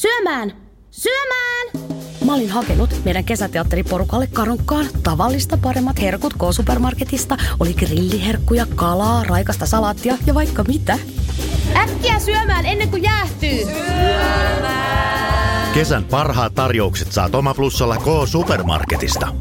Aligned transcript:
Syömään! 0.00 0.52
Syömään! 0.90 1.66
Mä 2.26 2.34
olin 2.34 2.50
hakenut 2.50 2.90
meidän 3.04 3.24
kesäteatteriporukalle 3.24 4.26
karukkaan 4.26 4.86
tavallista 5.02 5.58
paremmat 5.62 6.00
herkut 6.00 6.34
K-supermarketista. 6.34 7.36
Oli 7.60 7.74
grilliherkkuja, 7.74 8.66
kalaa, 8.74 9.24
raikasta 9.24 9.66
salaattia 9.66 10.18
ja 10.26 10.34
vaikka 10.34 10.64
mitä. 10.64 10.98
Äkkiä 11.76 12.18
syömään 12.18 12.66
ennen 12.66 12.90
kuin 12.90 13.02
jäähtyy! 13.02 13.58
Kesän 15.74 16.04
parhaat 16.04 16.54
tarjoukset 16.54 17.12
saat 17.12 17.34
Oma 17.34 17.54
Plussalla 17.54 17.96
K-supermarketista. 17.96 19.34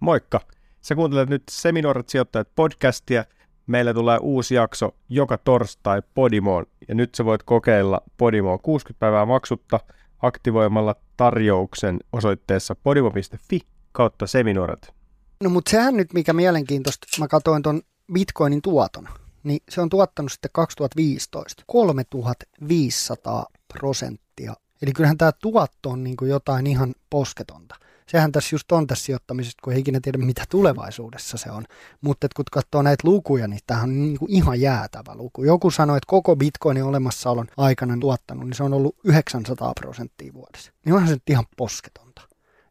Moikka! 0.00 0.40
Sä 0.80 0.94
kuuntelet 0.94 1.28
nyt 1.28 1.42
Seminoorat 1.50 2.08
sijoittajat 2.08 2.48
podcastia. 2.54 3.24
Meillä 3.66 3.94
tulee 3.94 4.18
uusi 4.22 4.54
jakso 4.54 4.94
joka 5.08 5.38
torstai 5.38 6.02
Podimoon 6.14 6.66
ja 6.88 6.94
nyt 6.94 7.14
sä 7.14 7.24
voit 7.24 7.42
kokeilla 7.42 8.00
Podimoa 8.16 8.58
60 8.58 9.00
päivää 9.00 9.26
maksutta 9.26 9.80
aktivoimalla 10.22 10.94
tarjouksen 11.16 11.98
osoitteessa 12.12 12.74
podimo.fi 12.74 13.60
kautta 13.92 14.26
seminoorat. 14.26 14.94
No 15.42 15.50
mutta 15.50 15.70
sehän 15.70 15.96
nyt 15.96 16.12
mikä 16.12 16.32
mielenkiintoista, 16.32 17.06
mä 17.18 17.28
katsoin 17.28 17.62
ton 17.62 17.82
bitcoinin 18.12 18.62
tuoton, 18.62 19.08
niin 19.42 19.60
se 19.68 19.80
on 19.80 19.88
tuottanut 19.88 20.32
sitten 20.32 20.50
2015 20.52 21.62
3500 21.66 23.46
prosenttia. 23.78 24.54
Eli 24.82 24.92
kyllähän 24.92 25.18
tämä 25.18 25.32
tuotto 25.32 25.90
on 25.90 26.04
niin 26.04 26.16
jotain 26.22 26.66
ihan 26.66 26.94
posketonta. 27.10 27.76
Sehän 28.10 28.32
tässä 28.32 28.54
just 28.54 28.72
on 28.72 28.86
tässä 28.86 29.04
sijoittamisesta, 29.04 29.60
kun 29.64 29.72
ei 29.72 29.80
ikinä 29.80 30.00
tiedä 30.02 30.18
mitä 30.18 30.44
tulevaisuudessa 30.48 31.36
se 31.38 31.50
on. 31.50 31.64
Mutta 32.00 32.26
kun 32.36 32.44
katsoo 32.52 32.82
näitä 32.82 33.08
lukuja, 33.08 33.48
niin 33.48 33.60
tämä 33.66 33.82
on 33.82 34.00
niin 34.00 34.18
kuin 34.18 34.30
ihan 34.30 34.60
jäätävä 34.60 35.14
luku. 35.14 35.44
Joku 35.44 35.70
sanoi, 35.70 35.96
että 35.96 36.06
koko 36.06 36.36
bitcoinin 36.36 36.84
olemassaolon 36.84 37.48
aikana 37.56 37.96
tuottanut, 38.00 38.44
niin 38.44 38.54
se 38.54 38.62
on 38.62 38.74
ollut 38.74 38.96
900 39.04 39.72
prosenttia 39.80 40.34
vuodessa. 40.34 40.72
Niin 40.84 40.92
onhan 40.92 41.08
se 41.08 41.14
nyt 41.14 41.30
ihan 41.30 41.44
posketonta 41.56 42.22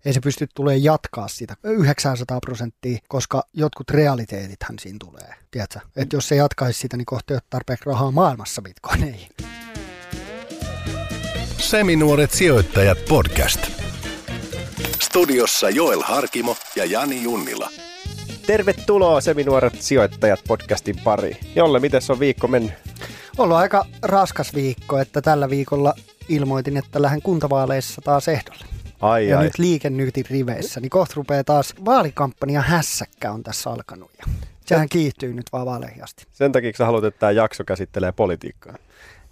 ei 0.05 0.13
se 0.13 0.19
pysty 0.19 0.47
tulee 0.55 0.77
jatkaa 0.77 1.27
sitä 1.27 1.55
900 1.63 2.39
prosenttia, 2.39 2.99
koska 3.07 3.43
jotkut 3.53 3.89
realiteetithän 3.89 4.79
siinä 4.79 4.97
tulee. 4.99 5.35
Tiedätkö? 5.51 5.79
Että 5.95 6.15
jos 6.15 6.27
se 6.27 6.35
jatkaisi 6.35 6.79
sitä, 6.79 6.97
niin 6.97 7.05
kohta 7.05 7.33
ei 7.33 7.35
ole 7.35 7.41
tarpeeksi 7.49 7.85
rahaa 7.85 8.11
maailmassa 8.11 8.61
bitcoineihin. 8.61 9.29
Seminuoret 11.57 12.31
sijoittajat 12.31 12.97
podcast. 13.09 13.78
Studiossa 15.09 15.69
Joel 15.69 16.01
Harkimo 16.05 16.55
ja 16.75 16.85
Jani 16.85 17.23
Junnila. 17.23 17.69
Tervetuloa 18.47 19.21
Seminuoret 19.21 19.81
sijoittajat 19.81 20.39
podcastin 20.47 20.95
pariin. 21.03 21.37
Jolle, 21.55 21.79
miten 21.79 22.01
on 22.09 22.19
viikko 22.19 22.47
mennyt? 22.47 22.71
Ollut 23.37 23.57
aika 23.57 23.85
raskas 24.01 24.55
viikko, 24.55 24.99
että 24.99 25.21
tällä 25.21 25.49
viikolla 25.49 25.93
ilmoitin, 26.27 26.77
että 26.77 27.01
lähden 27.01 27.21
kuntavaaleissa 27.21 28.01
taas 28.01 28.27
ehdolle. 28.27 28.65
Ai, 29.01 29.27
ja 29.27 29.39
ai. 29.39 29.43
nyt 29.43 29.57
liikennyytin 29.59 30.25
riveissä, 30.29 30.79
niin 30.79 30.89
kohta 30.89 31.13
rupeaa 31.15 31.43
taas 31.43 31.73
vaalikampanja 31.85 32.61
hässäkkä 32.61 33.31
on 33.31 33.43
tässä 33.43 33.69
alkanut. 33.69 34.11
Ja 34.19 34.25
sehän 34.65 34.89
kiihtyy 34.89 35.33
nyt 35.33 35.45
vaan 35.51 35.65
vaaleihin 35.65 36.03
asti. 36.03 36.25
Sen 36.31 36.51
takia 36.51 36.71
sä 36.77 36.85
haluat, 36.85 37.03
että 37.03 37.19
tämä 37.19 37.31
jakso 37.31 37.63
käsittelee 37.63 38.11
politiikkaa. 38.11 38.75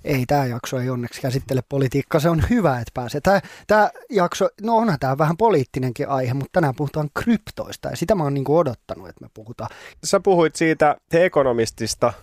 Ei 0.03 0.25
tämä 0.25 0.45
jakso 0.45 0.79
ei 0.79 0.89
onneksi 0.89 1.21
käsittele 1.21 1.61
politiikkaa, 1.69 2.21
se 2.21 2.29
on 2.29 2.43
hyvä, 2.49 2.79
että 2.79 2.91
pääsee. 2.93 3.21
Tämä, 3.21 3.41
tämä 3.67 3.89
jakso, 4.09 4.49
no 4.61 4.77
onhan 4.77 4.99
tämä 4.99 5.17
vähän 5.17 5.37
poliittinenkin 5.37 6.09
aihe, 6.09 6.33
mutta 6.33 6.49
tänään 6.51 6.75
puhutaan 6.75 7.09
kryptoista 7.13 7.89
ja 7.89 7.97
sitä 7.97 8.15
mä 8.15 8.23
oon 8.23 8.33
niinku 8.33 8.57
odottanut, 8.57 9.09
että 9.09 9.25
me 9.25 9.29
puhutaan. 9.33 9.69
Sä 10.03 10.19
puhuit 10.19 10.55
siitä 10.55 10.95
The 11.09 11.25
Economistista, 11.25 12.13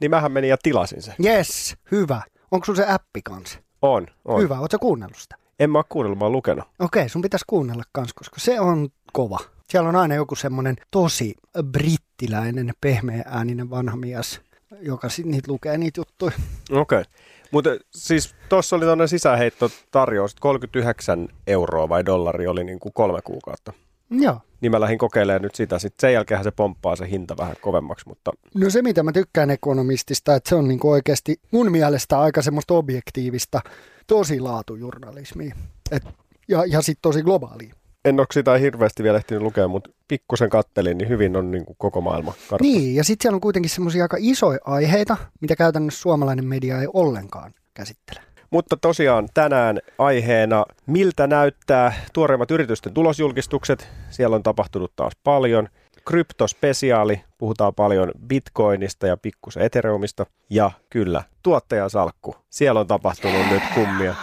niin 0.00 0.10
mähän 0.10 0.32
menin 0.32 0.50
ja 0.50 0.56
tilasin 0.62 1.02
sen. 1.02 1.14
Yes, 1.24 1.76
hyvä. 1.90 2.22
Onko 2.50 2.64
sun 2.64 2.76
se 2.76 2.86
appi 2.88 3.22
kanssa? 3.22 3.58
On, 3.82 4.06
on. 4.24 4.42
Hyvä, 4.42 4.60
ootko 4.60 4.78
kuunnellut 4.78 5.16
sitä? 5.16 5.36
En 5.60 5.70
mä 5.70 5.78
oo 5.78 5.84
kuunnellut, 5.88 6.18
mä 6.18 6.24
oon 6.24 6.32
lukenut. 6.32 6.64
Okei, 6.78 7.08
sun 7.08 7.22
pitäisi 7.22 7.44
kuunnella 7.48 7.82
kans, 7.92 8.12
koska 8.12 8.40
se 8.40 8.60
on 8.60 8.88
kova. 9.12 9.38
Siellä 9.70 9.88
on 9.88 9.96
aina 9.96 10.14
joku 10.14 10.34
semmoinen 10.34 10.76
tosi 10.90 11.34
brittiläinen, 11.64 12.72
pehmeä 12.80 13.22
ääninen 13.26 13.70
vanha 13.70 13.96
mies, 13.96 14.40
joka 14.80 15.08
niitä 15.24 15.52
lukee 15.52 15.78
niitä 15.78 16.00
juttuja. 16.00 16.32
Okei. 16.70 17.00
Okay. 17.00 17.04
Mutta 17.50 17.70
siis 17.94 18.34
tuossa 18.48 18.76
oli 18.76 18.84
tuonne 18.84 19.06
sisäheitto 19.06 19.70
tarjous, 19.90 20.34
39 20.34 21.28
euroa 21.46 21.88
vai 21.88 22.06
dollari 22.06 22.46
oli 22.46 22.64
niin 22.64 22.80
kuin 22.80 22.92
kolme 22.92 23.20
kuukautta. 23.24 23.72
Joo. 24.10 24.40
Niin 24.60 24.72
mä 24.72 24.80
lähdin 24.80 24.98
kokeilemaan 24.98 25.42
nyt 25.42 25.54
sitä. 25.54 25.78
Sitten 25.78 26.08
sen 26.08 26.12
jälkeen 26.12 26.44
se 26.44 26.50
pomppaa 26.50 26.96
se 26.96 27.10
hinta 27.10 27.36
vähän 27.36 27.56
kovemmaksi, 27.60 28.08
mutta 28.08 28.32
No 28.54 28.70
se, 28.70 28.82
mitä 28.82 29.02
mä 29.02 29.12
tykkään 29.12 29.50
ekonomistista, 29.50 30.34
että 30.34 30.48
se 30.48 30.54
on 30.54 30.68
niinku 30.68 30.90
oikeasti 30.90 31.40
mun 31.50 31.72
mielestä 31.72 32.20
aika 32.20 32.42
semmoista 32.42 32.74
objektiivista, 32.74 33.60
tosi 34.06 34.40
laatujournalismia. 34.40 35.54
Et, 35.90 36.02
ja 36.48 36.64
ja 36.66 36.82
sitten 36.82 37.02
tosi 37.02 37.22
globaalia. 37.22 37.74
En 38.04 38.20
ole 38.20 38.26
sitä 38.32 38.56
hirveästi 38.56 39.02
vielä 39.02 39.18
ehtinyt 39.18 39.42
lukea, 39.42 39.68
mutta 39.68 39.90
pikkusen 40.08 40.50
kattelin, 40.50 40.98
niin 40.98 41.08
hyvin 41.08 41.36
on 41.36 41.50
niin 41.50 41.64
kuin 41.64 41.76
koko 41.78 42.00
maailma 42.00 42.32
kartta. 42.32 42.64
Niin, 42.64 42.94
ja 42.94 43.04
sitten 43.04 43.24
siellä 43.24 43.36
on 43.36 43.40
kuitenkin 43.40 43.70
semmoisia 43.70 44.04
aika 44.04 44.16
isoja 44.20 44.58
aiheita, 44.64 45.16
mitä 45.40 45.56
käytännössä 45.56 46.00
suomalainen 46.00 46.44
media 46.44 46.80
ei 46.80 46.86
ollenkaan 46.92 47.54
käsittele. 47.74 48.20
Mutta 48.50 48.76
tosiaan 48.76 49.28
tänään 49.34 49.78
aiheena, 49.98 50.64
miltä 50.86 51.26
näyttää 51.26 51.92
tuoreimmat 52.12 52.50
yritysten 52.50 52.94
tulosjulkistukset. 52.94 53.88
Siellä 54.10 54.36
on 54.36 54.42
tapahtunut 54.42 54.92
taas 54.96 55.12
paljon. 55.24 55.68
Kryptospesiaali, 56.08 57.24
puhutaan 57.38 57.74
paljon 57.74 58.10
bitcoinista 58.26 59.06
ja 59.06 59.16
pikkusen 59.16 59.62
ethereumista. 59.62 60.26
Ja 60.50 60.70
kyllä, 60.90 61.22
tuottajan 61.42 61.90
salkku. 61.90 62.36
Siellä 62.50 62.80
on 62.80 62.86
tapahtunut 62.86 63.46
nyt 63.50 63.62
kummia. 63.74 64.14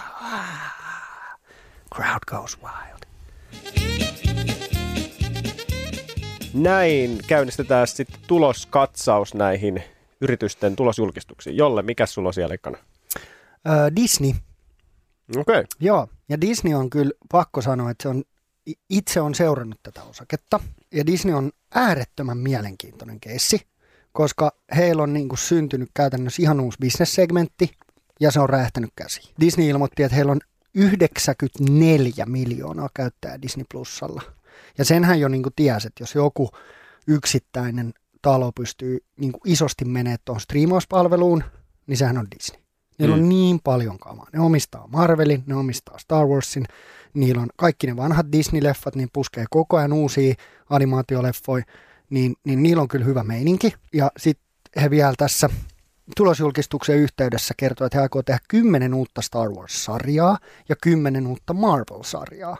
Crowd 1.94 2.20
goes 2.26 2.58
wild. 2.62 2.89
Näin 6.54 7.18
käynnistetään 7.26 7.86
sitten 7.86 8.20
tuloskatsaus 8.26 9.34
näihin 9.34 9.82
yritysten 10.20 10.76
tulosjulkistuksiin. 10.76 11.56
Jolle, 11.56 11.82
mikä 11.82 12.06
sulla 12.06 12.28
on 12.28 12.34
siellä? 12.34 12.56
Öö, 13.68 13.90
Disney, 13.96 14.32
Okei. 15.36 15.40
Okay. 15.40 15.64
joo. 15.80 16.08
Ja 16.28 16.40
Disney 16.40 16.74
on 16.74 16.90
kyllä 16.90 17.12
pakko 17.32 17.60
sanoa, 17.62 17.90
että 17.90 18.02
se 18.02 18.08
on, 18.08 18.22
itse 18.90 19.20
on 19.20 19.34
seurannut 19.34 19.80
tätä 19.82 20.02
osaketta. 20.02 20.60
Ja 20.94 21.06
Disney 21.06 21.34
on 21.34 21.52
äärettömän 21.74 22.38
mielenkiintoinen 22.38 23.20
keissi, 23.20 23.60
koska 24.12 24.52
heillä 24.76 25.02
on 25.02 25.12
niin 25.12 25.28
kuin 25.28 25.38
syntynyt 25.38 25.90
käytännössä 25.94 26.42
ihan 26.42 26.60
uusi 26.60 26.78
bisnessegmentti, 26.80 27.70
ja 28.20 28.30
se 28.30 28.40
on 28.40 28.48
räjähtänyt 28.48 28.90
käsiin. 28.96 29.34
Disney 29.40 29.68
ilmoitti, 29.68 30.02
että 30.02 30.16
heillä 30.16 30.32
on 30.32 30.40
94 30.74 32.26
miljoonaa 32.26 32.88
käyttäjää 32.94 33.42
Disney 33.42 33.64
Plusalla. 33.72 34.22
Ja 34.78 34.84
senhän 34.84 35.20
jo 35.20 35.28
niin 35.28 35.42
kuin 35.42 35.52
tiesi, 35.56 35.86
että 35.86 36.02
jos 36.02 36.14
joku 36.14 36.50
yksittäinen 37.06 37.92
talo 38.22 38.52
pystyy 38.52 38.98
niin 39.16 39.32
kuin 39.32 39.52
isosti 39.52 39.84
menemään 39.84 40.18
tuohon 40.24 40.40
striimauspalveluun, 40.40 41.44
niin 41.86 41.96
sehän 41.96 42.18
on 42.18 42.26
Disney. 42.38 42.60
Niillä 42.98 43.16
Mm. 43.16 43.22
on 43.22 43.28
niin 43.28 43.60
paljon 43.64 43.98
kamaa. 43.98 44.26
Ne 44.32 44.40
omistaa 44.40 44.86
Marvelin, 44.86 45.42
ne 45.46 45.54
omistaa 45.54 45.98
Star 45.98 46.26
Warsin, 46.26 46.64
niillä 47.14 47.42
on 47.42 47.48
kaikki 47.56 47.86
ne 47.86 47.96
vanhat 47.96 48.26
Disney-leffat, 48.26 48.96
niin 48.96 49.08
puskee 49.12 49.44
koko 49.50 49.76
ajan 49.76 49.92
uusia 49.92 50.34
animaatioleffoja, 50.70 51.64
niin, 52.10 52.34
niin 52.44 52.62
niillä 52.62 52.82
on 52.82 52.88
kyllä 52.88 53.04
hyvä 53.04 53.22
meininki. 53.24 53.74
Ja 53.92 54.10
sitten 54.16 54.46
he 54.82 54.90
vielä 54.90 55.14
tässä 55.18 55.50
tulosjulkistuksen 56.16 56.96
yhteydessä 56.96 57.54
kertoo, 57.56 57.86
että 57.86 57.98
he 57.98 58.02
aikoo 58.02 58.22
tehdä 58.22 58.40
kymmenen 58.48 58.94
uutta 58.94 59.22
Star 59.22 59.50
Wars-sarjaa 59.50 60.38
ja 60.68 60.76
kymmenen 60.82 61.26
uutta 61.26 61.54
Marvel-sarjaa. 61.54 62.56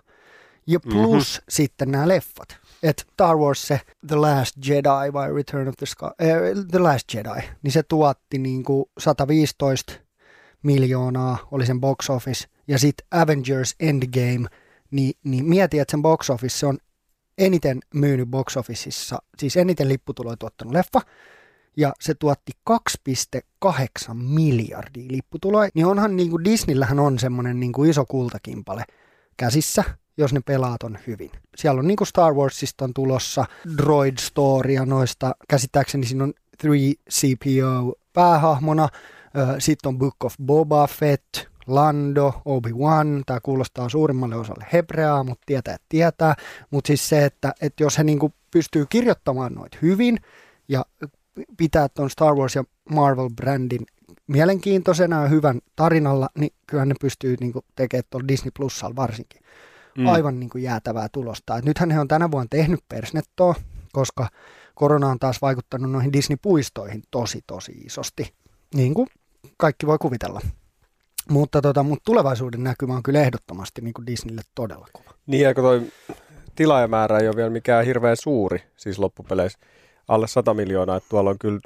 Ja 0.66 0.80
plus 0.80 1.32
mm-hmm. 1.38 1.44
sitten 1.48 1.90
nämä 1.90 2.08
leffat. 2.08 2.56
Et 2.82 3.06
Star 3.12 3.36
Wars 3.36 3.68
se 3.68 3.80
The 4.06 4.16
Last 4.16 4.56
Jedi 4.66 5.12
vai 5.12 5.32
Return 5.32 5.68
of 5.68 5.74
the 5.76 5.86
Sky, 5.86 6.06
äh, 6.06 6.66
The 6.70 6.78
Last 6.78 7.14
Jedi, 7.14 7.48
niin 7.62 7.72
se 7.72 7.82
tuotti 7.82 8.38
niinku 8.38 8.90
115 8.98 9.92
miljoonaa, 10.62 11.48
oli 11.50 11.66
sen 11.66 11.80
box 11.80 12.10
office. 12.10 12.48
Ja 12.68 12.78
sitten 12.78 13.06
Avengers 13.10 13.74
Endgame, 13.80 14.48
niin, 14.90 15.12
niin 15.24 15.44
mieti, 15.44 15.78
että 15.78 15.90
sen 15.90 16.02
box 16.02 16.30
office 16.30 16.58
se 16.58 16.66
on 16.66 16.78
eniten 17.38 17.80
myynyt 17.94 18.28
box 18.28 18.56
officeissa, 18.56 19.18
siis 19.38 19.56
eniten 19.56 19.88
lipputuloja 19.88 20.36
tuottanut 20.36 20.74
leffa, 20.74 21.00
ja 21.76 21.92
se 22.00 22.14
tuotti 22.14 22.52
2,8 22.70 24.14
miljardia 24.14 25.08
lipputuloja, 25.10 25.70
niin 25.74 25.86
onhan 25.86 26.16
niin 26.16 26.30
kuin 26.30 26.44
Disneyllähän 26.44 26.98
on 26.98 27.18
semmoinen 27.18 27.60
niin 27.60 27.72
kuin 27.72 27.90
iso 27.90 28.04
kultakimpale 28.04 28.84
käsissä, 29.36 29.84
jos 30.16 30.32
ne 30.32 30.40
pelaat 30.40 30.82
on 30.82 30.98
hyvin. 31.06 31.30
Siellä 31.56 31.78
on 31.78 31.86
niin 31.86 31.96
kuin 31.96 32.08
Star 32.08 32.34
Warsista 32.34 32.84
on 32.84 32.94
tulossa 32.94 33.44
Droid 33.78 34.18
Storya 34.18 34.86
noista, 34.86 35.34
käsittääkseni 35.48 36.06
siinä 36.06 36.24
on 36.24 36.32
3CPO 36.64 37.92
päähahmona, 38.12 38.88
sitten 39.58 39.88
on 39.88 39.98
Book 39.98 40.24
of 40.24 40.34
Boba 40.44 40.86
Fett, 40.86 41.50
Lando, 41.66 42.42
Obi-Wan, 42.44 43.22
tämä 43.26 43.40
kuulostaa 43.42 43.88
suurimmalle 43.88 44.36
osalle 44.36 44.66
hebreaa, 44.72 45.24
mutta 45.24 45.42
tietää, 45.46 45.76
tietää. 45.88 46.34
Mutta 46.70 46.86
siis 46.86 47.08
se, 47.08 47.24
että, 47.24 47.52
että 47.60 47.82
jos 47.82 47.98
he 47.98 48.04
niinku 48.04 48.32
pystyy 48.50 48.86
kirjoittamaan 48.88 49.54
noita 49.54 49.78
hyvin 49.82 50.18
ja 50.68 50.84
pitää 51.56 51.88
tuon 51.88 52.10
Star 52.10 52.34
Wars 52.34 52.54
ja 52.54 52.64
Marvel-brändin 52.90 53.86
mielenkiintoisena 54.26 55.22
ja 55.22 55.28
hyvän 55.28 55.60
tarinalla, 55.76 56.28
niin 56.38 56.52
kyllähän 56.66 56.88
ne 56.88 56.94
pystyy 57.00 57.36
niin 57.40 57.52
kuin, 57.52 57.64
tekemään 57.76 58.04
tuolla 58.10 58.28
Disney 58.28 58.50
Plusalla 58.56 58.96
varsinkin 58.96 59.40
mm. 59.98 60.06
aivan 60.06 60.40
niin 60.40 60.50
kuin, 60.50 60.64
jäätävää 60.64 61.08
tulosta. 61.12 61.56
Et 61.56 61.64
nythän 61.64 61.90
he 61.90 62.00
on 62.00 62.08
tänä 62.08 62.30
vuonna 62.30 62.48
tehnyt 62.50 62.80
persnettoa, 62.88 63.54
koska 63.92 64.28
korona 64.74 65.08
on 65.08 65.18
taas 65.18 65.42
vaikuttanut 65.42 65.90
noihin 65.90 66.12
Disney-puistoihin 66.12 67.02
tosi 67.10 67.40
tosi 67.46 67.72
isosti, 67.72 68.34
niin 68.74 68.94
kuin 68.94 69.08
kaikki 69.56 69.86
voi 69.86 69.98
kuvitella. 69.98 70.40
Mutta, 71.28 71.62
tota, 71.62 71.82
mutta 71.82 72.02
tulevaisuuden 72.04 72.64
näkymä 72.64 72.94
on 72.94 73.02
kyllä 73.02 73.20
ehdottomasti 73.20 73.80
niin 73.80 73.94
kuin 73.94 74.06
Disneylle 74.06 74.42
todella 74.54 74.86
kova. 74.92 75.10
Niin, 75.26 75.42
ja 75.42 75.54
kun 75.54 75.64
toi 75.64 75.82
tilaajamäärä 76.54 77.18
ei 77.18 77.28
ole 77.28 77.36
vielä 77.36 77.50
mikään 77.50 77.84
hirveän 77.84 78.16
suuri, 78.16 78.62
siis 78.76 78.98
loppupeleissä 78.98 79.58
alle 80.10 80.28
100 80.28 80.54
miljoonaa, 80.54 80.96
että 80.96 81.08
tuolla 81.08 81.30
on 81.30 81.38
kyllä 81.38 81.60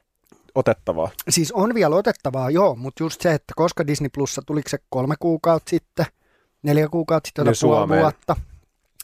otettavaa. 0.54 1.10
Siis 1.28 1.52
on 1.52 1.74
vielä 1.74 1.96
otettavaa, 1.96 2.50
joo, 2.50 2.74
mutta 2.76 3.02
just 3.02 3.20
se, 3.20 3.34
että 3.34 3.52
koska 3.56 3.86
Disney 3.86 4.08
Plussa, 4.14 4.42
tuliko 4.46 4.68
se 4.68 4.78
kolme 4.90 5.14
kuukautta 5.20 5.70
sitten, 5.70 6.06
neljä 6.62 6.88
kuukautta 6.88 7.26
sitten, 7.28 7.44
Niin 7.44 7.54
puoli 7.60 7.76
Suomeen. 7.76 8.02
vuotta. 8.02 8.36
Ei, 8.38 8.44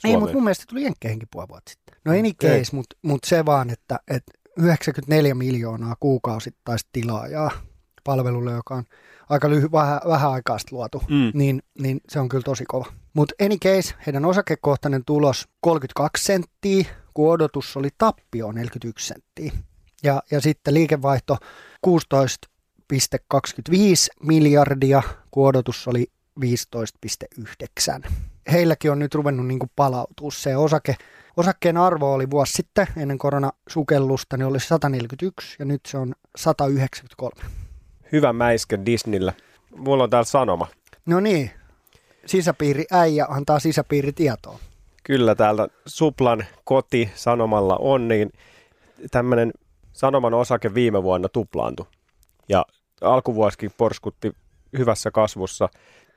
Suomeen. 0.00 0.20
mutta 0.20 0.34
mun 0.34 0.44
mielestä 0.44 0.64
tuli 0.68 0.82
Jenkkeihinkin 0.82 1.28
puoli 1.32 1.48
vuotta 1.48 1.70
sitten. 1.70 1.96
No 2.04 2.12
any 2.12 2.32
case, 2.32 2.76
mutta 2.76 2.96
mut 3.02 3.24
se 3.26 3.44
vaan, 3.46 3.70
että, 3.70 4.00
että 4.08 4.32
94 4.56 5.34
miljoonaa 5.34 5.96
kuukausittaista 6.00 6.88
tilaajaa 6.92 7.50
palvelulle, 8.04 8.52
joka 8.52 8.74
on 8.74 8.84
aika 9.28 9.50
lyhy, 9.50 9.72
vähän, 9.72 10.00
vähän 10.08 10.30
aikaa 10.30 10.58
sitten 10.58 10.76
luotu, 10.78 11.02
Mm. 11.08 11.30
niin, 11.34 11.62
niin 11.80 12.00
se 12.08 12.20
on 12.20 12.28
kyllä 12.28 12.42
tosi 12.42 12.64
kova. 12.68 12.86
Mutta 13.14 13.34
any 13.44 13.56
case, 13.56 13.94
heidän 14.06 14.24
osakekohtainen 14.24 15.04
tulos 15.04 15.48
32 15.60 16.24
senttiä, 16.24 16.84
kun 17.14 17.32
odotus 17.32 17.76
oli 17.76 17.88
tappio 17.98 18.52
41 18.52 19.06
senttiä. 19.06 19.52
Ja, 20.02 20.22
ja 20.30 20.40
sitten 20.40 20.74
liikevaihto 20.74 21.36
16,25 21.86 21.94
miljardia, 24.22 25.02
kun 25.30 25.46
odotus 25.46 25.88
oli 25.88 26.06
15,9. 26.40 28.10
Heilläkin 28.52 28.90
on 28.90 28.98
nyt 28.98 29.14
ruvennut 29.14 29.46
niin 29.46 29.58
kuin 29.58 29.70
palautua. 29.76 30.30
Se 30.30 30.56
osake, 30.56 30.96
osakkeen 31.36 31.76
arvo 31.76 32.14
oli 32.14 32.30
vuosi 32.30 32.52
sitten 32.52 32.86
ennen 32.96 33.18
koronasukellusta, 33.18 34.36
niin 34.36 34.46
oli 34.46 34.60
141 34.60 35.56
ja 35.58 35.64
nyt 35.64 35.80
se 35.86 35.98
on 35.98 36.14
193. 36.36 37.42
Hyvä 38.12 38.32
mäiskä 38.32 38.86
Disneyllä. 38.86 39.32
Mulla 39.76 40.04
on 40.04 40.10
täällä 40.10 40.24
sanoma. 40.24 40.66
No 41.06 41.20
niin, 41.20 41.50
sisäpiiri 42.26 42.84
äijä 42.90 43.26
antaa 43.28 43.58
sisäpiiritietoa. 43.58 44.58
Kyllä 45.10 45.34
täältä 45.34 45.68
Suplan 45.86 46.44
koti 46.64 47.10
sanomalla 47.14 47.76
on, 47.80 48.08
niin 48.08 48.32
tämmöinen 49.10 49.52
sanoman 49.92 50.34
osake 50.34 50.74
viime 50.74 51.02
vuonna 51.02 51.28
tuplaantui. 51.28 51.86
Ja 52.48 52.66
alkuvuosikin 53.00 53.70
porskutti 53.76 54.32
hyvässä 54.78 55.10
kasvussa. 55.10 55.68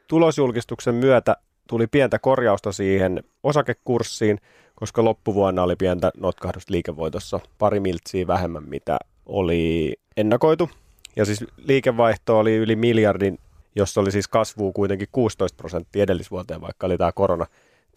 Tulosjulkistuksen 0.07 0.95
myötä 0.95 1.37
tuli 1.67 1.87
pientä 1.87 2.19
korjausta 2.19 2.71
siihen 2.71 3.23
osakekurssiin, 3.43 4.39
koska 4.75 5.03
loppuvuonna 5.03 5.63
oli 5.63 5.75
pientä 5.75 6.11
notkahdusta 6.17 6.73
liikevoitossa 6.73 7.39
pari 7.57 7.79
miltsiä 7.79 8.27
vähemmän, 8.27 8.63
mitä 8.69 8.97
oli 9.25 9.93
ennakoitu. 10.17 10.69
Ja 11.15 11.25
siis 11.25 11.45
liikevaihto 11.57 12.39
oli 12.39 12.55
yli 12.55 12.75
miljardin, 12.75 13.39
jossa 13.75 14.01
oli 14.01 14.11
siis 14.11 14.27
kasvua 14.27 14.71
kuitenkin 14.71 15.07
16 15.11 15.57
prosenttia 15.57 16.03
edellisvuoteen, 16.03 16.61
vaikka 16.61 16.87
oli 16.87 16.97
tämä 16.97 17.11
korona. 17.11 17.45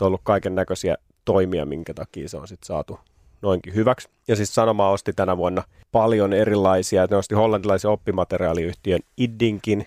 On 0.05 0.07
ollut 0.07 0.21
kaiken 0.25 0.55
näköisiä 0.55 0.97
toimia, 1.25 1.67
minkä 1.67 1.95
takia 1.95 2.29
se 2.29 2.37
on 2.37 2.49
sitten 2.49 2.67
saatu 2.67 2.99
noinkin 3.43 3.75
hyväksi. 3.75 4.09
Ja 4.29 4.37
siis 4.37 4.55
Sanoma 4.55 4.91
osti 4.91 5.13
tänä 5.13 5.37
vuonna 5.37 5.63
paljon 5.93 6.33
erilaisia, 6.33 7.03
että 7.03 7.15
ne 7.15 7.19
osti 7.19 7.35
hollantilaisen 7.35 7.91
oppimateriaaliyhtiön 7.91 9.01
Iddinkin, 9.17 9.87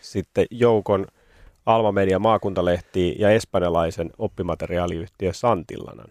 sitten 0.00 0.46
joukon 0.50 1.06
Alma 1.66 1.92
Media 1.92 2.18
maakuntalehtiä 2.18 3.14
ja 3.18 3.30
espanjalaisen 3.30 4.10
oppimateriaaliyhtiö 4.18 5.32
Santillanan. 5.32 6.08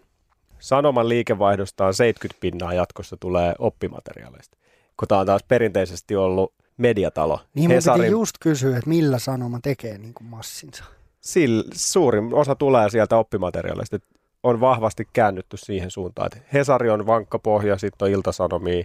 Sanoman 0.58 1.08
liikevaihdosta 1.08 1.86
on 1.86 1.94
70 1.94 2.40
pinnaa 2.40 2.74
jatkossa 2.74 3.16
tulee 3.20 3.54
oppimateriaaleista, 3.58 4.56
kun 4.96 5.08
tämä 5.08 5.20
on 5.20 5.26
taas 5.26 5.42
perinteisesti 5.48 6.16
ollut 6.16 6.52
mediatalo. 6.76 7.40
Niin 7.54 7.70
mun 7.70 7.76
Hesarin- 7.76 8.10
just 8.10 8.36
kysyä, 8.40 8.76
että 8.76 8.90
millä 8.90 9.18
sanoma 9.18 9.60
tekee 9.62 9.98
niin 9.98 10.14
kuin 10.14 10.28
massinsa. 10.28 10.84
Sillä 11.26 11.64
suurin 11.74 12.34
osa 12.34 12.54
tulee 12.54 12.90
sieltä 12.90 13.16
oppimateriaalista. 13.16 13.98
On 14.42 14.60
vahvasti 14.60 15.08
käännytty 15.12 15.56
siihen 15.56 15.90
suuntaan, 15.90 16.26
että 16.26 16.48
Hesari 16.52 16.90
on 16.90 17.06
vankka 17.06 17.38
pohja, 17.38 17.78
sitten 17.78 18.06
on 18.06 18.12
Iltasanomia, 18.12 18.84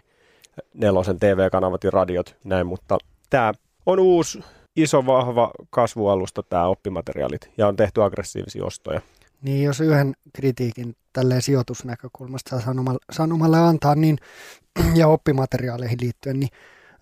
nelosen 0.74 1.20
TV-kanavat 1.20 1.84
ja 1.84 1.92
radiot, 1.92 2.36
näin, 2.44 2.68
mutta 2.68 2.98
tämä 3.30 3.54
on 3.86 4.00
uusi 4.00 4.40
iso 4.76 5.06
vahva 5.06 5.52
kasvualusta 5.70 6.44
tämä 6.44 6.68
oppimateriaalit 6.68 7.52
ja 7.58 7.68
on 7.68 7.76
tehty 7.76 8.04
aggressiivisia 8.04 8.66
ostoja. 8.66 9.02
Niin 9.42 9.64
jos 9.64 9.82
yhden 9.82 10.14
kritiikin 10.34 10.96
tälleen 11.14 11.42
sijoitusnäkökulmasta 11.42 12.62
sanomalle, 12.62 13.00
sanomalle 13.12 13.60
antaa, 13.60 13.96
niin, 13.96 14.18
ja 15.00 15.08
oppimateriaaleihin 15.08 15.98
liittyen, 16.02 16.40
niin 16.40 16.50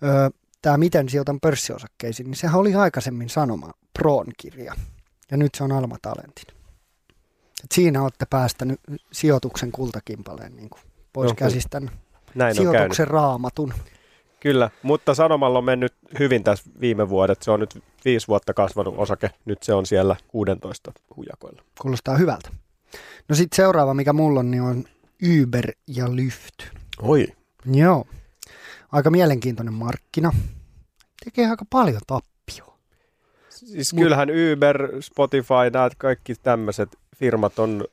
öö, 0.02 0.30
tämä 0.62 0.76
Miten 0.76 1.08
sijoitan 1.08 1.40
pörssiosakkeisiin, 1.40 2.26
niin 2.26 2.36
sehän 2.36 2.60
oli 2.60 2.74
aikaisemmin 2.74 3.28
sanoma 3.28 3.70
Proon 3.98 4.26
kirja, 4.36 4.74
ja 5.30 5.36
nyt 5.36 5.54
se 5.54 5.64
on 5.64 5.72
Alma 5.72 5.96
Talentin. 6.02 6.44
Et 7.64 7.72
siinä 7.72 8.02
olette 8.02 8.26
päästänyt 8.30 8.80
sijoituksen 9.12 9.72
kultakimpaleen 9.72 10.56
niin 10.56 10.70
kuin 10.70 10.80
pois 11.12 11.28
Joo, 11.28 11.34
käsistä 11.34 11.80
Näin 12.34 12.50
on 12.50 12.54
sijoituksen 12.54 13.08
raamatun. 13.08 13.74
Kyllä, 14.40 14.70
mutta 14.82 15.14
Sanomalla 15.14 15.58
on 15.58 15.64
mennyt 15.64 15.94
hyvin 16.18 16.44
tässä 16.44 16.70
viime 16.80 17.08
vuodet. 17.08 17.42
Se 17.42 17.50
on 17.50 17.60
nyt 17.60 17.82
viisi 18.04 18.28
vuotta 18.28 18.54
kasvanut 18.54 18.94
osake. 18.98 19.30
Nyt 19.44 19.62
se 19.62 19.74
on 19.74 19.86
siellä 19.86 20.16
16 20.28 20.92
hujakoilla. 21.16 21.62
Kuulostaa 21.80 22.16
hyvältä. 22.16 22.50
No 23.28 23.34
sitten 23.34 23.56
seuraava, 23.56 23.94
mikä 23.94 24.12
mulla 24.12 24.40
on, 24.40 24.50
niin 24.50 24.62
on 24.62 24.84
Uber 25.42 25.72
ja 25.86 26.16
Lyft. 26.16 26.54
Oi. 27.02 27.26
Joo. 27.72 28.06
Aika 28.92 29.10
mielenkiintoinen 29.10 29.74
markkina. 29.74 30.32
Tekee 31.24 31.50
aika 31.50 31.64
paljon 31.70 32.00
tappioa. 32.06 32.29
Siis 33.66 33.94
Mut- 33.94 33.98
kyllähän 34.02 34.28
Uber, 34.30 34.88
Spotify, 35.00 35.70
nämä 35.72 35.90
kaikki 35.98 36.34
tämmöiset 36.34 36.88
firmat 37.16 37.58
on 37.58 37.84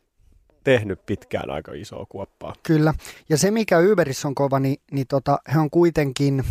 tehnyt 0.64 1.06
pitkään 1.06 1.50
aika 1.50 1.72
isoa 1.74 2.06
kuoppaa. 2.10 2.56
Kyllä. 2.64 2.94
Ja 3.30 3.38
se, 3.38 3.52
mikä 3.52 3.80
Uberissä 3.92 4.28
on 4.28 4.36
kova, 4.36 4.60
niin, 4.60 4.78
niin 4.92 5.08
tota, 5.08 5.40
he 5.54 5.60
on 5.60 5.70
kuitenkin 5.70 6.44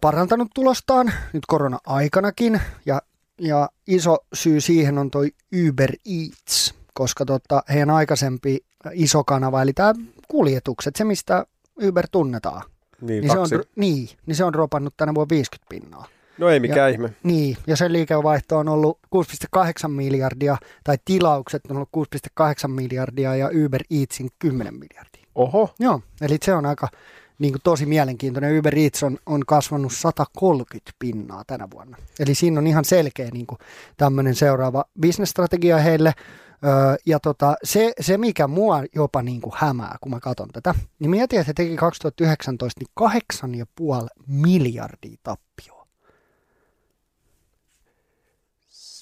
parantanut 0.00 0.48
tulostaan 0.54 1.12
nyt 1.32 1.46
korona-aikanakin. 1.46 2.60
Ja, 2.86 3.02
ja 3.40 3.70
iso 3.86 4.18
syy 4.34 4.60
siihen 4.60 4.98
on 4.98 5.10
toi 5.10 5.30
Uber 5.68 5.92
Eats, 5.92 6.74
koska 6.94 7.24
tota, 7.24 7.62
heidän 7.68 7.90
aikaisempi 7.90 8.64
iso 8.92 9.24
kanava, 9.24 9.62
eli 9.62 9.72
tämä 9.72 9.94
kuljetukset, 10.28 10.96
se 10.96 11.04
mistä 11.04 11.46
Uber 11.82 12.08
tunnetaan, 12.12 12.62
Niin, 13.00 13.20
niin 13.20 13.32
se, 13.32 13.38
on, 13.38 13.48
niin, 13.76 14.08
niin 14.26 14.36
se 14.36 14.44
on 14.44 14.52
dropannut 14.52 14.94
tänä 14.96 15.14
vuonna 15.14 15.30
50 15.30 15.68
pinnaa. 15.68 16.06
No 16.38 16.48
ei 16.48 16.60
mikään 16.60 16.78
Ja- 16.78 16.88
ihme. 16.88 17.12
Niin, 17.22 17.56
ja 17.66 17.76
sen 17.76 17.92
liikevaihto 17.92 18.58
on 18.58 18.68
ollut 18.68 18.98
6,8 19.10 19.90
miljardia, 19.90 20.56
tai 20.84 20.96
tilaukset 21.04 21.62
on 21.70 21.76
ollut 21.76 21.88
6,8 21.92 22.70
miljardia 22.70 23.36
ja 23.36 23.50
Uber 23.64 23.82
Eatsin 24.00 24.28
10 24.38 24.74
miljardia. 24.74 25.22
Oho, 25.34 25.74
Joo, 25.78 26.00
eli 26.20 26.36
se 26.42 26.54
on 26.54 26.66
aika 26.66 26.88
niin 27.38 27.52
kuin 27.52 27.62
tosi 27.64 27.86
mielenkiintoinen. 27.86 28.58
Uber 28.58 28.78
Eats 28.78 29.02
on, 29.02 29.18
on 29.26 29.46
kasvanut 29.46 29.92
130 29.92 30.90
pinnaa 30.98 31.42
tänä 31.46 31.68
vuonna. 31.74 31.96
Eli 32.18 32.34
siinä 32.34 32.58
on 32.60 32.66
ihan 32.66 32.84
selkeä 32.84 33.28
niin 33.32 33.46
kuin 33.46 33.58
tämmöinen 33.96 34.34
seuraava 34.34 34.84
bisnesstrategia 35.00 35.78
heille. 35.78 36.12
Öö, 36.64 36.96
ja 37.06 37.20
tota, 37.20 37.54
se, 37.64 37.92
se, 38.00 38.18
mikä 38.18 38.46
mua 38.46 38.82
jopa 38.94 39.22
niin 39.22 39.40
kuin 39.40 39.52
hämää, 39.56 39.96
kun 40.00 40.10
mä 40.10 40.20
katson 40.20 40.48
tätä, 40.48 40.74
niin 40.98 41.10
mietin, 41.10 41.40
että 41.40 41.48
he 41.48 41.52
teki 41.54 41.76
2019 41.76 42.80
niin 42.80 43.10
8,5 44.02 44.08
miljardia 44.26 45.18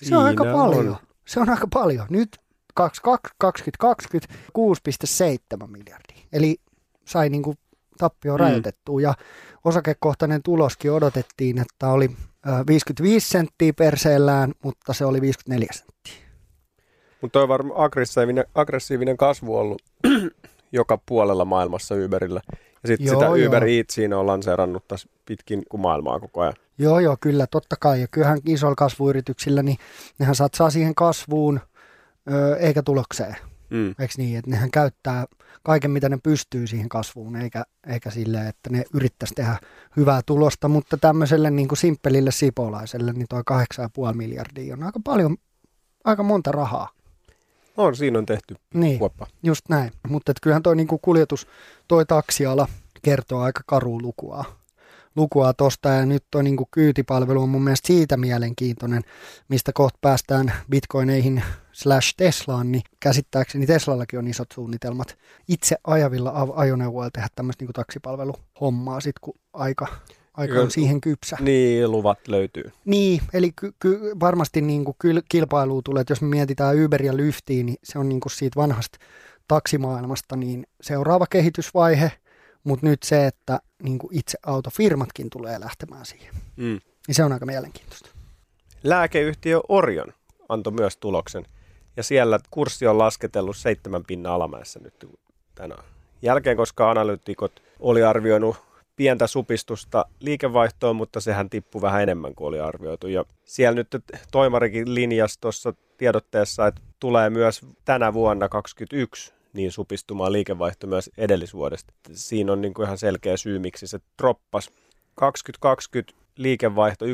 tappioa. 0.01 0.09
Se 0.09 0.17
on 0.17 0.25
aika 0.27 0.45
Siinä 0.45 0.57
paljon. 0.59 0.89
on. 0.89 0.97
Se 1.27 1.41
on 1.41 1.49
aika 1.51 1.67
paljon. 1.73 2.07
Nyt 2.11 2.39
22, 2.75 3.33
2020 3.39 4.35
6,7 5.63 5.67
miljardia. 5.67 6.29
Eli 6.33 6.57
sai 7.05 7.29
niin 7.29 7.43
kuin 7.43 7.59
tappio 7.99 8.33
Mm. 8.37 8.41
rajoitettua 8.41 9.01
ja 9.01 9.15
osakekohtainen 9.65 10.43
tuloskin 10.43 10.93
odotettiin, 10.93 11.59
että 11.59 11.89
oli 11.89 12.11
ö, 12.47 12.51
55 12.67 13.29
senttiä 13.29 13.73
perseellään, 13.73 14.53
mutta 14.65 14.93
se 14.93 15.05
oli 15.05 15.21
54 15.21 15.69
senttiä. 15.73 16.31
mutta 17.21 17.33
toi 17.33 17.43
on 17.43 17.49
varmaan 17.49 17.81
aggressiivinen, 17.85 18.45
aggressiivinen 18.55 19.17
kasvu 19.17 19.57
ollut 19.57 19.83
joka 20.73 20.99
puolella 21.07 21.45
maailmassa 21.45 21.95
Uberillä. 22.05 22.41
Ja 22.83 22.87
sitten 22.87 23.07
Joo, 23.07 23.15
sitä 23.15 23.37
joo. 23.37 23.49
Uber 23.49 23.65
Eatsia 23.65 24.19
on 24.19 24.27
lanseerannut 24.27 24.89
tässä 24.89 25.09
pitkin 25.27 25.63
kuin 25.69 25.81
maailmaa 25.81 26.21
koko 26.21 26.41
ajan. 26.41 26.55
Joo, 26.79 27.01
joo, 27.01 27.17
kyllä, 27.21 27.47
totta 27.47 27.77
kai. 27.81 28.01
Ja 28.01 28.09
kyllähän 28.11 28.39
isoilla 28.47 28.75
kasvuyrityksillä, 28.75 29.63
niin 29.63 29.77
nehän 30.19 30.35
satsaa 30.35 30.71
siihen 30.71 30.95
kasvuun 30.95 31.61
ö, 32.33 32.57
eikä 32.57 32.83
tulokseen. 32.83 33.37
Mm. 33.71 33.89
Eikö 33.89 34.15
niin, 34.17 34.39
että 34.39 34.51
nehän 34.51 34.71
käyttää 34.71 35.27
kaiken, 35.63 35.91
mitä 35.91 36.09
ne 36.09 36.19
pystyy 36.23 36.67
siihen 36.67 36.89
kasvuun, 36.89 37.37
eikä, 37.37 37.65
eikä 37.87 38.11
silleen, 38.11 38.47
että 38.47 38.71
ne 38.71 38.85
yrittäisi 38.95 39.35
tehdä 39.35 39.57
hyvää 39.97 40.21
tulosta, 40.27 40.69
mutta 40.69 40.97
tämmöiselle 40.97 41.51
niin 41.51 41.69
kuin 41.69 41.79
simppelille 41.79 42.31
sipolaiselle, 42.31 43.13
niin 43.13 43.27
tuo 43.29 43.43
8,5 44.09 44.15
miljardia 44.15 44.75
on 44.75 44.83
aika 44.83 45.01
paljon, 45.05 45.37
aika 46.05 46.23
monta 46.23 46.53
rahaa. 46.53 46.89
On, 47.81 47.97
siinä 47.97 48.19
on 48.19 48.27
tehty 48.27 48.55
Niin. 48.75 48.99
kuoppa. 48.99 49.27
Just 49.43 49.69
näin, 49.69 49.91
mutta 50.09 50.33
kyllähän 50.43 50.63
toi 50.63 50.77
niinku 50.77 50.99
kuljetus, 50.99 51.47
toi 51.89 52.07
taksiala 52.07 52.69
kertoo 53.03 53.41
aika 53.41 53.61
karu 53.67 54.03
lukua, 54.03 54.45
lukua 55.17 55.53
tosta 55.53 55.89
ja 55.89 56.07
nyt 56.07 56.25
toi 56.31 56.43
niinku 56.43 56.69
kyytipalvelu 56.71 57.43
on 57.43 57.49
mun 57.49 57.63
mielestä 57.65 57.87
siitä 57.87 58.17
mielenkiintoinen, 58.17 59.03
mistä 59.49 59.73
kohta 59.75 59.99
päästään 60.01 60.53
bitcoineihin 60.71 61.43
slash 61.73 62.15
Teslaan, 62.17 62.73
niin 62.73 62.83
käsittääkseni 63.01 63.67
Teslallakin 63.67 64.19
on 64.19 64.29
isot 64.29 64.49
suunnitelmat 64.55 65.19
itse 65.49 65.77
ajavilla 65.85 66.31
av- 66.35 66.53
ajoneuvoilla 66.59 67.11
tehdä 67.11 67.29
tämmöistä 67.35 67.63
niinku 67.63 67.73
taksipalveluhommaa 67.73 69.01
sit 69.01 69.19
kun 69.21 69.35
aika, 69.53 69.87
aika 70.35 70.55
on 70.61 70.71
siihen 70.71 71.01
kypsä. 71.01 71.37
Niin, 71.41 71.91
luvat 71.91 72.29
löytyy. 72.29 72.73
Niin, 72.85 73.21
eli 73.33 73.53
ky- 73.57 73.73
ky- 73.79 74.01
varmasti 74.21 74.61
niin 74.61 74.85
kuin 74.85 74.97
kyl- 75.07 75.23
kilpailu 75.29 75.83
tulee, 75.83 76.01
että 76.01 76.13
jos 76.13 76.23
me 76.23 76.29
mietitään 76.29 76.85
Uber 76.85 77.03
ja 77.03 77.17
Lyftiä, 77.17 77.65
niin 77.65 77.77
se 77.85 77.99
on 77.99 78.09
niin 78.09 78.21
kuin 78.21 78.33
siitä 78.33 78.61
vanhasta 78.61 78.99
taksimaailmasta 79.49 80.37
niin 80.37 80.67
seuraava 80.81 81.27
kehitysvaihe, 81.31 82.13
mutta 82.65 82.87
nyt 82.87 83.03
se, 83.03 83.27
että 83.27 83.61
niin 83.83 83.99
kuin 83.99 84.15
itse 84.19 84.39
autofirmatkin 84.47 85.31
tulee 85.31 85.61
lähtemään 85.61 86.07
siihen, 86.07 86.35
Mm. 86.57 86.81
niin 87.07 87.15
se 87.15 87.25
on 87.25 87.33
aika 87.33 87.47
mielenkiintoista. 87.47 88.11
Lääkeyhtiö 88.83 89.61
Orion 89.69 90.13
antoi 90.49 90.73
myös 90.73 90.97
tuloksen. 90.97 91.45
Ja 91.97 92.03
siellä 92.03 92.39
kurssi 92.51 92.87
on 92.87 92.99
lasketellut 92.99 93.57
seitsemän 93.57 94.05
pinnan 94.05 94.33
alamäessä 94.33 94.81
nyt 94.81 95.07
tänään. 95.55 95.85
Jälkeen, 96.23 96.57
koska 96.57 96.91
analyytikot 96.91 97.63
oli 97.81 98.03
arvioinut 98.03 98.57
pientä 99.01 99.27
supistusta 99.27 100.07
liikevaihtoon, 100.21 100.97
mutta 100.97 101.21
sehän 101.21 101.51
tippui 101.51 101.83
vähän 101.83 102.03
enemmän 102.03 102.35
kuin 102.35 102.49
oli 102.49 102.61
arvioitu. 102.61 103.07
Ja 103.07 103.25
siellä 103.45 103.75
nyt 103.75 103.89
toimarikin 104.33 104.95
linjasi 104.95 105.41
tuossa 105.41 105.75
tiedotteessa, 105.99 106.67
että 106.67 106.81
tulee 106.99 107.31
myös 107.31 107.61
tänä 107.85 108.13
vuonna 108.13 108.49
2021 108.49 109.33
niin 109.53 109.73
supistumaan 109.73 110.33
liikevaihto 110.33 110.87
myös 110.87 111.11
edellisvuodesta. 111.19 111.93
Siinä 112.13 112.53
on 112.53 112.61
niin 112.61 112.75
kuin 112.75 112.87
ihan 112.87 112.99
selkeä 112.99 113.37
syy, 113.37 113.59
miksi 113.59 113.87
se 113.87 114.01
droppasi. 114.19 114.71
2020 115.15 116.13
liikevaihto 116.37 117.05
1,1 117.05 117.13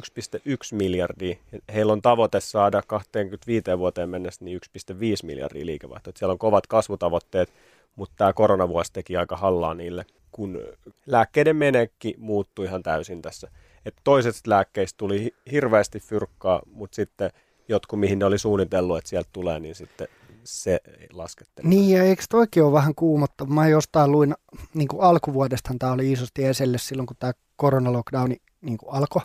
miljardia. 0.73 1.37
Heillä 1.75 1.93
on 1.93 2.02
tavoite 2.02 2.40
saada 2.40 2.83
25 2.87 3.78
vuoteen 3.78 4.09
mennessä 4.09 4.45
niin 4.45 4.61
1,5 4.90 4.97
miljardia 5.23 5.66
liikevaihtoa. 5.66 6.12
Siellä 6.16 6.33
on 6.33 6.38
kovat 6.38 6.66
kasvutavoitteet, 6.66 7.52
mutta 7.97 8.14
tämä 8.16 8.33
koronavuosi 8.33 8.93
teki 8.93 9.16
aika 9.16 9.37
hallaa 9.37 9.75
niille, 9.75 10.07
kun 10.37 10.61
lääkkeiden 11.07 11.57
menekki 11.57 12.14
muuttui 12.19 12.64
ihan 12.64 12.83
täysin 12.83 13.23
tässä. 13.23 13.49
Et 13.85 13.95
toisesta 14.05 14.50
lääkkeistä 14.50 14.97
tuli 14.97 15.23
hi- 15.23 15.35
hirveästi 15.52 16.00
fyrkkaa, 16.00 16.62
mutta 16.73 16.95
sitten 16.95 17.31
jotkut, 17.69 18.00
mihin 18.00 18.19
ne 18.19 18.25
oli 18.25 18.38
suunnitellut, 18.38 18.99
että 18.99 19.11
sieltä 19.11 19.28
tulee, 19.33 19.61
niin 19.61 19.75
sitten 19.75 20.09
se 20.45 20.81
lasketteli. 21.12 21.69
Niin, 21.69 21.97
ja 21.97 22.02
eikö 22.02 22.23
toikin 22.28 22.64
ole 22.64 22.73
vähän 22.73 22.95
kuumottava? 22.95 23.55
Mä 23.55 23.69
jostain 23.69 24.12
luin, 24.12 24.35
niin 24.75 24.88
kuin 24.88 25.02
alkuvuodestahan 25.02 25.78
tämä 25.78 25.93
oli 25.93 26.12
isosti 26.12 26.45
esille 26.45 26.78
silloin, 26.78 27.07
kun 27.07 27.16
tämä 27.19 27.33
koronalockdowni 27.57 28.37
niin 28.61 28.78
kuin 28.78 28.95
alkoi, 28.95 29.23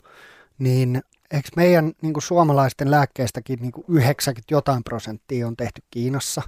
niin 0.59 1.01
eikö 1.31 1.49
meidän 1.55 1.91
niin 2.01 2.13
kuin 2.13 2.23
suomalaisten 2.23 2.91
lääkkeistäkin 2.91 3.59
niin 3.61 3.71
kuin 3.71 3.85
90 3.87 4.53
jotain 4.53 4.83
prosenttia 4.83 5.47
on 5.47 5.57
tehty 5.57 5.81
Kiinassa, 5.91 6.41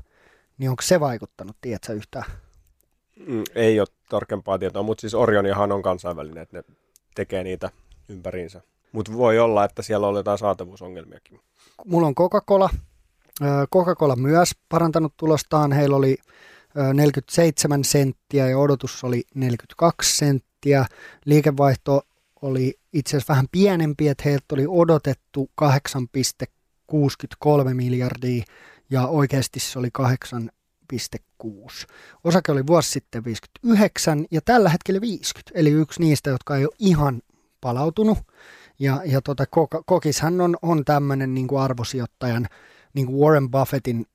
niin 0.57 0.69
onko 0.69 0.81
se 0.81 0.99
vaikuttanut, 0.99 1.57
tiedätkö 1.61 1.93
yhtään? 1.93 2.25
Mm, 3.19 3.43
ei 3.55 3.79
ole 3.79 3.87
tarkempaa 4.09 4.59
tietoa, 4.59 4.83
mutta 4.83 5.01
siis 5.01 5.13
Orionihan 5.13 5.71
on 5.71 5.81
kansainvälinen, 5.81 6.43
että 6.43 6.57
ne 6.57 6.63
tekee 7.15 7.43
niitä 7.43 7.69
ympäriinsä. 8.09 8.61
Mutta 8.91 9.13
voi 9.13 9.39
olla, 9.39 9.65
että 9.65 9.81
siellä 9.81 10.07
on 10.07 10.15
jotain 10.15 10.37
saatavuusongelmiakin. 10.37 11.39
Mulla 11.85 12.07
on 12.07 12.15
Coca-Cola. 12.15 12.69
Coca-Cola 13.73 14.15
myös 14.15 14.51
parantanut 14.69 15.13
tulostaan. 15.17 15.71
Heillä 15.71 15.95
oli 15.95 16.17
ö, 16.77 16.93
47 16.93 17.83
senttiä 17.83 18.49
ja 18.49 18.57
odotus 18.57 19.03
oli 19.03 19.23
42 19.35 20.17
senttiä. 20.17 20.85
Liikevaihto 21.25 22.01
oli 22.41 22.79
itse 22.93 23.17
asiassa 23.17 23.33
vähän 23.33 23.47
pienempi, 23.51 24.07
että 24.07 24.23
heiltä 24.25 24.55
oli 24.55 24.65
odotettu 24.67 25.49
8,63 25.61 25.67
miljardia 27.73 28.43
ja 28.89 29.07
oikeasti 29.07 29.59
se 29.59 29.79
oli 29.79 29.89
8,6. 29.99 30.49
Osake 32.23 32.51
oli 32.51 32.67
vuosi 32.67 32.91
sitten 32.91 33.25
59 33.25 34.25
ja 34.31 34.41
tällä 34.41 34.69
hetkellä 34.69 35.01
50, 35.01 35.51
eli 35.59 35.69
yksi 35.69 35.99
niistä, 35.99 36.29
jotka 36.29 36.57
ei 36.57 36.65
ole 36.65 36.75
ihan 36.79 37.21
palautunut. 37.61 38.17
Ja, 38.79 39.01
ja 39.05 39.21
tota, 39.21 39.43
Kok- 39.43 39.83
Kokishan 39.85 40.41
on, 40.41 40.57
on 40.61 40.85
tämmöinen 40.85 41.33
niin 41.33 41.47
arvosijoittajan, 41.59 42.47
niin 42.93 43.07
kuin 43.07 43.19
Warren 43.19 43.51
Buffettin 43.51 44.05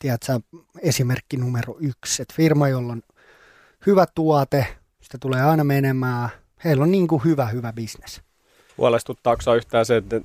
tiedätkö, 0.00 0.40
esimerkki 0.82 1.36
numero 1.36 1.76
yksi. 1.80 2.22
Et 2.22 2.32
firma, 2.32 2.68
jolla 2.68 2.92
on 2.92 3.02
hyvä 3.86 4.06
tuote, 4.14 4.66
sitä 5.00 5.18
tulee 5.20 5.42
aina 5.42 5.64
menemään. 5.64 6.28
Heillä 6.64 6.82
on 6.82 6.90
niin 6.90 7.08
kuin 7.08 7.24
hyvä, 7.24 7.46
hyvä 7.46 7.72
bisnes. 7.72 8.20
Huolestuttaako 8.78 9.54
yhtään 9.54 9.86
se, 9.86 9.96
että 9.96 10.20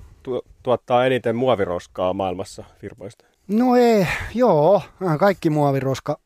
tuottaa 0.63 1.05
eniten 1.05 1.35
muoviroskaa 1.35 2.13
maailmassa 2.13 2.63
firmoista? 2.79 3.25
No 3.47 3.75
ei, 3.75 4.07
joo, 4.35 4.81
kaikki 5.19 5.49
muoviroska. 5.49 6.19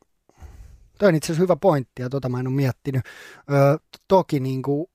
Toi 0.98 1.08
on 1.08 1.14
itse 1.14 1.26
asiassa 1.26 1.42
hyvä 1.42 1.56
pointti 1.56 2.02
ja 2.02 2.08
tota 2.08 2.28
mä 2.28 2.40
en 2.40 2.46
ole 2.46 2.54
miettinyt. 2.54 3.02
Ö, 3.50 3.78
toki 4.08 4.40
niin 4.40 4.62
kuin 4.62 4.86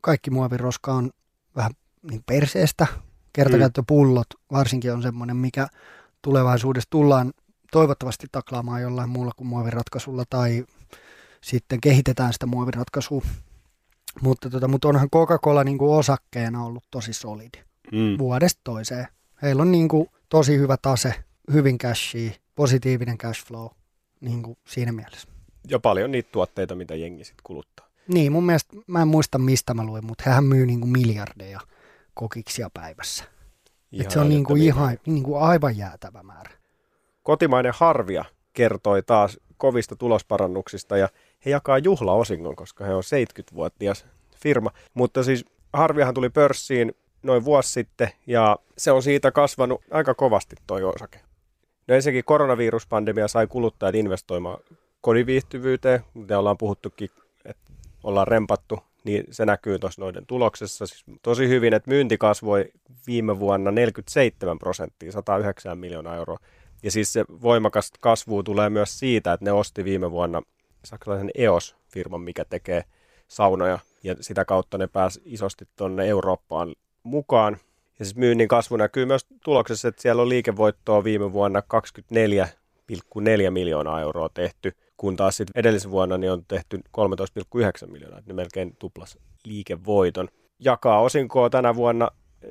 kaikki 0.00 0.30
muoviroska 0.30 0.92
on 0.94 1.10
vähän 1.56 1.72
niin 2.10 2.22
perseestä. 2.26 2.86
Kertakäyttöpullot 3.32 4.26
varsinkin 4.52 4.92
on 4.92 5.02
semmoinen, 5.02 5.36
mikä 5.36 5.66
tulevaisuudessa 6.22 6.90
tullaan 6.90 7.32
toivottavasti 7.72 8.26
taklaamaan 8.32 8.82
jollain 8.82 9.08
muulla 9.10 9.32
kuin 9.36 9.48
muoviratkaisulla 9.48 10.24
tai 10.30 10.64
sitten 11.44 11.80
kehitetään 11.80 12.32
sitä 12.32 12.46
muoviratkaisua. 12.46 13.22
Mutta, 14.20 14.50
tota, 14.50 14.68
mutta 14.68 14.88
onhan 14.88 15.10
Coca-Cola 15.10 15.64
niin 15.64 15.78
kuin 15.78 15.90
osakkeena 15.98 16.64
ollut 16.64 16.84
tosi 16.90 17.12
solidi 17.12 17.58
Mm. 17.92 18.18
vuodesta 18.18 18.60
toiseen. 18.64 19.06
Heillä 19.42 19.62
on 19.62 19.72
niin 19.72 19.88
kuin 19.88 20.06
tosi 20.28 20.58
hyvä 20.58 20.76
tase, 20.82 21.14
hyvin 21.52 21.78
cashia, 21.78 22.30
positiivinen 22.54 23.18
cash 23.18 23.46
flow 23.46 23.66
niin 24.20 24.42
kuin 24.42 24.58
siinä 24.66 24.92
mielessä. 24.92 25.28
Ja 25.68 25.78
paljon 25.78 26.10
niitä 26.10 26.28
tuotteita, 26.32 26.74
mitä 26.74 26.94
jengi 26.94 27.24
sitten 27.24 27.42
kuluttaa. 27.44 27.88
Niin, 28.08 28.32
mun 28.32 28.46
mielestä, 28.46 28.76
mä 28.86 29.02
en 29.02 29.08
muista 29.08 29.38
mistä 29.38 29.74
mä 29.74 29.84
luin, 29.84 30.06
mutta 30.06 30.30
hän 30.30 30.44
myy 30.44 30.66
niin 30.66 30.80
kuin 30.80 30.92
miljardeja 30.92 31.60
kokiksia 32.14 32.70
päivässä. 32.74 33.24
Et 34.00 34.10
se 34.10 34.20
on 34.20 34.28
niin 34.28 34.44
kuin 34.44 34.62
ihan, 34.62 34.98
niin 35.06 35.22
kuin 35.22 35.42
aivan 35.42 35.76
jäätävä 35.76 36.22
määrä. 36.22 36.50
Kotimainen 37.22 37.72
Harvia 37.76 38.24
kertoi 38.52 39.02
taas 39.02 39.40
kovista 39.56 39.96
tulosparannuksista 39.96 40.96
ja 40.96 41.08
he 41.44 41.50
jakaa 41.50 41.78
juhlaosingon, 41.78 42.56
koska 42.56 42.84
he 42.84 42.94
on 42.94 43.02
70-vuotias 43.02 44.06
firma. 44.36 44.70
Mutta 44.94 45.22
siis 45.22 45.44
Harviahan 45.72 46.14
tuli 46.14 46.30
pörssiin 46.30 46.92
noin 47.22 47.44
vuosi 47.44 47.72
sitten 47.72 48.10
ja 48.26 48.58
se 48.78 48.92
on 48.92 49.02
siitä 49.02 49.30
kasvanut 49.30 49.82
aika 49.90 50.14
kovasti 50.14 50.56
toi 50.66 50.82
osake. 50.82 51.20
No 51.86 51.94
ensinnäkin 51.94 52.24
koronaviruspandemia 52.24 53.28
sai 53.28 53.46
kuluttajat 53.46 53.94
investoimaan 53.94 54.58
kodiviihtyvyyteen, 55.00 56.00
mitä 56.14 56.38
ollaan 56.38 56.58
puhuttukin, 56.58 57.10
että 57.44 57.72
ollaan 58.04 58.28
rempattu, 58.28 58.78
niin 59.04 59.24
se 59.30 59.46
näkyy 59.46 59.78
tuossa 59.78 60.02
noiden 60.02 60.26
tuloksessa 60.26 60.86
siis 60.86 61.04
tosi 61.22 61.48
hyvin, 61.48 61.74
että 61.74 61.90
myynti 61.90 62.18
kasvoi 62.18 62.70
viime 63.06 63.38
vuonna 63.38 63.70
47 63.70 64.58
prosenttia, 64.58 65.12
109 65.12 65.78
miljoonaa 65.78 66.16
euroa. 66.16 66.38
Ja 66.82 66.90
siis 66.90 67.12
se 67.12 67.24
voimakas 67.28 67.92
kasvu 68.00 68.42
tulee 68.42 68.70
myös 68.70 68.98
siitä, 68.98 69.32
että 69.32 69.44
ne 69.44 69.52
osti 69.52 69.84
viime 69.84 70.10
vuonna 70.10 70.42
saksalaisen 70.84 71.30
EOS-firman, 71.34 72.20
mikä 72.20 72.44
tekee 72.44 72.84
saunoja, 73.28 73.78
ja 74.02 74.16
sitä 74.20 74.44
kautta 74.44 74.78
ne 74.78 74.86
pääsi 74.86 75.22
isosti 75.24 75.68
tuonne 75.76 76.08
Eurooppaan 76.08 76.74
mukaan. 77.02 77.56
Ja 77.98 78.04
siis 78.04 78.16
myynnin 78.16 78.48
kasvu 78.48 78.76
näkyy 78.76 79.06
myös 79.06 79.26
tuloksessa, 79.44 79.88
että 79.88 80.02
siellä 80.02 80.22
on 80.22 80.28
liikevoittoa 80.28 81.04
viime 81.04 81.32
vuonna 81.32 81.60
24,4 81.60 83.50
miljoonaa 83.50 84.00
euroa 84.00 84.28
tehty, 84.34 84.72
kun 84.96 85.16
taas 85.16 85.36
sitten 85.36 85.60
edellisessä 85.60 85.90
vuonna 85.90 86.18
niin 86.18 86.32
on 86.32 86.44
tehty 86.48 86.76
13,9 86.76 87.90
miljoonaa, 87.90 88.20
ne 88.26 88.34
melkein 88.34 88.76
tuplas 88.78 89.18
liikevoiton. 89.44 90.28
Jakaa 90.58 91.00
osinkoa 91.00 91.50
tänä 91.50 91.74
vuonna 91.74 92.10
0,51 92.44 92.50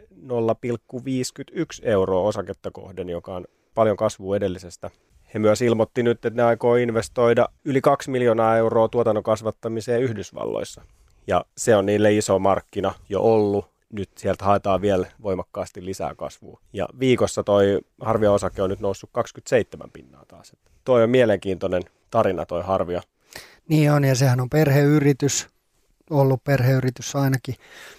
euroa 1.83 2.21
osaketta 2.21 2.71
kohden, 2.71 3.09
joka 3.09 3.35
on 3.35 3.45
paljon 3.75 3.97
kasvua 3.97 4.35
edellisestä. 4.35 4.89
He 5.33 5.39
myös 5.39 5.61
ilmoitti 5.61 6.03
nyt, 6.03 6.25
että 6.25 6.41
ne 6.41 6.43
aikoo 6.43 6.75
investoida 6.75 7.49
yli 7.65 7.81
2 7.81 8.11
miljoonaa 8.11 8.57
euroa 8.57 8.87
tuotannon 8.87 9.23
kasvattamiseen 9.23 10.01
Yhdysvalloissa. 10.01 10.81
Ja 11.27 11.45
se 11.57 11.75
on 11.75 11.85
niille 11.85 12.13
iso 12.13 12.39
markkina 12.39 12.93
jo 13.09 13.21
ollut. 13.21 13.72
Nyt 13.93 14.09
sieltä 14.17 14.45
haetaan 14.45 14.81
vielä 14.81 15.07
voimakkaasti 15.21 15.85
lisää 15.85 16.15
kasvua. 16.15 16.59
Ja 16.73 16.87
viikossa 16.99 17.43
toi 17.43 17.79
Harvia 18.01 18.31
osake 18.31 18.61
on 18.61 18.69
nyt 18.69 18.79
noussut 18.79 19.09
27 19.13 19.91
pinnaa 19.91 20.25
taas. 20.27 20.49
Että 20.49 20.71
toi 20.83 21.03
on 21.03 21.09
mielenkiintoinen 21.09 21.81
tarina 22.11 22.45
toi 22.45 22.63
Harvia. 22.63 23.01
Niin 23.69 23.91
on, 23.91 24.03
ja 24.03 24.15
sehän 24.15 24.39
on 24.39 24.49
perheyritys, 24.49 25.47
ollut 26.09 26.43
perheyritys 26.43 27.15
ainakin. 27.15 27.55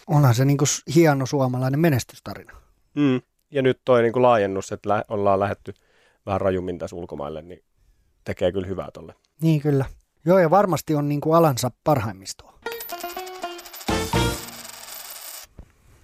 Onhan 0.06 0.34
se 0.34 0.44
niin 0.44 0.58
kuin 0.58 0.68
hieno 0.94 1.26
suomalainen 1.26 1.80
menestystarina. 1.80 2.52
Mm. 2.94 3.20
Ja 3.50 3.62
nyt 3.62 3.80
toi 3.84 4.02
niin 4.02 4.12
kuin 4.12 4.22
laajennus, 4.22 4.72
että 4.72 4.88
lä- 4.88 5.04
ollaan 5.08 5.40
lähetty 5.40 5.74
vähän 6.26 6.40
rajummin 6.40 6.78
tässä 6.78 6.96
ulkomaille, 6.96 7.42
niin 7.42 7.64
tekee 8.24 8.52
kyllä 8.52 8.66
hyvää 8.66 8.90
tolle. 8.90 9.14
Niin 9.42 9.60
kyllä. 9.60 9.84
Joo, 10.24 10.38
ja 10.38 10.50
varmasti 10.50 10.94
on 10.94 11.08
niin 11.08 11.20
kuin 11.20 11.36
alansa 11.36 11.70
parhaimmistoa. 11.84 12.53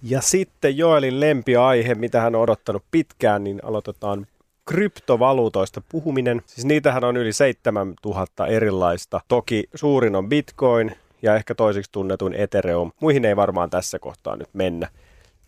Ja 0.02 0.20
sitten 0.20 0.76
Joelin 0.76 1.20
lempiaihe, 1.20 1.94
mitä 1.94 2.20
hän 2.20 2.34
on 2.34 2.42
odottanut 2.42 2.84
pitkään, 2.90 3.44
niin 3.44 3.60
aloitetaan 3.64 4.26
kryptovaluutoista 4.64 5.82
puhuminen. 5.88 6.42
Siis 6.46 6.64
niitähän 6.64 7.04
on 7.04 7.16
yli 7.16 7.32
7000 7.32 8.46
erilaista. 8.46 9.20
Toki 9.28 9.64
suurin 9.74 10.16
on 10.16 10.28
Bitcoin 10.28 10.92
ja 11.22 11.34
ehkä 11.34 11.54
toiseksi 11.54 11.92
tunnetuin 11.92 12.34
Ethereum. 12.34 12.92
Muihin 13.00 13.24
ei 13.24 13.36
varmaan 13.36 13.70
tässä 13.70 13.98
kohtaa 13.98 14.36
nyt 14.36 14.48
mennä. 14.52 14.88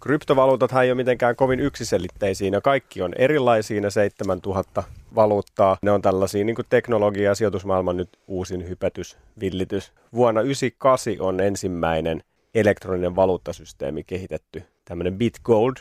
Kryptovaluutathan 0.02 0.84
ei 0.84 0.90
ole 0.90 0.96
mitenkään 0.96 1.36
kovin 1.36 1.60
yksiselitteisiä, 1.60 2.50
ja 2.52 2.60
kaikki 2.60 3.02
on 3.02 3.12
erilaisia, 3.18 3.80
ne 3.80 3.90
7000 3.90 4.82
valuuttaa. 5.14 5.76
Ne 5.82 5.90
on 5.90 6.02
tällaisia 6.02 6.44
niin 6.44 6.56
teknologia- 6.68 7.24
ja 7.24 7.34
sijoitusmaailman 7.34 7.96
nyt 7.96 8.08
uusin 8.26 8.68
hypetys, 8.68 9.16
villitys. 9.40 9.92
Vuonna 10.14 10.40
1998 10.40 11.26
on 11.26 11.40
ensimmäinen 11.40 12.22
elektroninen 12.54 13.16
valuuttasysteemi 13.16 14.04
kehitetty, 14.04 14.62
tämmöinen 14.84 15.18
BitGold, 15.18 15.76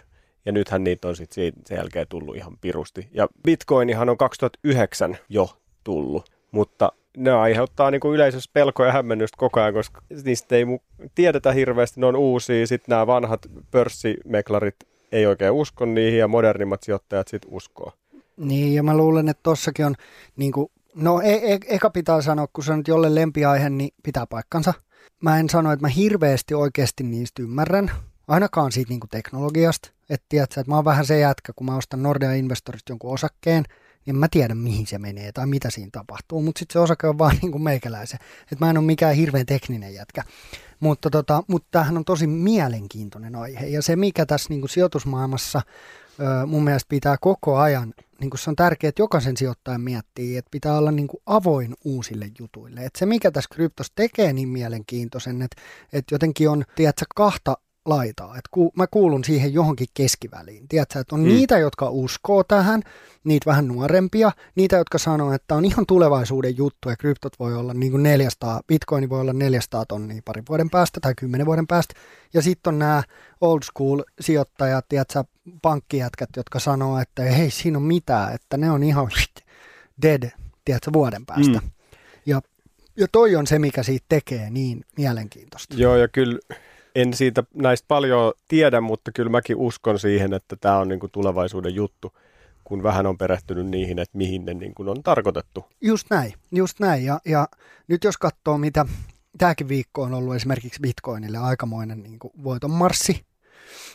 ja 0.46 0.52
nythän 0.52 0.84
niitä 0.84 1.08
on 1.08 1.16
sitten 1.16 1.54
sen 1.66 1.78
jälkeen 1.78 2.08
tullut 2.10 2.36
ihan 2.36 2.58
pirusti. 2.62 3.08
Ja 3.12 3.28
Bitcoinihan 3.44 4.10
on 4.10 4.18
2009 4.18 5.18
jo 5.30 5.50
tullut, 5.84 6.32
mutta 6.52 6.92
ne 7.18 7.32
aiheuttaa 7.32 7.92
niin 7.92 8.02
kuin 8.02 8.16
yleisössä 8.16 8.50
pelkoa 8.54 8.86
ja 8.86 8.92
hämmennystä 8.92 9.38
koko 9.38 9.62
ajan, 9.62 9.74
koska 9.74 10.02
niistä 10.24 10.56
ei 10.56 10.66
tiedetä 11.16 11.52
hirveästi, 11.52 12.00
ne 12.00 12.06
on 12.06 12.16
uusia, 12.16 12.68
sitten 12.68 12.94
nämä 12.94 13.08
vanhat 13.08 13.48
pörssimeklarit 13.72 14.76
ei 15.12 15.26
oikein 15.26 15.52
usko 15.52 15.86
niihin 15.86 16.20
ja 16.20 16.28
modernimmat 16.28 16.84
sijoittajat 16.84 17.28
sitten 17.28 17.54
uskoo. 17.54 17.94
Niin, 18.38 18.76
ja 18.76 18.84
mä 18.84 18.98
luulen, 18.98 19.30
että 19.30 19.44
tossakin 19.44 19.86
on, 19.86 19.96
niin 20.36 20.52
kuin, 20.52 20.72
no 20.96 21.22
e- 21.22 21.54
e- 21.54 21.76
eka 21.76 21.90
pitää 21.90 22.22
sanoa, 22.22 22.48
kun 22.54 22.64
se 22.64 22.72
on 22.72 22.78
nyt 22.78 22.88
jolle 22.88 23.16
lempiaihe, 23.16 23.70
niin 23.70 23.94
pitää 24.04 24.28
paikkansa. 24.28 24.74
Mä 25.22 25.40
en 25.40 25.50
sano, 25.50 25.72
että 25.72 25.84
mä 25.86 25.90
hirveästi 25.90 26.54
oikeasti 26.54 27.04
niistä 27.04 27.42
ymmärrän, 27.42 27.92
ainakaan 28.28 28.72
siitä 28.72 28.90
niin 28.90 29.00
teknologiasta. 29.12 29.90
Että 30.10 30.26
tiedätkö, 30.30 30.60
että 30.60 30.72
mä 30.72 30.76
oon 30.76 30.86
vähän 30.86 31.06
se 31.06 31.20
jätkä, 31.20 31.54
kun 31.56 31.66
mä 31.66 31.76
ostan 31.76 32.04
Nordea 32.04 32.34
Investorista 32.34 32.92
jonkun 32.92 33.14
osakkeen, 33.14 33.66
niin 34.06 34.16
mä 34.16 34.28
tiedä 34.32 34.56
mihin 34.56 34.88
se 34.88 34.98
menee 34.98 35.32
tai 35.32 35.48
mitä 35.48 35.70
siinä 35.70 35.90
tapahtuu, 35.92 36.42
mutta 36.42 36.60
sitten 36.60 36.74
se 36.74 36.80
osake 36.80 37.08
on 37.08 37.18
vaan 37.18 37.38
niin 37.42 37.52
kuin 37.52 37.64
meikäläisen. 37.64 38.20
Että 38.42 38.66
mä 38.66 38.70
en 38.70 38.78
ole 38.78 38.86
mikään 38.86 39.16
hirveän 39.16 39.46
tekninen 39.46 39.94
jätkä. 39.94 40.24
Mutta, 40.80 41.10
tota, 41.10 41.44
mutta 41.48 41.68
tämähän 41.72 41.98
on 41.98 42.06
tosi 42.06 42.28
mielenkiintoinen 42.28 43.36
aihe 43.36 43.68
ja 43.68 43.82
se 43.82 43.96
mikä 43.96 44.26
tässä 44.26 44.50
niin 44.50 44.62
kuin 44.62 44.70
sijoitusmaailmassa 44.70 45.62
mun 46.48 46.64
mielestä 46.64 46.90
pitää 46.90 47.16
koko 47.22 47.58
ajan, 47.58 47.94
niin 48.20 48.32
se 48.36 48.50
on 48.50 48.56
tärkeää, 48.56 48.90
että 48.90 49.02
jokaisen 49.02 49.38
sijoittajan 49.38 49.82
miettii, 49.82 50.38
että 50.38 50.52
pitää 50.52 50.78
olla 50.78 50.92
niin 50.92 51.08
avoin 51.26 51.76
uusille 51.86 52.32
jutuille. 52.40 52.86
Että 52.86 53.00
se 53.00 53.06
mikä 53.06 53.32
tässä 53.32 53.50
kryptossa 53.54 53.94
tekee 53.96 54.34
niin 54.34 54.50
mielenkiintoisen, 54.50 55.42
että, 55.42 55.62
että 55.94 56.16
jotenkin 56.16 56.50
on, 56.50 56.64
tiedätkö, 56.76 57.06
kahta 57.16 57.58
laitaa. 57.86 58.38
Et 58.38 58.48
ku, 58.52 58.72
mä 58.76 58.88
kuulun 58.88 59.24
siihen 59.24 59.54
johonkin 59.54 59.88
keskiväliin. 59.94 60.68
Tiedätkö, 60.68 61.00
että 61.00 61.16
on 61.16 61.22
mm. 61.22 61.28
niitä, 61.28 61.58
jotka 61.58 61.90
uskoo 61.90 62.44
tähän, 62.44 62.82
niitä 63.24 63.46
vähän 63.46 63.68
nuorempia, 63.68 64.32
niitä, 64.56 64.76
jotka 64.76 64.98
sanoo, 64.98 65.34
että 65.34 65.56
on 65.56 65.66
ihan 65.66 65.86
tulevaisuuden 65.86 66.58
juttu 66.58 66.90
ja 66.90 66.98
kryptot 66.98 67.40
voi 67.40 67.56
olla 67.56 67.74
niin 67.74 67.92
kuin 67.92 68.04
400, 68.04 68.62
bitcoin 68.68 69.10
voi 69.10 69.22
olla 69.22 69.34
400 69.34 69.86
tonnia 69.86 70.22
parin 70.26 70.44
vuoden 70.50 70.70
päästä 70.70 71.00
tai 71.00 71.14
kymmenen 71.18 71.46
vuoden 71.46 71.68
päästä. 71.68 71.94
Ja 72.34 72.42
sitten 72.42 72.74
on 72.74 72.80
nämä 72.80 73.04
old 73.42 73.60
school 73.64 74.02
sijoittajat, 74.20 74.86
tiedätkö, 74.90 75.24
pankkijätkät, 75.62 76.30
jotka 76.38 76.60
sanoo, 76.60 77.00
että 77.00 77.24
hei, 77.24 77.52
siinä 77.52 77.78
on 77.78 77.84
mitään, 77.84 78.36
että 78.36 78.58
ne 78.58 78.72
on 78.72 78.84
ihan 78.84 79.12
dead, 80.02 80.32
tiedätkö, 80.66 80.94
vuoden 80.94 81.26
päästä. 81.26 81.60
Mm. 81.60 81.70
Ja, 82.26 82.42
ja 82.98 83.08
toi 83.12 83.36
on 83.36 83.48
se, 83.48 83.60
mikä 83.60 83.84
siitä 83.84 84.06
tekee 84.10 84.50
niin 84.50 84.86
mielenkiintoista. 84.98 85.76
Joo, 85.78 85.96
ja 85.96 86.08
kyllä 86.08 86.40
en 86.96 87.14
siitä 87.14 87.44
näistä 87.54 87.86
paljon 87.88 88.34
tiedä, 88.48 88.82
mutta 88.82 89.12
kyllä 89.12 89.30
mäkin 89.30 89.56
uskon 89.56 90.00
siihen, 90.00 90.34
että 90.34 90.56
tämä 90.56 90.78
on 90.78 90.88
niin 90.88 91.00
kuin 91.00 91.12
tulevaisuuden 91.12 91.76
juttu, 91.76 92.18
kun 92.64 92.84
vähän 92.84 93.06
on 93.06 93.18
perehtynyt 93.18 93.68
niihin, 93.68 94.00
että 94.00 94.18
mihin 94.18 94.46
ne 94.46 94.54
niin 94.54 94.74
kuin 94.74 94.90
on 94.90 95.04
tarkoitettu. 95.04 95.66
Just 95.82 96.08
näin, 96.10 96.34
just 96.52 96.80
näin. 96.80 97.06
Ja, 97.06 97.20
ja 97.26 97.48
nyt 97.88 98.04
jos 98.04 98.18
katsoo, 98.18 98.58
mitä 98.58 98.86
tämäkin 99.38 99.68
viikko 99.68 100.02
on 100.02 100.14
ollut 100.14 100.36
esimerkiksi 100.36 100.82
Bitcoinille 100.82 101.38
aikamoinen 101.38 102.04
niin 102.04 102.20
kuin 102.20 102.34
voiton 102.44 102.72
marssi, 102.72 103.26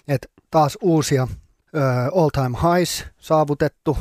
että 0.09 0.29
taas 0.51 0.79
uusia 0.81 1.29
all-time 2.15 2.59
highs 2.63 3.05
saavutettu. 3.19 3.99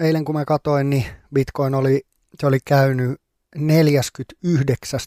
Eilen 0.00 0.24
kun 0.24 0.34
mä 0.34 0.44
katsoin, 0.44 0.90
niin 0.90 1.04
Bitcoin 1.34 1.74
oli, 1.74 2.02
se 2.40 2.46
oli 2.46 2.58
käynyt 2.64 3.20
49 3.56 5.00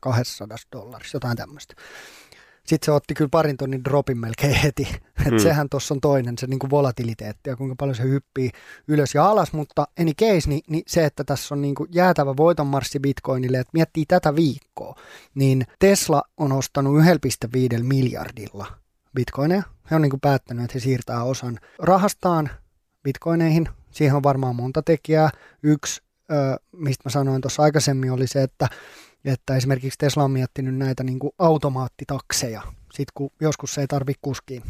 200 0.00 0.56
dollarissa, 0.72 1.16
jotain 1.16 1.36
tämmöistä 1.36 1.74
sitten 2.66 2.86
se 2.86 2.92
otti 2.92 3.14
kyllä 3.14 3.28
parin 3.28 3.56
tonnin 3.56 3.84
dropin 3.84 4.18
melkein 4.18 4.54
heti. 4.54 4.88
Et 5.20 5.30
hmm. 5.30 5.38
Sehän 5.38 5.68
tuossa 5.68 5.94
on 5.94 6.00
toinen, 6.00 6.38
se 6.38 6.46
niinku 6.46 6.70
volatiliteetti 6.70 7.50
ja 7.50 7.56
kuinka 7.56 7.74
paljon 7.78 7.94
se 7.94 8.02
hyppii 8.02 8.50
ylös 8.88 9.14
ja 9.14 9.24
alas, 9.24 9.52
mutta 9.52 9.86
any 10.00 10.12
case, 10.12 10.48
niin, 10.48 10.62
niin 10.68 10.82
se, 10.86 11.04
että 11.04 11.24
tässä 11.24 11.54
on 11.54 11.62
niinku 11.62 11.86
jäätävä 11.90 12.36
voitonmarssi 12.36 12.98
Bitcoinille, 13.00 13.58
että 13.58 13.70
miettii 13.72 14.04
tätä 14.06 14.36
viikkoa, 14.36 14.94
niin 15.34 15.66
Tesla 15.78 16.22
on 16.36 16.52
ostanut 16.52 17.02
1,5 17.76 17.82
miljardilla 17.82 18.66
bitcoineja. 19.14 19.62
He 19.90 19.96
on 19.96 20.02
niinku 20.02 20.18
päättänyt, 20.18 20.64
että 20.64 20.74
he 20.74 20.80
siirtää 20.80 21.24
osan 21.24 21.58
rahastaan 21.78 22.50
bitcoineihin. 23.02 23.68
Siihen 23.90 24.16
on 24.16 24.22
varmaan 24.22 24.56
monta 24.56 24.82
tekijää. 24.82 25.30
Yksi, 25.62 26.02
mistä 26.72 27.02
mä 27.04 27.10
sanoin 27.10 27.40
tuossa 27.40 27.62
aikaisemmin, 27.62 28.12
oli 28.12 28.26
se, 28.26 28.42
että 28.42 28.68
että 29.24 29.56
esimerkiksi 29.56 29.98
Tesla 29.98 30.24
on 30.24 30.30
miettinyt 30.30 30.74
näitä 30.74 31.04
niin 31.04 31.18
kuin 31.18 31.32
automaattitakseja, 31.38 32.62
sit 32.92 33.08
kun 33.14 33.30
joskus 33.40 33.74
se 33.74 33.80
ei 33.80 33.86
tarvitse 33.86 34.18
kuskiin. 34.22 34.62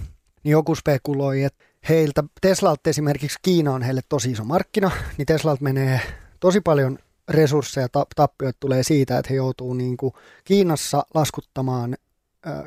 Niin 0.45 0.53
joku 0.53 0.75
spekuloi, 0.75 1.43
että 1.43 1.65
heiltä, 1.89 2.25
Teslalta 2.41 2.91
esimerkiksi 2.91 3.39
Kiina 3.43 3.73
on 3.73 3.83
heille 3.83 4.01
tosi 4.09 4.31
iso 4.31 4.45
markkina, 4.45 4.91
niin 5.19 5.27
Teslalta 5.27 5.63
menee 5.65 6.01
tosi 6.41 6.61
paljon 6.61 6.99
resursseja, 7.29 7.89
tappioita 8.17 8.57
tulee 8.61 8.83
siitä, 8.83 9.19
että 9.19 9.29
he 9.31 9.37
joutuu 9.37 9.75
niin 9.75 9.97
kuin 9.97 10.13
Kiinassa 10.45 11.07
laskuttamaan 11.15 11.97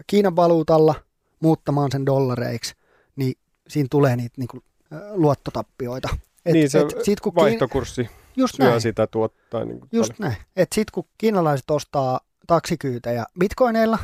Kiinan 0.07 0.35
valuutalla, 0.35 0.95
muuttamaan 1.39 1.91
sen 1.91 2.05
dollareiksi, 2.05 2.73
niin 3.15 3.33
siinä 3.67 3.87
tulee 3.91 4.15
niitä 4.15 4.35
niin 4.37 4.47
kuin, 4.47 4.63
äh, 4.93 4.99
luottotappioita. 5.13 6.09
Et, 6.45 6.53
niin 6.53 6.69
se 6.69 6.79
et 6.79 6.95
sit, 7.03 7.19
kun 7.19 7.35
vaihtokurssi. 7.35 8.03
Kiin 8.03 8.24
Just 8.37 8.55
syö 8.55 8.69
näin. 8.69 8.81
sitä 8.81 9.07
tuottaa. 9.07 9.65
Niin 9.65 9.79
Just 9.91 10.13
paljon. 10.17 10.31
näin. 10.31 10.43
Että 10.55 10.75
sitten 10.75 10.91
kun 10.93 11.05
kiinalaiset 11.17 11.71
ostaa 11.71 12.19
taksikyytejä 12.47 13.25
bitcoineilla, 13.39 13.97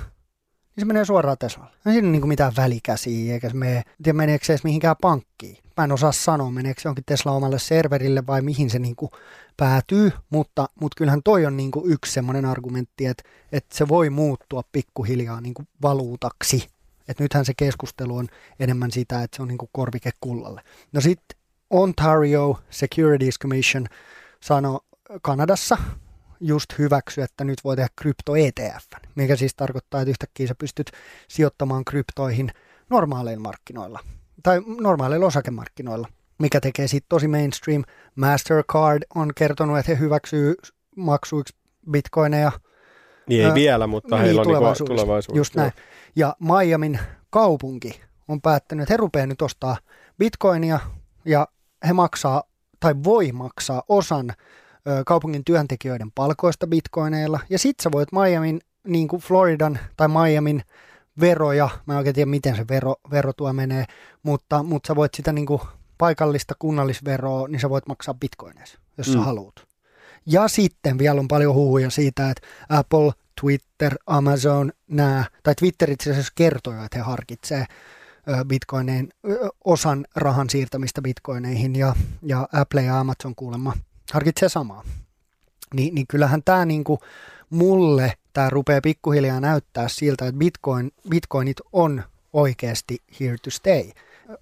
niin 0.76 0.82
se 0.82 0.86
menee 0.86 1.06
suoraan 1.06 1.38
Teslalle. 1.38 1.72
Ei 1.86 1.94
siinä 1.94 2.08
niin 2.08 2.28
mitään 2.28 2.54
välikäsiä, 2.58 3.34
eikä 3.34 3.50
se 3.50 3.56
mene, 3.56 3.84
tiedä 4.04 4.17
meneekö 4.17 4.46
se 4.46 4.54
edes 4.54 4.63
mihinkään 4.63 4.96
pankkiin. 5.02 5.58
Mä 5.78 5.84
en 5.84 5.91
osaa 5.91 6.12
sanoa, 6.12 6.52
meneekö 6.52 6.82
se 6.82 6.89
jonkin 6.89 7.04
Tesla 7.06 7.32
omalle 7.32 7.60
serverille 7.60 8.28
vai 8.28 8.41
mihin 8.41 8.70
se 8.70 8.80
niin 8.80 8.96
kuin 8.96 9.12
päätyy, 9.58 10.12
mutta, 10.30 10.70
mutta 10.82 10.96
kyllähän 10.98 11.24
toi 11.24 11.46
on 11.46 11.58
niin 11.58 11.72
kuin 11.72 11.91
yksi 11.91 12.12
semmoinen 12.12 12.46
argumentti, 12.46 13.06
että, 13.06 13.24
että 13.52 13.78
se 13.78 13.88
voi 13.88 14.10
muuttua 14.10 14.62
pikkuhiljaa 14.72 15.41
niin 15.41 15.54
kuin 15.54 15.67
valuutaksi. 15.82 16.67
Et 17.08 17.20
nythän 17.20 17.46
se 17.46 17.54
keskustelu 17.58 18.17
on 18.17 18.28
enemmän 18.60 18.91
sitä, 18.91 19.24
että 19.24 19.36
se 19.36 19.41
on 19.41 19.48
niin 19.48 19.58
kuin 19.58 19.70
korvike 19.72 20.12
kullalle. 20.22 20.62
No 20.94 21.02
sitten 21.02 21.38
Ontario 21.70 22.60
Securities 22.70 23.39
Commission 23.39 23.88
sanoi 24.41 24.80
Kanadassa 25.21 25.77
just 26.39 26.65
hyväksy, 26.77 27.21
että 27.21 27.43
nyt 27.43 27.63
voi 27.63 27.75
tehdä 27.75 27.89
krypto 28.01 28.36
ETF, 28.36 28.88
mikä 29.15 29.36
siis 29.36 29.56
tarkoittaa, 29.56 30.01
että 30.01 30.10
yhtäkkiä 30.10 30.47
sä 30.47 30.56
pystyt 30.56 30.91
sijoittamaan 31.27 31.86
kryptoihin 31.86 32.51
normaaleilla 32.89 33.41
markkinoilla 33.41 33.99
tai 34.43 34.62
normaaleilla 34.82 35.25
osakemarkkinoilla, 35.25 36.08
mikä 36.39 36.62
tekee 36.62 36.88
siitä 36.88 37.06
tosi 37.10 37.27
mainstream. 37.27 37.84
Mastercard 38.15 39.04
on 39.15 39.32
kertonut, 39.36 39.77
että 39.77 39.91
he 39.91 39.99
hyväksyy 39.99 40.56
maksuiksi 40.95 41.56
bitcoineja. 41.91 42.51
Niin 43.27 43.41
ei 43.41 43.49
äh, 43.49 43.56
vielä, 43.56 43.88
mutta 43.88 44.15
niin, 44.15 44.25
heillä 44.25 44.41
on 44.41 44.47
tulevaisuudessa. 44.47 44.93
Niin 44.93 45.06
tulevaisuudessa. 45.06 45.39
Just 45.39 45.56
näin. 45.56 45.71
Ja 46.15 46.36
Miamin 46.39 46.99
kaupunki 47.30 48.01
on 48.27 48.41
päättänyt, 48.41 48.84
että 48.84 48.93
he 48.93 48.97
rupeaa 48.97 49.25
nyt 49.25 49.41
ostaa 49.41 49.77
bitcoinia 50.17 50.80
ja 51.25 51.47
he 51.88 51.93
maksaa 51.93 52.43
tai 52.82 52.96
voi 53.04 53.32
maksaa 53.32 53.84
osan 53.88 54.30
ö, 54.30 55.04
kaupungin 55.06 55.46
työntekijöiden 55.46 56.12
palkoista 56.15 56.67
bitcoineilla. 56.67 57.39
Ja 57.50 57.60
sit 57.60 57.80
sä 57.84 57.91
voit 57.91 58.10
Miamin, 58.12 58.62
niin 58.88 59.08
kuin 59.08 59.22
Floridan 59.22 59.80
tai 59.98 60.08
Miamin 60.08 60.62
veroja, 61.20 61.70
mä 61.86 61.94
en 61.94 61.98
oikein 61.98 62.15
tiedä 62.15 62.30
miten 62.30 62.56
se 62.56 62.67
vero, 62.67 62.96
verotua 63.12 63.54
menee, 63.54 63.86
mutta, 64.24 64.63
mutta 64.63 64.88
sä 64.88 64.96
voit 64.96 65.13
sitä 65.13 65.34
niin 65.34 65.46
kuin 65.46 65.62
paikallista 65.98 66.54
kunnallisveroa, 66.60 67.48
niin 67.48 67.60
sä 67.60 67.70
voit 67.70 67.88
maksaa 67.88 68.13
bitcoineissa, 68.13 68.80
jos 68.98 69.08
mm. 69.08 69.13
sä 69.13 69.20
haluat. 69.20 69.56
Ja 70.26 70.48
sitten 70.48 70.98
vielä 70.98 71.20
on 71.20 71.28
paljon 71.28 71.56
huhuja 71.56 71.89
siitä, 71.89 72.30
että 72.30 72.48
Apple, 72.70 73.12
Twitter, 73.41 73.96
Amazon, 74.08 74.72
nämä, 74.88 75.26
tai 75.44 75.56
Twitter 75.56 75.91
itse 75.91 76.12
asiassa 76.12 76.34
kertoo, 76.36 76.74
että 76.74 76.98
he 76.98 77.04
harkitsee 77.04 77.65
bitcoineen 78.47 79.10
osan 79.65 80.05
rahan 80.15 80.49
siirtämistä 80.49 81.01
bitcoineihin 81.01 81.75
ja, 81.75 81.95
ja 82.23 82.49
Apple 82.53 82.81
ja 82.81 82.99
Amazon 82.99 83.36
kuulemma 83.36 83.73
harkitsee 84.13 84.49
samaa. 84.49 84.84
Ni, 85.73 85.91
niin 85.91 86.07
kyllähän 86.07 86.43
tämä 86.43 86.65
niinku 86.65 86.99
mulle 87.49 88.13
tämä 88.34 88.49
rupeaa 88.49 88.81
pikkuhiljaa 88.81 89.39
näyttää 89.39 89.88
siltä, 89.88 90.27
että 90.27 90.39
bitcoin, 90.39 90.91
bitcoinit 91.10 91.57
on 91.73 92.03
oikeasti 92.34 92.97
here 93.19 93.38
to 93.38 93.49
stay. 93.49 93.84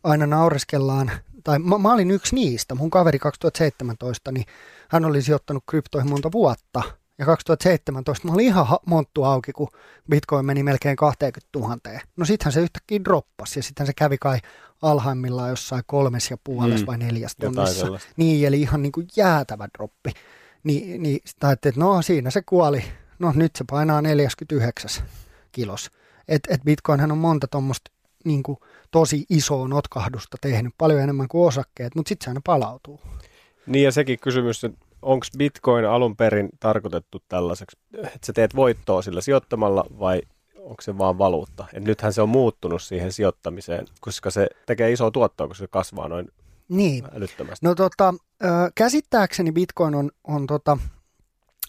Aina 0.04 0.28
naureskellaan, 0.28 1.12
tai 1.44 1.60
mä, 1.60 1.78
mä 1.78 1.94
olin 1.94 2.12
yksi 2.12 2.36
niistä, 2.36 2.76
mun 2.76 2.90
kaveri 2.90 3.20
2017, 3.20 4.32
niin 4.32 4.46
hän 4.90 5.06
oli 5.06 5.22
sijoittanut 5.22 5.64
kryptoihin 5.70 6.10
monta 6.10 6.32
vuotta, 6.32 6.82
ja 7.20 7.26
2017 7.26 8.28
mä 8.28 8.34
olin 8.34 8.46
ihan 8.46 8.66
monttu 8.86 9.24
auki, 9.24 9.52
kun 9.52 9.68
bitcoin 10.10 10.46
meni 10.46 10.64
melkein 10.64 10.96
20 10.96 11.60
000. 11.60 11.78
No 12.18 12.26
sittenhän 12.26 12.54
se 12.54 12.62
yhtäkkiä 12.62 13.00
droppasi 13.04 13.60
ja 13.60 13.64
sitten 13.64 13.86
se 13.86 13.94
kävi 13.94 14.18
kai 14.18 14.40
alhaimmillaan 14.82 15.50
jossain 15.50 15.84
kolmes 15.86 16.32
ja 16.32 16.38
puolessa 16.44 16.86
mm, 16.86 16.88
vai 16.88 16.98
neljäs 16.98 17.36
tonnissa. 17.36 17.88
Niin, 18.18 18.48
eli 18.48 18.62
ihan 18.62 18.82
niin 18.82 18.92
kuin 18.92 19.08
jäätävä 19.16 19.68
droppi. 19.78 20.12
Ni, 20.64 20.98
niin 20.98 21.20
sitten 21.26 21.52
että 21.52 21.72
no 21.76 22.02
siinä 22.02 22.30
se 22.30 22.42
kuoli. 22.42 22.84
No 23.20 23.34
nyt 23.36 23.56
se 23.56 23.64
painaa 23.70 24.02
49 24.02 24.90
kilos. 25.52 25.92
Et, 26.28 26.42
et 26.50 26.62
Bitcoinhan 26.64 27.12
on 27.12 27.18
monta 27.18 27.48
tuommoista 27.48 27.92
niin 28.26 28.44
tosi 28.92 29.26
isoa 29.30 29.68
notkahdusta 29.68 30.38
tehnyt, 30.42 30.74
paljon 30.78 31.02
enemmän 31.02 31.28
kuin 31.28 31.48
osakkeet, 31.48 31.96
mutta 31.96 32.10
sitten 32.10 32.26
se 32.26 32.30
aina 32.30 32.42
palautuu. 32.46 33.00
Niin 33.66 33.86
ja 33.86 33.92
sekin 33.92 34.20
kysymys, 34.20 34.64
että 34.64 34.86
onko 35.02 35.26
Bitcoin 35.38 35.86
alun 35.86 36.16
perin 36.16 36.50
tarkoitettu 36.60 37.24
tällaiseksi, 37.28 37.78
että 37.98 38.26
sä 38.26 38.34
teet 38.34 38.56
voittoa 38.56 39.02
sillä 39.02 39.22
sijoittamalla 39.22 39.86
vai 40.00 40.22
onko 40.58 40.82
se 40.82 40.98
vaan 40.98 41.18
valuutta? 41.18 41.66
Et 41.74 41.84
nythän 41.84 42.14
se 42.14 42.22
on 42.22 42.30
muuttunut 42.30 42.82
siihen 42.82 43.12
sijoittamiseen, 43.12 43.86
koska 44.02 44.32
se 44.32 44.48
tekee 44.66 44.92
isoa 44.92 45.12
tuottoa, 45.12 45.48
koska 45.48 45.64
se 45.64 45.68
kasvaa 45.68 46.08
noin 46.08 46.28
niin. 46.70 47.06
älyttömästi. 47.16 47.66
No 47.66 47.76
tota, 47.76 48.14
käsittääkseni 48.76 49.52
Bitcoin 49.52 49.96
on, 49.96 50.12
on 50.24 50.48
tota, 50.48 50.78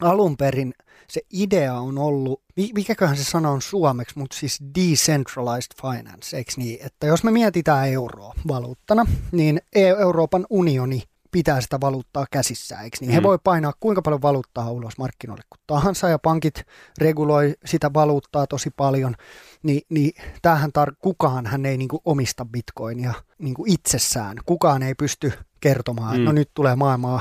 alun 0.00 0.36
perin 0.36 0.74
se 1.10 1.20
idea 1.32 1.74
on 1.74 1.98
ollut, 1.98 2.42
mikäköhän 2.74 3.16
se 3.16 3.24
sana 3.24 3.50
on 3.50 3.62
suomeksi, 3.62 4.18
mutta 4.18 4.36
siis 4.36 4.62
decentralized 4.74 5.72
finance, 5.82 6.36
eikö 6.36 6.52
niin? 6.56 6.86
Että 6.86 7.06
jos 7.06 7.24
me 7.24 7.30
mietitään 7.30 7.88
euroa 7.88 8.34
valuuttana, 8.48 9.06
niin 9.32 9.60
e- 9.74 9.86
Euroopan 9.88 10.46
unioni 10.50 11.02
pitää 11.30 11.60
sitä 11.60 11.80
valuuttaa 11.80 12.26
käsissään, 12.30 12.84
eikö 12.84 12.96
niin? 13.00 13.10
Mm. 13.10 13.14
He 13.14 13.22
voi 13.22 13.38
painaa 13.44 13.72
kuinka 13.80 14.02
paljon 14.02 14.22
valuuttaa 14.22 14.70
ulos 14.70 14.98
markkinoille 14.98 15.44
kuin 15.50 15.60
tahansa, 15.66 16.08
ja 16.08 16.18
pankit 16.18 16.62
reguloi 16.98 17.54
sitä 17.64 17.90
valuuttaa 17.94 18.46
tosi 18.46 18.70
paljon, 18.70 19.14
Ni, 19.62 19.80
niin 19.88 20.12
tämähän 20.42 20.70
tar- 20.78 20.96
kukaan 21.02 21.46
hän 21.46 21.66
ei 21.66 21.76
niinku 21.76 22.00
omista 22.04 22.44
bitcoinia 22.44 23.14
niinku 23.38 23.64
itsessään. 23.68 24.36
Kukaan 24.46 24.82
ei 24.82 24.94
pysty 24.94 25.32
kertomaan, 25.60 26.10
mm. 26.10 26.14
että 26.14 26.24
no 26.24 26.32
nyt 26.32 26.50
tulee 26.54 26.76
maailmaa 26.76 27.20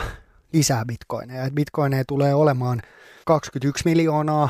lisää 0.54 0.86
bitcoineja. 0.86 1.52
Bitcoineja 1.52 2.04
tulee 2.08 2.34
olemaan 2.34 2.82
21 3.26 3.82
miljoonaa 3.86 4.50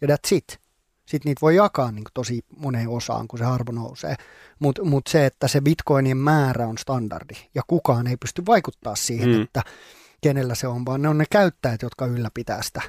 ja 0.00 0.08
that's 0.08 0.36
it. 0.36 0.59
Sitten 1.10 1.30
niitä 1.30 1.40
voi 1.40 1.56
jakaa 1.56 1.92
niin 1.92 2.04
tosi 2.14 2.44
moneen 2.56 2.88
osaan, 2.88 3.28
kun 3.28 3.38
se 3.38 3.44
arvo 3.44 3.72
nousee. 3.72 4.14
Mutta 4.58 4.84
mut 4.84 5.06
se, 5.06 5.26
että 5.26 5.48
se 5.48 5.60
bitcoinien 5.60 6.16
määrä 6.16 6.66
on 6.66 6.78
standardi 6.78 7.34
ja 7.54 7.62
kukaan 7.66 8.06
ei 8.06 8.16
pysty 8.16 8.42
vaikuttaa 8.46 8.96
siihen, 8.96 9.28
mm. 9.28 9.42
että 9.42 9.62
kenellä 10.20 10.54
se 10.54 10.66
on, 10.66 10.86
vaan 10.86 11.02
ne 11.02 11.08
on 11.08 11.18
ne 11.18 11.24
käyttäjät, 11.30 11.82
jotka 11.82 12.06
ylläpitää 12.06 12.62
sitä 12.62 12.82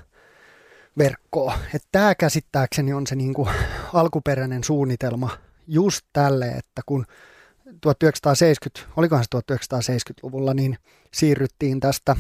verkkoa. 0.97 1.57
Tämä 1.91 2.15
käsittääkseni 2.15 2.93
on 2.93 3.07
se 3.07 3.15
niin 3.15 3.33
kuin 3.33 3.49
alkuperäinen 3.93 4.63
suunnitelma 4.63 5.29
just 5.67 6.05
tälle, 6.13 6.47
että 6.47 6.81
kun 6.85 7.05
1970, 7.81 8.93
olikohan 8.97 9.25
se 9.31 9.37
1970-luvulla, 9.37 10.53
niin 10.53 10.77
siirryttiin 11.13 11.79
tästä 11.79 12.15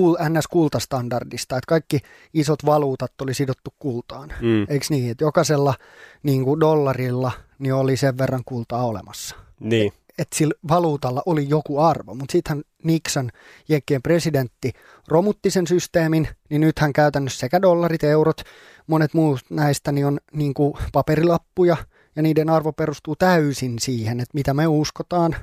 NS-kultastandardista, 0.00 1.56
että 1.56 1.68
kaikki 1.68 2.00
isot 2.34 2.66
valuutat 2.66 3.12
oli 3.20 3.34
sidottu 3.34 3.74
kultaan. 3.78 4.32
Mm. 4.40 4.66
Eikö 4.68 4.86
niin, 4.90 5.10
että 5.10 5.24
jokaisella 5.24 5.74
niin 6.22 6.44
kuin 6.44 6.60
dollarilla 6.60 7.32
niin 7.58 7.74
oli 7.74 7.96
sen 7.96 8.18
verran 8.18 8.42
kultaa 8.46 8.86
olemassa. 8.86 9.36
Niin. 9.60 9.92
Että 10.18 10.36
sillä 10.36 10.54
valuutalla 10.68 11.22
oli 11.26 11.48
joku 11.48 11.78
arvo, 11.78 12.14
mutta 12.14 12.32
sittenhän 12.32 12.64
Nixon, 12.84 13.30
Jenkkien 13.68 14.02
presidentti, 14.02 14.72
romutti 15.08 15.50
sen 15.50 15.66
systeemin, 15.66 16.28
niin 16.50 16.60
nythän 16.60 16.92
käytännössä 16.92 17.38
sekä 17.38 17.62
dollarit, 17.62 18.04
eurot, 18.04 18.42
monet 18.86 19.14
muut 19.14 19.40
näistä 19.50 19.92
niin 19.92 20.06
on 20.06 20.18
niin 20.32 20.54
kuin 20.54 20.74
paperilappuja, 20.92 21.76
ja 22.16 22.22
niiden 22.22 22.50
arvo 22.50 22.72
perustuu 22.72 23.16
täysin 23.16 23.78
siihen, 23.78 24.20
että 24.20 24.34
mitä 24.34 24.54
me 24.54 24.66
uskotaan 24.66 25.36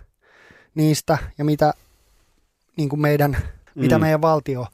niistä 0.76 1.18
ja 1.38 1.46
mitä 1.46 1.74
niin 2.78 2.90
kuin 2.90 3.00
meidän 3.02 3.38
mm. 3.76 3.82
mitä 3.82 4.00
meidän 4.00 4.22
valtio 4.22 4.68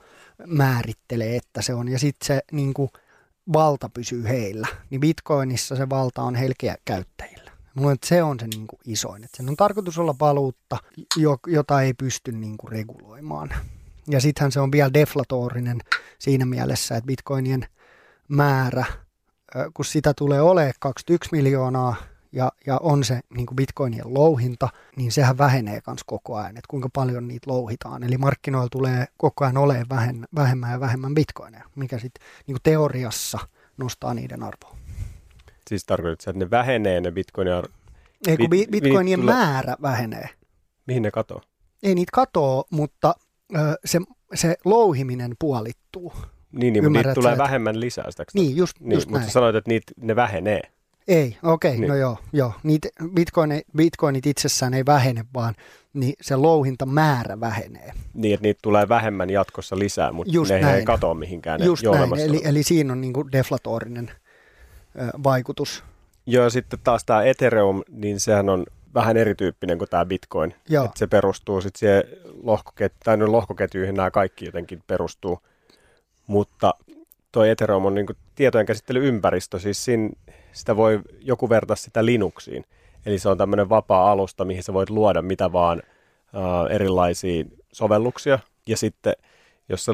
määrittelee, 0.48 1.36
että 1.36 1.62
se 1.62 1.74
on. 1.74 1.88
Ja 1.88 2.00
sitten 2.00 2.28
se 2.28 2.42
niin 2.52 2.74
kuin, 2.74 2.90
valta 3.54 3.90
pysyy 3.90 4.24
heillä. 4.24 4.68
Niin 4.90 5.02
Bitcoinissa 5.02 5.76
se 5.76 5.90
valta 5.90 6.22
on 6.22 6.36
heillä 6.36 6.76
käyttäjillä. 6.86 7.52
Mulla 7.76 7.92
että 7.92 8.08
se 8.08 8.24
on 8.24 8.40
se 8.40 8.48
niin 8.48 8.68
kuin 8.68 8.80
isoin. 8.86 9.24
Että 9.24 9.38
sen 9.38 9.50
on 9.50 9.56
tarkoitus 9.56 9.98
olla 9.98 10.16
valuutta, 10.20 10.78
jota 11.48 11.82
ei 11.82 11.94
pysty 11.94 12.32
niin 12.32 12.58
kuin 12.58 12.72
reguloimaan. 12.72 13.54
Ja 14.08 14.22
sittenhän 14.22 14.52
se 14.52 14.60
on 14.60 14.72
vielä 14.72 14.94
deflatorinen 14.94 15.82
siinä 16.20 16.46
mielessä, 16.46 16.96
että 16.96 17.08
bitcoinien 17.08 17.66
määrä, 18.28 18.86
kun 19.74 19.86
sitä 19.86 20.14
tulee 20.14 20.42
olemaan 20.42 20.74
21 20.80 21.30
miljoonaa 21.32 21.96
ja, 22.32 22.52
ja 22.68 22.78
on 22.78 23.04
se 23.04 23.20
niin 23.36 23.46
kuin 23.46 23.56
bitcoinien 23.56 24.14
louhinta, 24.14 24.70
niin 24.96 25.12
sehän 25.12 25.38
vähenee 25.38 25.82
myös 25.88 26.04
koko 26.06 26.36
ajan, 26.36 26.58
että 26.58 26.68
kuinka 26.68 26.90
paljon 26.94 27.28
niitä 27.28 27.52
louhitaan. 27.52 28.04
Eli 28.04 28.18
markkinoilla 28.18 28.70
tulee 28.72 29.06
koko 29.18 29.44
ajan 29.46 29.58
olemaan 29.58 29.90
vähemmän, 29.90 30.28
vähemmän 30.36 30.72
ja 30.72 30.80
vähemmän 30.80 31.16
bitcoineja, 31.16 31.64
mikä 31.76 32.00
sitten 32.00 32.26
niin 32.48 32.58
teoriassa 32.64 33.40
nostaa 33.78 34.14
niiden 34.14 34.44
arvoa. 34.44 34.78
Siis 35.68 35.86
tarkoitatko, 35.86 36.30
että 36.30 36.40
ne 36.46 36.50
vähenee 36.50 37.02
ne 37.02 37.12
bitcoinin 37.12 37.54
arvo? 37.54 37.74
Ei, 38.28 38.38
kun 38.38 38.50
Bit, 38.50 38.72
bitcoinien 38.72 39.20
tule... 39.20 39.32
määrä 39.34 39.76
vähenee. 39.82 40.30
Mihin 40.88 41.04
ne 41.04 41.12
katoo? 41.12 41.42
Ei 41.84 41.96
niitä 41.96 42.10
katoo, 42.14 42.66
mutta 42.70 43.16
ö, 43.56 43.60
se, 43.86 44.00
se 44.34 44.56
louhiminen 44.66 45.36
puolittuu. 45.40 46.14
Niin, 46.52 46.74
niin 46.74 46.84
mutta 46.84 47.00
niitä 47.00 47.14
tulee 47.14 47.32
että... 47.32 47.44
vähemmän 47.44 47.80
lisäystä. 47.80 48.24
Niin, 48.34 48.56
just, 48.56 48.80
niin, 48.80 48.92
just 48.94 49.08
Mutta 49.08 49.20
näin. 49.20 49.32
sanoit, 49.32 49.56
että 49.56 49.70
niitä, 49.70 49.92
ne 49.98 50.16
vähenee. 50.16 50.62
Ei, 51.08 51.38
okei, 51.44 51.70
okay, 51.70 51.80
niin. 51.80 51.90
no 51.90 51.96
joo, 51.96 52.18
joo. 52.34 52.54
Niitä 52.64 52.90
bitcoinit, 53.14 53.68
bitcoinit 53.78 54.26
itsessään 54.26 54.74
ei 54.74 54.86
vähene, 54.86 55.26
vaan 55.34 55.56
niin 55.94 56.14
se 56.22 56.36
louhintamäärä 56.36 57.40
vähenee. 57.40 57.92
Niin, 58.14 58.34
että 58.34 58.44
niitä 58.44 58.60
tulee 58.62 58.90
vähemmän 58.90 59.30
jatkossa 59.30 59.80
lisää, 59.80 60.12
mutta 60.12 60.34
Just 60.34 60.52
ne 60.52 60.62
näin. 60.62 60.76
ei 60.76 60.86
katoa 60.86 61.14
mihinkään. 61.14 61.64
Just 61.64 61.84
näin, 61.84 62.20
eli, 62.20 62.42
eli 62.44 62.64
siinä 62.64 62.94
on 62.94 63.02
niin 63.02 63.14
kuin 63.14 63.32
deflatorinen 63.32 64.12
ö, 65.00 65.08
vaikutus. 65.24 65.84
Joo, 66.26 66.50
sitten 66.50 66.80
taas 66.84 67.06
tämä 67.06 67.24
Ethereum, 67.24 67.82
niin 67.90 68.20
sehän 68.20 68.50
on 68.50 68.66
vähän 68.94 69.18
erityyppinen 69.18 69.78
kuin 69.78 69.90
tämä 69.90 70.06
Bitcoin. 70.06 70.56
Joo. 70.70 70.86
Että 70.86 71.00
se 71.00 71.08
perustuu 71.08 71.62
sitten 71.62 71.80
siihen 71.80 72.04
lohkoket, 72.44 72.94
tai 73.04 73.18
no 73.18 73.32
lohkoketjuihin 73.32 73.96
nämä 73.96 74.12
kaikki 74.12 74.46
jotenkin 74.46 74.84
perustuu. 74.88 75.40
Mutta 76.28 76.74
tuo 77.32 77.44
Ethereum 77.44 77.86
on 77.86 77.96
niin 77.96 78.08
tietojen 78.36 78.66
käsittelyympäristö, 78.66 79.60
siis 79.60 79.86
siinä 79.86 80.10
sitä 80.54 80.76
voi 80.76 81.00
joku 81.22 81.50
vertaa 81.50 81.76
sitä 81.76 82.06
Linuxiin. 82.06 82.66
Eli 83.06 83.20
se 83.20 83.30
on 83.30 83.38
tämmöinen 83.38 83.70
vapaa 83.70 84.12
alusta, 84.12 84.46
mihin 84.46 84.64
sä 84.64 84.74
voit 84.74 84.90
luoda 84.90 85.22
mitä 85.22 85.54
vaan 85.54 85.82
äh, 86.36 86.76
erilaisia 86.76 87.46
sovelluksia. 87.72 88.40
Ja 88.68 88.78
sitten, 88.78 89.14
jos 89.70 89.86
sä, 89.86 89.92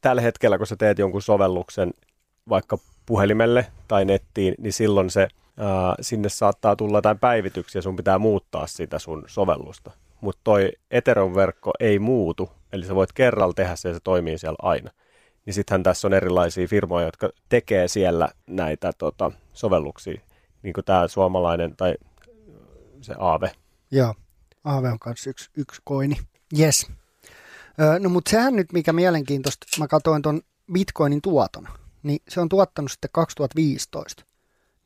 tällä 0.00 0.22
hetkellä, 0.22 0.58
kun 0.58 0.66
sä 0.66 0.76
teet 0.76 0.98
jonkun 0.98 1.22
sovelluksen 1.22 1.90
vaikka 2.48 2.78
puhelimelle 3.06 3.66
tai 3.88 4.04
nettiin, 4.04 4.54
niin 4.58 4.72
silloin 4.72 5.10
se, 5.10 5.22
äh, 5.22 5.94
sinne 6.00 6.28
saattaa 6.28 6.76
tulla 6.76 6.98
jotain 6.98 7.18
päivityksiä, 7.18 7.82
sun 7.82 7.96
pitää 7.96 8.18
muuttaa 8.18 8.66
sitä 8.66 8.98
sun 8.98 9.24
sovellusta. 9.26 9.90
Mutta 10.20 10.40
toi 10.44 10.72
Ethereum-verkko 10.90 11.72
ei 11.80 11.98
muutu, 11.98 12.50
eli 12.72 12.86
sä 12.86 12.94
voit 12.94 13.12
kerralla 13.12 13.54
tehdä 13.54 13.76
se 13.76 13.88
ja 13.88 13.94
se 13.94 14.00
toimii 14.04 14.38
siellä 14.38 14.56
aina 14.62 14.90
niin 15.46 15.54
sittenhän 15.54 15.82
tässä 15.82 16.08
on 16.08 16.14
erilaisia 16.14 16.68
firmoja, 16.68 17.06
jotka 17.06 17.30
tekee 17.48 17.88
siellä 17.88 18.28
näitä 18.46 18.92
tota, 18.98 19.32
sovelluksia, 19.52 20.20
niin 20.62 20.72
kuin 20.72 20.84
tämä 20.84 21.08
suomalainen 21.08 21.76
tai 21.76 21.94
se 23.00 23.14
Aave. 23.18 23.52
Joo, 23.90 24.14
Aave 24.64 24.88
on 24.88 24.98
myös 25.06 25.26
yksi, 25.26 25.50
yksi 25.56 25.80
koini. 25.84 26.16
Yes. 26.58 26.86
no 27.98 28.08
mutta 28.08 28.30
sehän 28.30 28.56
nyt, 28.56 28.72
mikä 28.72 28.92
mielenkiintoista, 28.92 29.66
mä 29.78 29.88
katsoin 29.88 30.22
tuon 30.22 30.40
Bitcoinin 30.72 31.22
tuoton, 31.22 31.68
niin 32.02 32.20
se 32.28 32.40
on 32.40 32.48
tuottanut 32.48 32.90
sitten 32.90 33.10
2015 33.12 34.24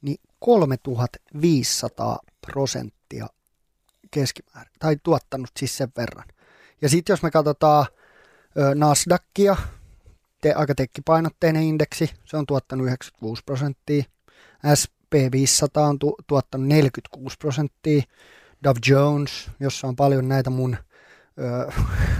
niin 0.02 0.20
3500 0.38 2.18
prosenttia 2.46 3.26
keskimäärin, 4.10 4.72
tai 4.78 4.96
tuottanut 5.02 5.50
siis 5.58 5.76
sen 5.76 5.92
verran. 5.96 6.28
Ja 6.82 6.88
sitten 6.88 7.12
jos 7.12 7.22
me 7.22 7.30
katsotaan 7.30 7.86
Nasdaqia, 8.74 9.56
te, 10.40 10.52
aika 10.52 10.74
tekkipainotteinen 10.74 11.62
indeksi, 11.62 12.10
se 12.24 12.36
on 12.36 12.46
tuottanut 12.46 12.86
96 12.86 13.42
prosenttia. 13.46 14.04
SP500 14.66 15.80
on 15.80 15.98
tu, 15.98 16.16
tuottanut 16.26 16.66
46 16.68 17.36
prosenttia. 17.38 18.02
Dow 18.64 18.76
Jones, 18.86 19.50
jossa 19.60 19.86
on 19.86 19.96
paljon 19.96 20.28
näitä 20.28 20.50
mun 20.50 20.76
ö, 21.38 21.72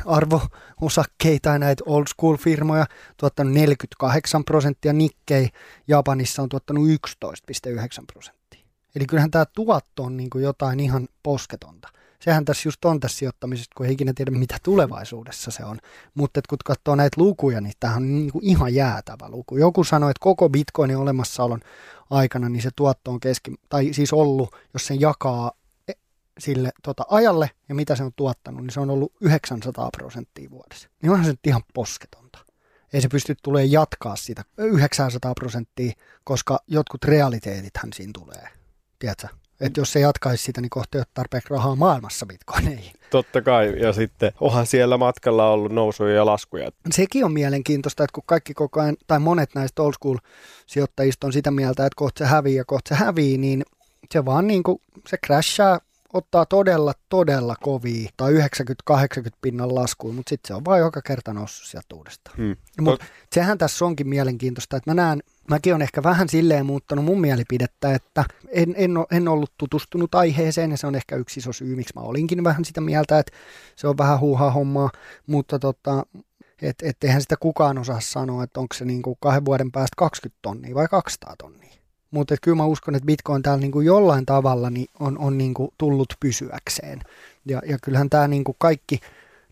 arvoosakkeita 0.05 1.49
ja 1.49 1.59
näitä 1.59 1.85
old 1.87 2.05
school 2.09 2.37
firmoja, 2.37 2.87
tuottanut 3.17 3.53
48 3.53 4.45
prosenttia. 4.45 4.93
Nikkei 4.93 5.49
Japanissa 5.89 6.43
on 6.43 6.49
tuottanut 6.49 6.89
11,9 6.89 8.05
prosenttia. 8.13 8.67
Eli 8.97 9.07
kyllähän 9.07 9.31
tämä 9.31 9.45
tuotto 9.45 10.03
on 10.03 10.17
niin 10.17 10.31
jotain 10.35 10.81
ihan 10.81 11.09
posketonta. 11.23 11.89
Sehän 12.21 12.45
tässä 12.45 12.69
just 12.69 12.85
on 12.85 13.01
tässä 13.01 13.19
sijoittamisesta, 13.19 13.75
kun 13.77 13.87
ei 13.87 13.93
ikinä 13.93 14.13
tiedä, 14.15 14.31
mitä 14.31 14.57
tulevaisuudessa 14.63 15.51
se 15.51 15.65
on. 15.65 15.79
Mutta 16.15 16.41
kun 16.49 16.59
katsoo 16.65 16.95
näitä 16.95 17.21
lukuja, 17.21 17.61
niin 17.61 17.73
tämähän 17.81 18.03
on 18.03 18.15
niin 18.15 18.33
kuin 18.33 18.45
ihan 18.45 18.75
jäätävä 18.75 19.29
luku. 19.29 19.57
Joku 19.57 19.85
sanoi, 19.85 20.11
että 20.11 20.21
koko 20.21 20.49
bitcoinin 20.49 20.97
olemassaolon 20.97 21.61
aikana 22.11 22.49
niin 22.49 22.63
se 22.63 22.71
tuotto 22.77 23.11
on 23.11 23.21
keski, 23.21 23.55
tai 23.69 23.93
siis 23.93 24.13
ollut, 24.13 24.57
jos 24.75 24.87
sen 24.87 25.01
jakaa 25.01 25.53
e, 25.89 25.93
sille 26.39 26.71
tota, 26.83 27.05
ajalle 27.09 27.51
ja 27.69 27.75
mitä 27.75 27.97
se 27.97 28.05
on 28.05 28.13
tuottanut, 28.17 28.63
niin 28.63 28.73
se 28.73 28.81
on 28.81 28.91
ollut 28.91 29.13
900 29.21 29.91
prosenttia 29.91 30.51
vuodessa. 30.51 30.89
Niin 31.03 31.11
onhan 31.11 31.25
se 31.25 31.31
nyt 31.31 31.47
ihan 31.47 31.63
posketonta. 31.75 32.39
Ei 32.93 33.01
se 33.01 33.09
pysty 33.09 33.35
tulee 33.43 33.65
jatkaa 33.65 34.17
sitä 34.17 34.45
900 34.59 35.35
prosenttia, 35.35 35.93
koska 36.25 36.59
jotkut 36.67 37.05
realiteetithän 37.05 37.93
siinä 37.93 38.13
tulee. 38.15 38.49
Tiedätkö? 38.99 39.29
Että 39.61 39.81
jos 39.81 39.93
se 39.93 40.01
jatkaisi 40.01 40.45
sitä, 40.45 40.61
niin 40.61 40.71
kohta 40.71 40.99
ei 40.99 41.01
ole 41.01 41.07
tarpeeksi 41.15 41.51
rahaa 41.51 41.77
maailmassa 41.77 42.27
bitcoineihin. 42.27 42.93
Totta 43.11 43.43
kai, 43.43 43.81
ja 43.81 43.93
sitten 43.93 44.33
onhan 44.41 44.67
siellä 44.67 44.99
matkalla 44.99 45.51
ollut 45.51 45.73
nousuja 45.73 46.15
ja 46.15 46.27
laskuja. 46.27 46.71
Sekin 46.91 47.25
on 47.25 47.33
mielenkiintoista, 47.33 48.05
että 48.05 48.15
kun 48.15 48.23
kaikki 48.27 48.55
koko 48.55 48.81
ajan, 48.81 48.97
tai 49.07 49.19
monet 49.19 49.55
näistä 49.55 49.83
old 49.83 49.93
school 49.93 50.17
sijoittajista 50.67 51.27
on 51.27 51.33
sitä 51.33 51.51
mieltä, 51.51 51.87
että 51.87 51.97
kohta 51.97 52.25
se 52.25 52.31
hävii 52.31 52.55
ja 52.55 52.65
kohta 52.65 52.89
se 52.89 53.05
hävii, 53.05 53.39
niin 53.39 53.63
se 54.13 54.25
vaan 54.25 54.47
niin 54.47 54.63
kuin, 54.63 54.79
se 55.09 55.19
crashaa, 55.27 55.81
ottaa 56.13 56.47
todella, 56.47 56.93
todella 57.09 57.55
kovia 57.63 58.11
tai 58.17 58.33
90-80 58.33 58.37
pinnan 59.41 59.75
laskuun, 59.75 60.15
mutta 60.15 60.31
sitten 60.31 60.49
se 60.49 60.55
on 60.55 60.65
vaan 60.65 60.81
joka 60.81 61.03
kerta 61.03 61.33
noussut 61.33 61.67
sieltä 61.67 61.95
uudestaan. 61.95 62.37
Hmm. 62.37 62.57
Mutta 62.81 63.05
sehän 63.33 63.59
tässä 63.59 63.85
onkin 63.85 64.09
mielenkiintoista, 64.09 64.77
että 64.77 64.91
mä 64.91 64.95
näen, 64.95 65.23
mäkin 65.51 65.75
on 65.75 65.83
ehkä 65.83 66.03
vähän 66.03 66.29
silleen 66.29 66.67
muuttanut 66.67 67.05
mun 67.05 67.21
mielipidettä, 67.21 67.95
että 67.95 68.25
en, 68.49 68.75
en, 68.77 68.91
en 69.11 69.29
ollut 69.29 69.53
tutustunut 69.59 70.15
aiheeseen 70.15 70.71
ja 70.71 70.77
se 70.77 70.87
on 70.87 70.95
ehkä 70.95 71.17
yksi 71.17 71.41
iso 71.41 71.53
syy, 71.53 71.77
miksi 71.77 71.93
mä 71.97 72.03
olinkin 72.03 72.45
vähän 72.45 72.65
sitä 72.65 72.81
mieltä, 72.81 73.19
että 73.19 73.33
se 73.77 73.89
on 73.89 73.99
vähän 73.99 74.21
huuhaa 74.21 74.51
hommaa, 74.51 74.91
mutta 75.27 75.59
tota, 75.59 76.07
et, 76.63 76.77
et 76.83 77.05
eihän 77.05 77.23
sitä 77.23 77.37
kukaan 77.41 77.79
osaa 77.79 78.01
sanoa, 78.01 78.45
että 78.45 78.61
onko 78.61 78.75
se 78.75 78.85
niinku 78.85 79.17
kahden 79.21 79.45
vuoden 79.45 79.73
päästä 79.73 79.95
20 79.97 80.39
tonnia 80.43 80.75
vai 80.75 80.89
200 80.89 81.35
tonnia. 81.39 81.75
Mutta 82.17 82.35
kyllä 82.43 82.57
mä 82.57 82.67
uskon, 82.67 82.95
että 82.95 83.07
Bitcoin 83.07 83.43
täällä 83.43 83.61
niinku 83.61 83.81
jollain 83.81 84.27
tavalla 84.27 84.71
niin 84.71 84.87
on, 85.01 85.19
on 85.19 85.39
niinku 85.39 85.75
tullut 85.79 86.15
pysyäkseen. 86.21 87.01
Ja, 87.47 87.63
ja 87.67 87.79
kyllähän 87.83 88.11
tämä 88.11 88.29
niinku 88.29 88.57
kaikki 88.59 89.01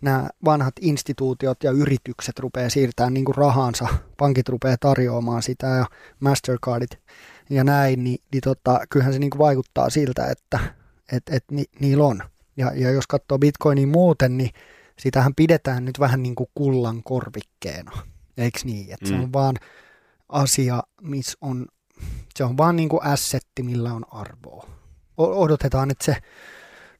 nämä 0.01 0.29
vanhat 0.45 0.75
instituutiot 0.81 1.65
ja 1.65 1.71
yritykset 1.71 2.39
rupeaa 2.39 2.71
siirtämään 2.71 3.15
niinku 3.15 3.33
rahansa, 3.33 3.89
pankit 4.19 4.49
rupeaa 4.49 4.77
tarjoamaan 4.81 5.43
sitä 5.43 5.67
ja 5.67 5.87
Mastercardit 6.21 6.99
ja 7.51 7.65
näin, 7.65 8.05
niin, 8.05 8.19
niin 8.33 8.41
tota, 8.41 8.81
kyllähän 8.91 9.13
se 9.13 9.19
niinku 9.19 9.39
vaikuttaa 9.39 9.91
siltä, 9.91 10.27
että 10.27 10.59
et, 11.13 11.23
et 11.31 11.45
ni, 11.51 11.65
niillä 11.81 12.05
on. 12.05 12.23
Ja, 12.57 12.73
ja 12.75 12.91
jos 12.91 13.07
katsoo 13.07 13.39
Bitcoinia 13.39 13.87
muuten, 13.87 14.39
niin 14.39 14.51
sitähän 14.99 15.35
pidetään 15.35 15.85
nyt 15.85 16.01
vähän 16.01 16.23
niin 16.23 16.35
kuin 16.35 16.51
kullan 16.55 17.03
korvikkeena, 17.03 17.93
eikö 18.37 18.59
niin? 18.65 18.93
Että 18.93 19.07
mm. 19.07 19.09
se 19.09 19.15
on 19.15 19.33
vaan 19.33 19.57
asia, 20.29 20.83
missä 21.03 21.39
on, 21.41 21.67
se 22.39 22.45
on 22.45 22.57
vaan 22.57 22.77
niin 22.77 22.89
kuin 22.89 23.03
assetti, 23.03 23.63
millä 23.63 23.93
on 23.93 24.05
arvoa. 24.11 24.69
Odotetaan, 25.17 25.91
että 25.91 26.05
se 26.05 26.17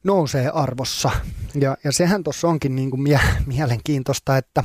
nousee 0.03 0.49
arvossa. 0.49 1.11
Ja, 1.55 1.77
ja 1.83 1.91
sehän 1.91 2.23
tuossa 2.23 2.47
onkin 2.47 2.75
niin 2.75 2.89
kuin 2.89 3.01
mie- 3.01 3.19
mielenkiintoista, 3.55 4.37
että, 4.37 4.63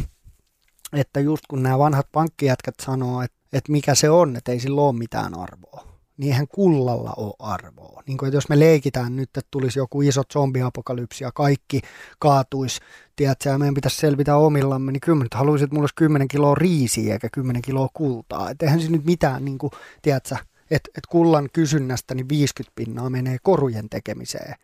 että 0.93 1.21
just 1.21 1.47
kun 1.49 1.63
nämä 1.63 1.79
vanhat 1.79 2.07
pankkijätkät 2.13 2.75
sanoo, 2.83 3.23
että, 3.23 3.37
että 3.53 3.73
mikä 3.73 3.95
se 3.95 4.11
on, 4.11 4.37
että 4.37 4.53
ei 4.53 4.61
sillä 4.61 4.81
ole 4.81 4.93
mitään 4.93 5.39
arvoa, 5.39 5.87
niin 6.17 6.33
eihän 6.33 6.49
kullalla 6.49 7.13
ole 7.17 7.35
arvoa. 7.39 8.03
Niin 8.07 8.19
kuin, 8.19 8.27
että 8.27 8.37
jos 8.37 8.49
me 8.49 8.59
leikitään 8.59 9.17
nyt, 9.17 9.29
että 9.29 9.49
tulisi 9.51 9.79
joku 9.79 10.03
iso 10.03 10.23
zombiapokalypsi 10.33 11.25
ja 11.25 11.33
kaikki 11.33 11.81
kaatuisi, 12.19 12.81
tiedätkö, 13.17 13.49
ja 13.49 13.59
meidän 13.59 13.75
pitäisi 13.75 13.97
selvitä 13.97 14.37
omillamme, 14.37 14.93
niin 14.93 15.01
kyllä 15.01 15.23
nyt 15.23 15.35
haluaisin, 15.35 15.65
että 15.65 15.75
mulla 15.75 15.83
olisi 15.83 15.95
10 15.95 16.29
kiloa 16.29 16.55
riisiä 16.55 17.13
eikä 17.13 17.29
10 17.33 17.63
kiloa 17.63 17.89
kultaa. 17.95 18.51
Että 18.51 18.67
eihän 18.67 18.81
se 18.81 18.89
nyt 18.89 19.05
mitään, 19.05 19.45
niin 19.45 19.59
kuin, 19.59 19.71
tiedätkö, 20.03 20.37
että, 20.71 20.91
että 20.91 21.09
kullan 21.11 21.49
kysynnästä 21.53 22.15
niin 22.15 22.29
50 22.29 22.73
pinnaa 22.75 23.11
menee 23.11 23.37
korujen 23.43 23.89
tekemiseen, 23.89 24.55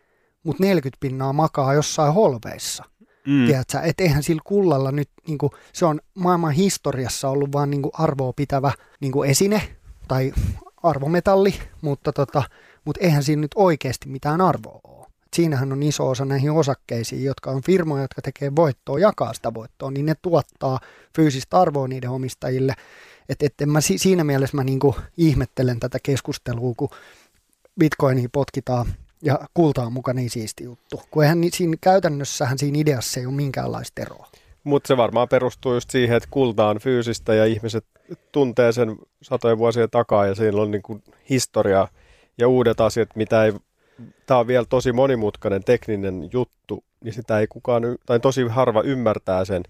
mutta 0.43 0.63
40 0.63 0.97
pinnaa 0.99 1.33
makaa 1.33 1.73
jossain 1.73 2.13
holveissa. 2.13 2.83
Mm. 3.27 3.45
Tiedätkö, 3.45 3.79
että 3.79 4.03
eihän 4.03 4.23
sillä 4.23 4.41
kullalla 4.45 4.91
nyt, 4.91 5.09
niin 5.27 5.37
kuin, 5.37 5.51
se 5.73 5.85
on 5.85 5.99
maailman 6.13 6.51
historiassa 6.51 7.29
ollut 7.29 7.51
vaan 7.51 7.69
niin 7.69 7.81
kuin 7.81 7.91
arvoa 7.93 8.33
pitävä 8.33 8.71
niin 8.99 9.11
kuin 9.11 9.29
esine 9.29 9.61
tai 10.07 10.33
arvometalli, 10.83 11.55
mutta, 11.81 12.13
tota, 12.13 12.43
mutta 12.85 13.03
eihän 13.03 13.23
siinä 13.23 13.39
nyt 13.39 13.51
oikeasti 13.55 14.09
mitään 14.09 14.41
arvoa 14.41 14.79
ole. 14.83 15.07
Siinähän 15.33 15.71
on 15.71 15.83
iso 15.83 16.09
osa 16.09 16.25
näihin 16.25 16.51
osakkeisiin, 16.51 17.23
jotka 17.23 17.51
on 17.51 17.61
firmoja, 17.61 18.03
jotka 18.03 18.21
tekee 18.21 18.55
voittoa, 18.55 18.99
jakaa 18.99 19.33
sitä 19.33 19.53
voittoa, 19.53 19.91
niin 19.91 20.05
ne 20.05 20.15
tuottaa 20.21 20.79
fyysistä 21.15 21.59
arvoa 21.59 21.87
niiden 21.87 22.09
omistajille. 22.09 22.73
Et, 23.29 23.43
et 23.43 23.61
en 23.61 23.69
mä, 23.69 23.81
siinä 23.81 24.23
mielessä 24.23 24.57
mä 24.57 24.63
niinku 24.63 24.95
ihmettelen 25.17 25.79
tätä 25.79 25.97
keskustelua, 26.03 26.73
kun 26.77 26.89
bitcoinia 27.79 28.29
potkitaan 28.31 28.87
ja 29.23 29.39
kulta 29.53 29.83
on 29.83 29.93
niin 30.13 30.29
siisti 30.29 30.63
juttu. 30.63 31.01
Kun 31.11 31.23
eihän 31.23 31.39
siinä 31.53 31.77
käytännössähän 31.81 32.57
siinä 32.57 32.79
ideassa 32.79 33.19
ei 33.19 33.25
ole 33.25 33.35
minkäänlaista 33.35 34.01
eroa. 34.01 34.27
Mutta 34.63 34.87
se 34.87 34.97
varmaan 34.97 35.29
perustuu 35.29 35.73
just 35.73 35.89
siihen, 35.89 36.17
että 36.17 36.29
kulta 36.31 36.67
on 36.67 36.79
fyysistä 36.79 37.33
ja 37.33 37.45
ihmiset 37.45 37.85
tuntee 38.31 38.71
sen 38.71 38.95
satojen 39.21 39.57
vuosien 39.57 39.89
takaa 39.89 40.25
ja 40.25 40.35
siinä 40.35 40.61
on 40.61 40.71
niin 40.71 40.81
kuin 40.81 41.03
historia 41.29 41.87
ja 42.37 42.47
uudet 42.47 42.81
asiat, 42.81 43.09
mitä 43.15 43.45
ei, 43.45 43.53
tämä 44.25 44.39
on 44.39 44.47
vielä 44.47 44.65
tosi 44.69 44.91
monimutkainen 44.91 45.63
tekninen 45.63 46.29
juttu, 46.33 46.83
niin 47.03 47.13
sitä 47.13 47.39
ei 47.39 47.47
kukaan, 47.47 47.83
tai 48.05 48.19
tosi 48.19 48.47
harva 48.47 48.81
ymmärtää 48.81 49.45
sen, 49.45 49.63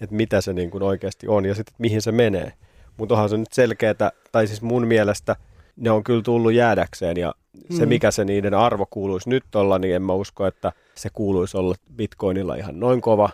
että 0.00 0.16
mitä 0.16 0.40
se 0.40 0.52
niin 0.52 0.70
kuin 0.70 0.82
oikeasti 0.82 1.28
on 1.28 1.44
ja 1.44 1.54
sitten 1.54 1.74
mihin 1.78 2.02
se 2.02 2.12
menee. 2.12 2.52
Mutta 3.00 3.14
onhan 3.14 3.28
se 3.28 3.36
nyt 3.36 3.52
selkeää, 3.52 3.94
tai 4.32 4.46
siis 4.46 4.62
mun 4.62 4.86
mielestä 4.86 5.36
ne 5.76 5.90
on 5.90 6.04
kyllä 6.04 6.22
tullut 6.22 6.52
jäädäkseen 6.52 7.16
ja 7.16 7.34
se, 7.76 7.82
mm. 7.82 7.88
mikä 7.88 8.10
se 8.10 8.24
niiden 8.24 8.54
arvo 8.54 8.86
kuuluisi 8.90 9.28
nyt 9.28 9.54
olla, 9.54 9.78
niin 9.78 9.94
en 9.94 10.02
mä 10.02 10.12
usko, 10.12 10.46
että 10.46 10.72
se 10.94 11.08
kuuluisi 11.12 11.56
olla 11.56 11.74
bitcoinilla 11.96 12.54
ihan 12.54 12.80
noin 12.80 13.00
kova 13.00 13.30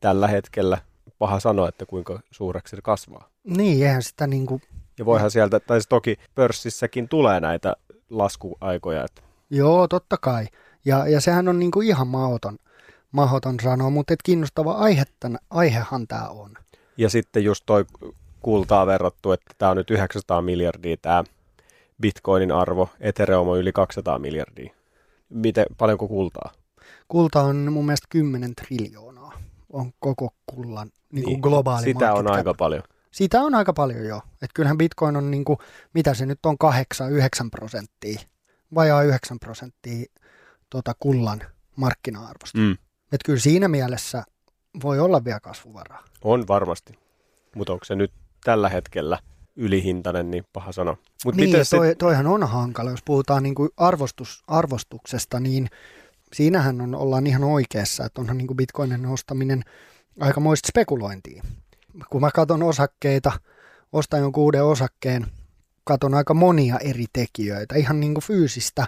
tällä 0.00 0.28
hetkellä. 0.28 0.78
Paha 1.18 1.40
sanoa, 1.40 1.68
että 1.68 1.86
kuinka 1.86 2.20
suureksi 2.30 2.76
se 2.76 2.82
kasvaa. 2.82 3.28
Niin, 3.44 3.86
eihän 3.86 4.02
sitä 4.02 4.26
niin 4.26 4.46
kuin... 4.46 4.62
Ja 4.98 5.04
voihan 5.04 5.30
sieltä, 5.30 5.60
tai 5.60 5.80
siis 5.80 5.88
toki 5.88 6.16
pörssissäkin 6.34 7.08
tulee 7.08 7.40
näitä 7.40 7.76
laskuaikoja. 8.10 9.04
Että... 9.04 9.22
Joo, 9.50 9.88
totta 9.88 10.16
kai. 10.20 10.46
Ja, 10.84 11.08
ja 11.08 11.20
sehän 11.20 11.48
on 11.48 11.58
niin 11.58 11.70
kuin 11.70 11.88
ihan 11.88 12.06
mahdoton, 12.06 12.58
mahdoton 13.12 13.56
sanoa, 13.62 13.90
mutta 13.90 14.14
et 14.14 14.22
kiinnostava 14.22 14.72
aihettä, 14.72 15.30
aihehan 15.50 16.06
tämä 16.06 16.28
on. 16.28 16.54
Ja 16.96 17.08
sitten 17.08 17.44
just 17.44 17.62
toi 17.66 17.84
kultaa 18.44 18.86
verrattu, 18.86 19.32
että 19.32 19.54
tämä 19.58 19.70
on 19.70 19.76
nyt 19.76 19.90
900 19.90 20.42
miljardia 20.42 20.96
tämä 21.02 21.24
bitcoinin 22.00 22.52
arvo, 22.52 22.88
Ethereum 23.00 23.48
on 23.48 23.58
yli 23.58 23.72
200 23.72 24.18
miljardia. 24.18 24.74
Miten, 25.28 25.66
paljonko 25.78 26.08
kultaa? 26.08 26.52
Kulta 27.08 27.42
on 27.42 27.72
mun 27.72 27.86
mielestä 27.86 28.06
10 28.10 28.54
triljoonaa. 28.54 29.32
On 29.72 29.92
koko 29.98 30.30
kullan 30.46 30.90
niin 31.12 31.24
kuin 31.24 31.32
niin, 31.32 31.40
globaali 31.40 31.84
Sitä 31.84 32.14
on 32.14 32.24
cap. 32.24 32.34
aika 32.34 32.54
paljon. 32.54 32.82
Sitä 33.10 33.40
on 33.40 33.54
aika 33.54 33.72
paljon 33.72 34.04
jo. 34.04 34.20
Et 34.42 34.50
kyllähän 34.54 34.78
bitcoin 34.78 35.16
on, 35.16 35.30
niin 35.30 35.44
kuin, 35.44 35.58
mitä 35.94 36.14
se 36.14 36.26
nyt 36.26 36.46
on, 36.46 36.56
8-9 36.64 36.66
prosenttia, 37.50 38.20
vajaa 38.74 39.02
9 39.02 39.38
prosenttia 39.38 40.04
tota 40.70 40.92
kullan 41.00 41.40
markkina-arvosta. 41.76 42.58
Mm. 42.58 42.76
Et 43.12 43.20
kyllä 43.24 43.40
siinä 43.40 43.68
mielessä 43.68 44.24
voi 44.82 45.00
olla 45.00 45.24
vielä 45.24 45.40
kasvuvaraa. 45.40 46.04
On 46.24 46.48
varmasti, 46.48 46.98
mutta 47.54 47.72
onko 47.72 47.84
se 47.84 47.94
nyt 47.94 48.12
tällä 48.44 48.68
hetkellä– 48.68 49.18
ylihintainen, 49.56 50.30
niin 50.30 50.44
paha 50.52 50.72
sanoa. 50.72 50.96
Mut 51.24 51.34
niin, 51.34 51.48
miten 51.48 51.64
toi, 51.70 51.96
toihan 51.98 52.26
on 52.26 52.48
hankala. 52.48 52.90
Jos 52.90 53.02
puhutaan 53.04 53.42
niin 53.42 53.54
kuin 53.54 53.70
arvostus, 53.76 54.42
arvostuksesta, 54.46 55.40
niin 55.40 55.68
siinähän 56.32 56.80
on, 56.80 56.94
ollaan 56.94 57.26
ihan 57.26 57.44
oikeassa, 57.44 58.04
että 58.04 58.20
onhan 58.20 58.38
niin 58.38 58.46
kuin 58.46 58.56
bitcoinin 58.56 59.06
ostaminen 59.06 59.62
aikamoista 60.20 60.68
spekulointia. 60.68 61.42
Kun 62.10 62.20
mä 62.20 62.30
katson 62.30 62.62
osakkeita, 62.62 63.32
ostan 63.92 64.20
jonkun 64.20 64.42
uuden 64.42 64.64
osakkeen, 64.64 65.26
katon 65.84 66.14
aika 66.14 66.34
monia 66.34 66.78
eri 66.78 67.04
tekijöitä, 67.12 67.74
ihan 67.74 68.00
niin 68.00 68.14
kuin 68.14 68.24
fyysistä 68.24 68.86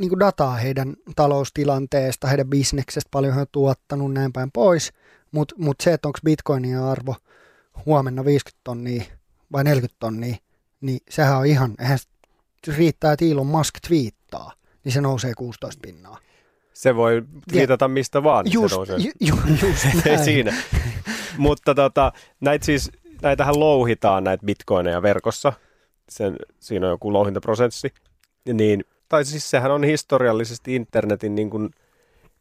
niin 0.00 0.08
kuin 0.08 0.20
dataa 0.20 0.54
heidän 0.54 0.94
taloustilanteesta, 1.16 2.26
heidän 2.26 2.50
bisneksestä, 2.50 3.08
paljon 3.10 3.34
he 3.34 3.40
on 3.40 3.46
tuottanut, 3.52 4.12
näin 4.12 4.32
päin 4.32 4.50
pois, 4.52 4.92
mutta 5.32 5.54
mut 5.58 5.76
se, 5.82 5.92
että 5.92 6.08
onko 6.08 6.18
bitcoinin 6.24 6.78
arvo 6.78 7.14
huomenna 7.86 8.24
50 8.24 8.60
tonnia 8.64 9.04
vai 9.52 9.64
40 9.64 9.96
tonnia, 10.00 10.36
niin 10.80 11.00
sehän 11.10 11.38
on 11.38 11.46
ihan, 11.46 11.74
eihän 11.80 11.98
riittää, 12.76 13.12
että 13.12 13.24
Elon 13.24 13.46
Musk 13.46 13.74
twiittaa, 13.88 14.52
niin 14.84 14.92
se 14.92 15.00
nousee 15.00 15.32
16 15.36 15.80
pinnaa. 15.82 16.18
Se 16.74 16.96
voi 16.96 17.22
viitata 17.52 17.88
mistä 17.88 18.22
vaan, 18.22 18.44
niin 18.44 18.52
Just, 18.52 18.70
se 18.70 18.76
nousee. 18.76 18.96
ju, 18.98 19.10
ju, 19.20 19.36
just 19.68 19.84
Ei 20.06 20.12
näin. 20.12 20.24
siinä. 20.24 20.54
Mutta 21.38 21.74
tota, 21.74 22.12
näitä 22.40 22.64
siis, 22.66 22.90
näitähän 23.22 23.60
louhitaan 23.60 24.24
näitä 24.24 24.46
bitcoineja 24.46 25.02
verkossa. 25.02 25.52
Sen, 26.08 26.36
siinä 26.60 26.86
on 26.86 26.90
joku 26.92 27.12
louhintaprosessi. 27.12 27.94
Niin, 28.52 28.84
tai 29.08 29.24
siis 29.24 29.50
sehän 29.50 29.70
on 29.70 29.84
historiallisesti 29.84 30.74
internetin 30.74 31.34
niin 31.34 31.50
kuin 31.50 31.70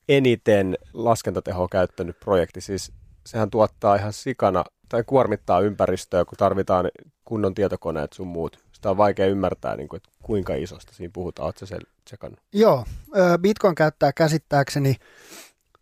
eniten 0.10 0.78
laskentatehoa 0.94 1.68
käyttänyt 1.72 2.20
projekti. 2.20 2.62
Siis 2.62 2.92
sehän 3.26 3.50
tuottaa 3.50 3.96
ihan 3.96 4.14
sikana 4.14 4.66
tai 4.90 5.04
kuormittaa 5.04 5.60
ympäristöä, 5.60 6.26
kun 6.26 6.38
tarvitaan 6.38 6.92
kunnon 7.26 7.54
tietokoneet 7.54 8.14
sun 8.14 8.28
muut. 8.28 8.60
Sitä 8.74 8.90
on 8.90 8.98
vaikea 8.98 9.28
ymmärtää, 9.28 9.76
niin 9.76 9.90
kuin, 9.90 9.98
että 9.98 10.10
kuinka 10.24 10.56
isosta 10.56 10.94
siinä 10.94 11.12
puhutaan. 11.14 11.46
Oletko 11.46 11.66
sen 11.66 11.82
tsekannut? 12.06 12.40
Joo, 12.54 12.86
Bitcoin 13.42 13.76
käyttää 13.76 14.14
käsittääkseni 14.14 14.96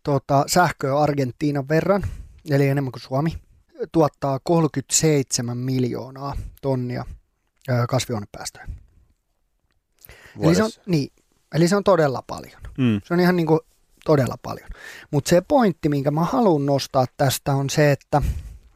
tota, 0.02 0.44
sähköä 0.46 0.98
Argentiinan 0.98 1.68
verran, 1.68 2.02
eli 2.50 2.68
enemmän 2.68 2.92
kuin 2.92 3.02
Suomi. 3.02 3.34
Tuottaa 3.92 4.40
37 4.44 5.58
miljoonaa 5.58 6.36
tonnia 6.62 7.04
kasvihuonepäästöjä. 7.88 8.68
Eli 10.40 10.54
se, 10.54 10.62
on, 10.62 10.70
niin, 10.86 11.12
eli 11.54 11.68
se 11.68 11.76
on 11.76 11.84
todella 11.84 12.22
paljon. 12.26 12.60
Mm. 12.78 13.00
Se 13.04 13.14
on 13.14 13.20
ihan 13.20 13.36
niin 13.36 13.46
kuin 13.46 13.60
todella 14.04 14.36
paljon. 14.42 14.68
Mutta 15.10 15.28
se 15.28 15.40
pointti, 15.40 15.88
minkä 15.88 16.10
mä 16.10 16.24
haluan 16.24 16.66
nostaa 16.66 17.06
tästä 17.16 17.54
on 17.54 17.70
se, 17.70 17.92
että 17.92 18.22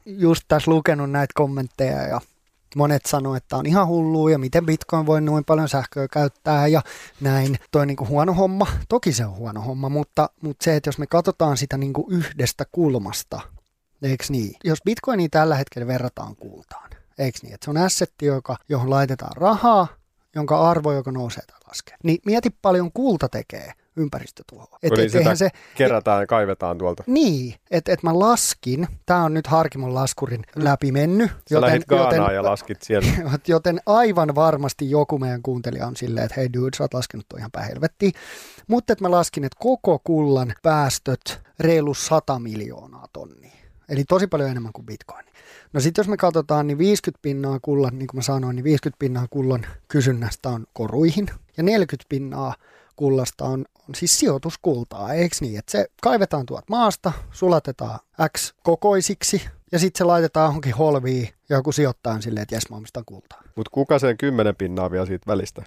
just 0.06 0.42
tässä 0.48 0.70
lukenut 0.70 1.10
näitä 1.10 1.32
kommentteja 1.34 2.02
ja 2.02 2.20
monet 2.76 3.06
sanoo, 3.06 3.34
että 3.34 3.56
on 3.56 3.66
ihan 3.66 3.86
hullua 3.86 4.30
ja 4.30 4.38
miten 4.38 4.66
Bitcoin 4.66 5.06
voi 5.06 5.20
noin 5.20 5.44
paljon 5.44 5.68
sähköä 5.68 6.08
käyttää 6.08 6.66
ja 6.66 6.82
näin. 7.20 7.58
Toi 7.70 7.82
on 7.82 7.88
niin 7.88 7.96
kuin 7.96 8.08
huono 8.08 8.34
homma. 8.34 8.66
Toki 8.88 9.12
se 9.12 9.24
on 9.24 9.36
huono 9.36 9.60
homma, 9.60 9.88
mutta, 9.88 10.30
mutta 10.40 10.64
se, 10.64 10.76
että 10.76 10.88
jos 10.88 10.98
me 10.98 11.06
katsotaan 11.06 11.56
sitä 11.56 11.78
niin 11.78 11.92
kuin 11.92 12.06
yhdestä 12.10 12.64
kulmasta, 12.72 13.40
eikö 14.02 14.24
niin? 14.28 14.56
Jos 14.64 14.78
Bitcoinia 14.84 15.28
tällä 15.30 15.54
hetkellä 15.54 15.86
verrataan 15.86 16.36
kultaan, 16.36 16.90
eikö 17.18 17.38
niin? 17.42 17.54
Että 17.54 17.64
se 17.64 17.70
on 17.70 17.76
assetti, 17.76 18.26
joka, 18.26 18.56
johon 18.68 18.90
laitetaan 18.90 19.36
rahaa, 19.36 19.88
jonka 20.34 20.70
arvo, 20.70 20.92
joka 20.92 21.12
nousee 21.12 21.42
tai 21.46 21.60
laskee. 21.68 21.96
Niin 22.02 22.18
mieti 22.26 22.50
paljon 22.62 22.92
kulta 22.92 23.28
tekee 23.28 23.72
ympäristötuhoa. 23.96 24.78
Et, 24.82 24.92
Eli 24.92 25.04
et, 25.04 25.12
sitä 25.12 25.34
se, 25.34 25.48
kerätään 25.74 26.20
ja 26.20 26.26
kaivetaan 26.26 26.78
tuolta. 26.78 27.04
niin, 27.06 27.54
että 27.70 27.92
et 27.92 28.02
mä 28.02 28.18
laskin, 28.18 28.88
tämä 29.06 29.24
on 29.24 29.34
nyt 29.34 29.46
Harkimon 29.46 29.94
laskurin 29.94 30.42
läpi 30.56 30.92
mennyt, 30.92 31.30
Sä 31.30 31.36
joten, 31.50 31.82
Gaanaan 31.88 32.34
ja 32.34 32.42
laskit 32.42 32.82
siellä. 32.82 33.08
joten 33.46 33.80
aivan 33.86 34.34
varmasti 34.34 34.90
joku 34.90 35.18
meidän 35.18 35.42
kuuntelija 35.42 35.86
on 35.86 35.96
silleen, 35.96 36.26
että 36.26 36.40
hei 36.40 36.52
dude, 36.52 36.76
sä 36.76 36.84
oot 36.84 36.94
laskenut 36.94 37.26
toi 37.28 37.38
ihan 37.38 37.50
päin. 37.50 37.72
Mutta 38.66 38.92
että 38.92 39.04
mä 39.04 39.10
laskin, 39.10 39.44
että 39.44 39.58
koko 39.60 39.98
kullan 40.04 40.54
päästöt 40.62 41.40
reilu 41.60 41.94
100 41.94 42.38
miljoonaa 42.38 43.06
tonnia. 43.12 43.52
Eli 43.88 44.04
tosi 44.04 44.26
paljon 44.26 44.50
enemmän 44.50 44.72
kuin 44.72 44.86
bitcoin. 44.86 45.26
No 45.72 45.80
sitten 45.80 46.02
jos 46.02 46.08
me 46.08 46.16
katsotaan, 46.16 46.66
niin 46.66 46.78
50 46.78 47.22
pinnaa 47.22 47.58
kullan, 47.62 47.98
niin 47.98 48.06
kuin 48.06 48.18
mä 48.18 48.22
sanoin, 48.22 48.56
niin 48.56 48.64
50 48.64 48.98
pinnaa 48.98 49.26
kullan 49.30 49.66
kysynnästä 49.88 50.48
on 50.48 50.66
koruihin. 50.72 51.26
Ja 51.56 51.62
40 51.62 52.08
pinnaa 52.08 52.54
kullasta 52.96 53.44
on, 53.44 53.64
on 53.88 53.94
siis 53.94 54.18
sijoituskultaa, 54.18 55.12
eikö 55.12 55.36
niin? 55.40 55.58
Että 55.58 55.72
se 55.72 55.86
kaivetaan 56.02 56.46
tuolta 56.46 56.66
maasta, 56.70 57.12
sulatetaan 57.30 57.98
X 58.36 58.54
kokoisiksi 58.62 59.42
ja 59.72 59.78
sitten 59.78 59.98
se 59.98 60.04
laitetaan 60.04 60.48
johonkin 60.48 60.74
holviin 60.74 61.28
ja 61.48 61.56
joku 61.56 61.72
sijoittaa 61.72 62.20
silleen, 62.20 62.42
että 62.42 62.54
jes 62.54 62.70
mä 62.70 62.76
omistan 62.76 63.04
kultaa. 63.06 63.42
Mutta 63.56 63.70
kuka 63.70 63.98
sen 63.98 64.18
kymmenen 64.18 64.56
pinnaa 64.56 64.90
vielä 64.90 65.06
siitä 65.06 65.26
välistä? 65.26 65.62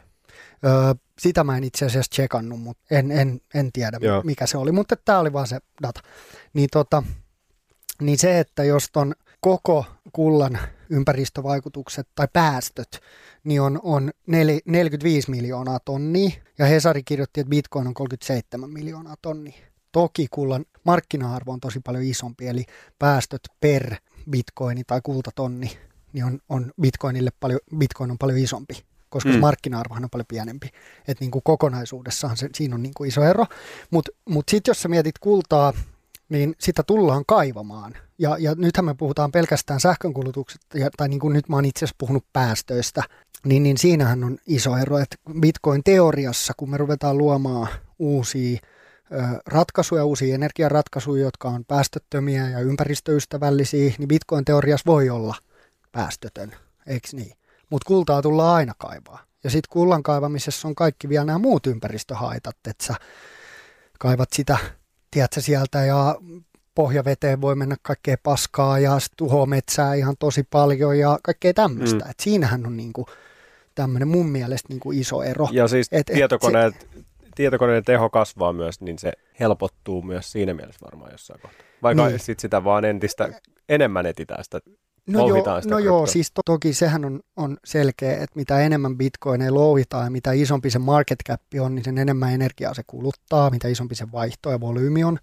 Öö, 0.66 0.72
sitä 1.20 1.44
mä 1.44 1.58
en 1.58 1.64
itse 1.64 1.86
asiassa 1.86 2.10
tsekannut, 2.10 2.62
mutta 2.62 2.84
en, 2.92 3.12
en, 3.12 3.42
en 3.54 3.72
tiedä 3.72 3.98
Joo. 4.02 4.22
mikä 4.26 4.46
se 4.46 4.58
oli, 4.58 4.72
mutta 4.72 4.96
tämä 4.96 5.20
oli 5.20 5.34
vaan 5.34 5.48
se 5.48 5.60
data. 5.84 6.02
Niin, 6.54 6.70
tota, 6.72 7.04
niin 8.02 8.18
se, 8.18 8.40
että 8.40 8.64
jos 8.64 8.90
ton 8.92 9.16
koko 9.42 9.86
kullan 10.12 10.60
ympäristövaikutukset 10.90 12.08
tai 12.16 12.28
päästöt, 12.34 13.02
niin 13.44 13.62
on, 13.62 13.80
on 13.84 14.12
nel, 14.28 14.60
45 14.66 15.32
miljoonaa 15.32 15.80
tonnia, 15.80 16.30
ja 16.60 16.66
Hesari 16.66 17.04
kirjoitti, 17.04 17.42
että 17.42 17.50
bitcoin 17.50 17.88
on 17.88 17.94
37 17.94 18.70
miljoonaa 18.70 19.16
tonnia. 19.22 19.58
Toki 19.92 20.28
kullan 20.32 20.66
markkina-arvo 20.84 21.52
on 21.52 21.60
tosi 21.60 21.80
paljon 21.80 22.04
isompi, 22.04 22.48
eli 22.48 22.66
päästöt 23.00 23.42
per 23.60 23.96
bitcoini 24.30 24.84
tai 24.84 25.02
kultatonni, 25.04 25.78
niin 26.14 26.26
on, 26.26 26.40
on 26.50 26.72
bitcoinille 26.82 27.30
paljon, 27.40 27.60
bitcoin 27.78 28.12
on 28.12 28.18
paljon 28.18 28.40
isompi, 28.40 28.84
koska 29.10 29.30
mm. 29.30 29.40
markkina-arvohan 29.40 30.04
on 30.04 30.10
paljon 30.10 30.26
pienempi. 30.28 30.68
Että 31.08 31.24
niin 31.24 31.32
kuin 31.32 31.44
kokonaisuudessaan 31.44 32.38
se, 32.38 32.50
siinä 32.56 32.76
on 32.76 32.84
niin 32.84 32.94
kuin 32.94 33.08
iso 33.08 33.24
ero. 33.24 33.46
Mutta 33.92 34.12
mut, 34.16 34.34
mut 34.36 34.50
sitten 34.50 34.70
jos 34.70 34.82
sä 34.82 34.90
mietit 34.90 35.20
kultaa, 35.20 35.74
niin 36.30 36.56
sitä 36.60 36.84
tullaan 36.84 37.24
kaivamaan. 37.28 37.98
Ja, 38.20 38.38
ja 38.40 38.56
nythän 38.56 38.86
me 38.86 38.94
puhutaan 38.94 39.32
pelkästään 39.32 39.80
sähkönkulutuksesta, 39.80 40.78
ja, 40.78 40.90
tai 40.98 41.10
niin 41.10 41.20
kuin 41.20 41.34
nyt 41.34 41.50
mä 41.50 41.56
oon 41.56 41.66
itse 41.66 41.80
asiassa 41.80 41.96
puhunut 41.98 42.26
päästöistä, 42.34 43.04
niin, 43.46 43.64
niin 43.64 43.78
siinähän 43.78 44.24
on 44.24 44.38
iso 44.48 44.78
ero, 44.78 44.98
että 44.98 45.16
Bitcoin-teoriassa, 45.40 46.54
kun 46.58 46.70
me 46.70 46.78
ruvetaan 46.78 47.18
luomaan 47.18 47.68
uusia 48.00 48.60
ö, 49.12 49.22
ratkaisuja, 49.46 50.06
uusia 50.06 50.36
energiaratkaisuja, 50.36 51.24
jotka 51.24 51.50
on 51.50 51.66
päästöttömiä 51.66 52.50
ja 52.50 52.60
ympäristöystävällisiä, 52.60 53.94
niin 53.98 54.08
Bitcoin-teoriassa 54.08 54.86
voi 54.86 55.10
olla 55.10 55.36
päästötön, 55.92 56.56
eikö 56.88 57.08
niin? 57.14 57.34
Mutta 57.70 57.88
kultaa 57.88 58.22
tullaan 58.22 58.56
aina 58.56 58.74
kaivaa. 58.78 59.24
Ja 59.44 59.50
sitten 59.50 59.70
kullan 59.70 60.04
kaivamisessa 60.04 60.68
on 60.68 60.76
kaikki 60.76 61.10
vielä 61.10 61.26
nämä 61.26 61.40
muut 61.40 61.68
ympäristöhaitat, 61.68 62.58
että 62.68 62.86
sä 62.86 62.96
kaivat 64.00 64.30
sitä, 64.34 64.58
tiedätkö, 65.12 65.42
sieltä 65.42 65.86
ja 65.86 66.16
pohjaveteen 66.76 67.42
voi 67.42 67.56
mennä 67.56 67.76
kaikkea 67.82 68.16
paskaa 68.24 68.80
ja 68.80 68.98
tuhoaa 69.18 69.46
metsää 69.46 69.94
ihan 69.94 70.16
tosi 70.20 70.44
paljon 70.44 71.00
ja 71.00 71.20
kaikkea 71.24 71.54
tämmöistä. 71.54 72.06
Mm. 72.06 72.12
Et 72.12 72.20
siinähän 72.20 72.66
on 72.66 72.78
niinku 72.78 73.06
tämmöinen 73.76 74.08
mun 74.08 74.30
mielestä 74.30 74.70
niinku 74.70 74.92
iso 74.92 75.24
ero. 75.24 75.48
Ja 75.52 75.68
siis 75.68 75.88
Et- 75.92 76.00
et, 76.00 76.10
et 76.10 76.16
tietokoneet, 76.16 76.88
tietokoneiden 77.36 77.84
teho 77.84 78.10
kasvaa 78.10 78.54
myös, 78.54 78.82
niin 78.82 79.00
se 79.00 79.14
helpottuu 79.40 80.02
myös 80.02 80.32
siinä 80.32 80.54
mielessä 80.54 80.86
varmaan 80.86 81.12
jossain 81.12 81.42
kohtaa. 81.42 81.66
Vaikka 81.84 82.08
niin. 82.08 82.20
sit 82.20 82.40
sitä 82.40 82.64
vaan 82.64 82.86
entistä 82.86 83.30
enemmän 83.70 84.06
etitään 84.06 84.44
sitä. 84.44 84.60
No, 85.12 85.28
joo, 85.28 85.44
no 85.66 85.80
joo, 85.80 86.06
siis 86.06 86.32
to- 86.32 86.42
toki 86.46 86.74
sehän 86.74 87.06
on, 87.06 87.20
on 87.36 87.58
selkeä, 87.66 88.12
että 88.14 88.36
mitä 88.36 88.60
enemmän 88.62 88.98
bitcoineja 88.98 89.54
louhitaan 89.54 90.04
ja 90.04 90.10
mitä 90.12 90.32
isompi 90.32 90.70
se 90.70 90.80
market 90.80 91.20
cap 91.28 91.42
on, 91.62 91.76
niin 91.76 91.84
sen 91.84 91.98
enemmän 91.98 92.34
energiaa 92.34 92.74
se 92.74 92.82
kuluttaa. 92.88 93.50
Mitä 93.50 93.68
isompi 93.68 93.96
se 93.96 94.12
vaihto 94.12 94.52
ja 94.52 94.60
volyymi 94.60 95.04
on, 95.04 95.18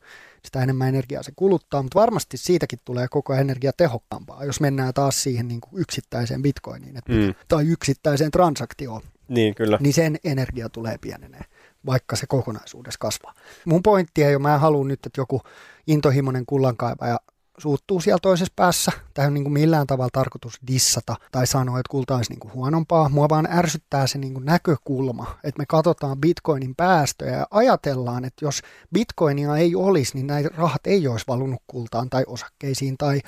sitä 0.45 0.63
enemmän 0.63 0.89
energiaa 0.89 1.23
se 1.23 1.33
kuluttaa. 1.37 1.83
Mutta 1.83 2.01
varmasti 2.01 2.37
siitäkin 2.37 2.79
tulee 2.85 3.09
koko 3.11 3.33
ajan 3.33 3.41
energiatehokkaampaa, 3.43 4.45
jos 4.45 4.61
mennään 4.61 4.95
taas 4.95 5.23
siihen 5.23 5.49
niin 5.49 5.61
kuin 5.61 5.81
yksittäiseen 5.81 6.43
bitcoiniin 6.43 6.97
että, 6.97 7.13
Mm. 7.13 7.35
tai 7.49 7.67
yksittäiseen 7.67 8.31
transaktioon. 8.31 9.03
Niin, 9.29 9.55
kyllä. 9.55 9.79
niin 9.81 9.93
sen 9.95 10.17
energia 10.25 10.69
tulee 10.69 10.99
pienenee, 11.01 11.41
vaikka 11.87 12.17
se 12.17 12.27
kokonaisuudessa 12.27 12.99
kasvaa. 13.01 13.35
Mun 13.65 13.83
pointti 13.83 14.23
ei 14.25 14.35
ole, 14.35 14.43
mä 14.43 14.55
en 14.55 14.61
halua 14.61 14.85
nyt, 14.85 15.07
että 15.07 15.21
joku 15.21 15.41
intohimoinen 15.87 16.47
kullankaivaja 16.47 17.21
suuttuu 17.59 18.01
siellä 18.01 18.19
toisessa 18.23 18.53
päässä. 18.57 18.93
Tämä 19.15 19.25
ei 19.25 19.29
ole 19.29 19.35
niin 19.35 19.45
kuin 19.45 19.53
millään 19.53 19.87
tavalla 19.87 20.11
tarkoitus 20.13 20.59
dissata 20.67 21.17
tai 21.33 21.47
sanoa, 21.47 21.79
että 21.79 21.91
kulta 21.91 22.17
olisi 22.17 22.33
niin 22.33 22.41
kuin 22.41 22.55
huonompaa. 22.55 23.09
Mua 23.09 23.29
vaan 23.29 23.49
ärsyttää 23.51 24.07
se 24.07 24.19
niin 24.19 24.35
kuin 24.35 24.45
näkökulma, 24.45 25.39
että 25.45 25.59
me 25.59 25.67
katsotaan 25.69 26.21
bitcoinin 26.21 26.75
päästöjä 26.75 27.37
ja 27.37 27.47
ajatellaan, 27.51 28.25
että 28.25 28.45
jos 28.45 28.63
bitcoinia 28.95 29.57
ei 29.57 29.75
olisi, 29.75 30.15
niin 30.15 30.27
näitä 30.27 30.49
rahat 30.57 30.87
ei 30.87 31.09
olisi 31.09 31.25
valunut 31.29 31.63
kultaan 31.67 32.11
tai 32.11 32.25
osakkeisiin 32.27 32.97
tai 32.99 33.21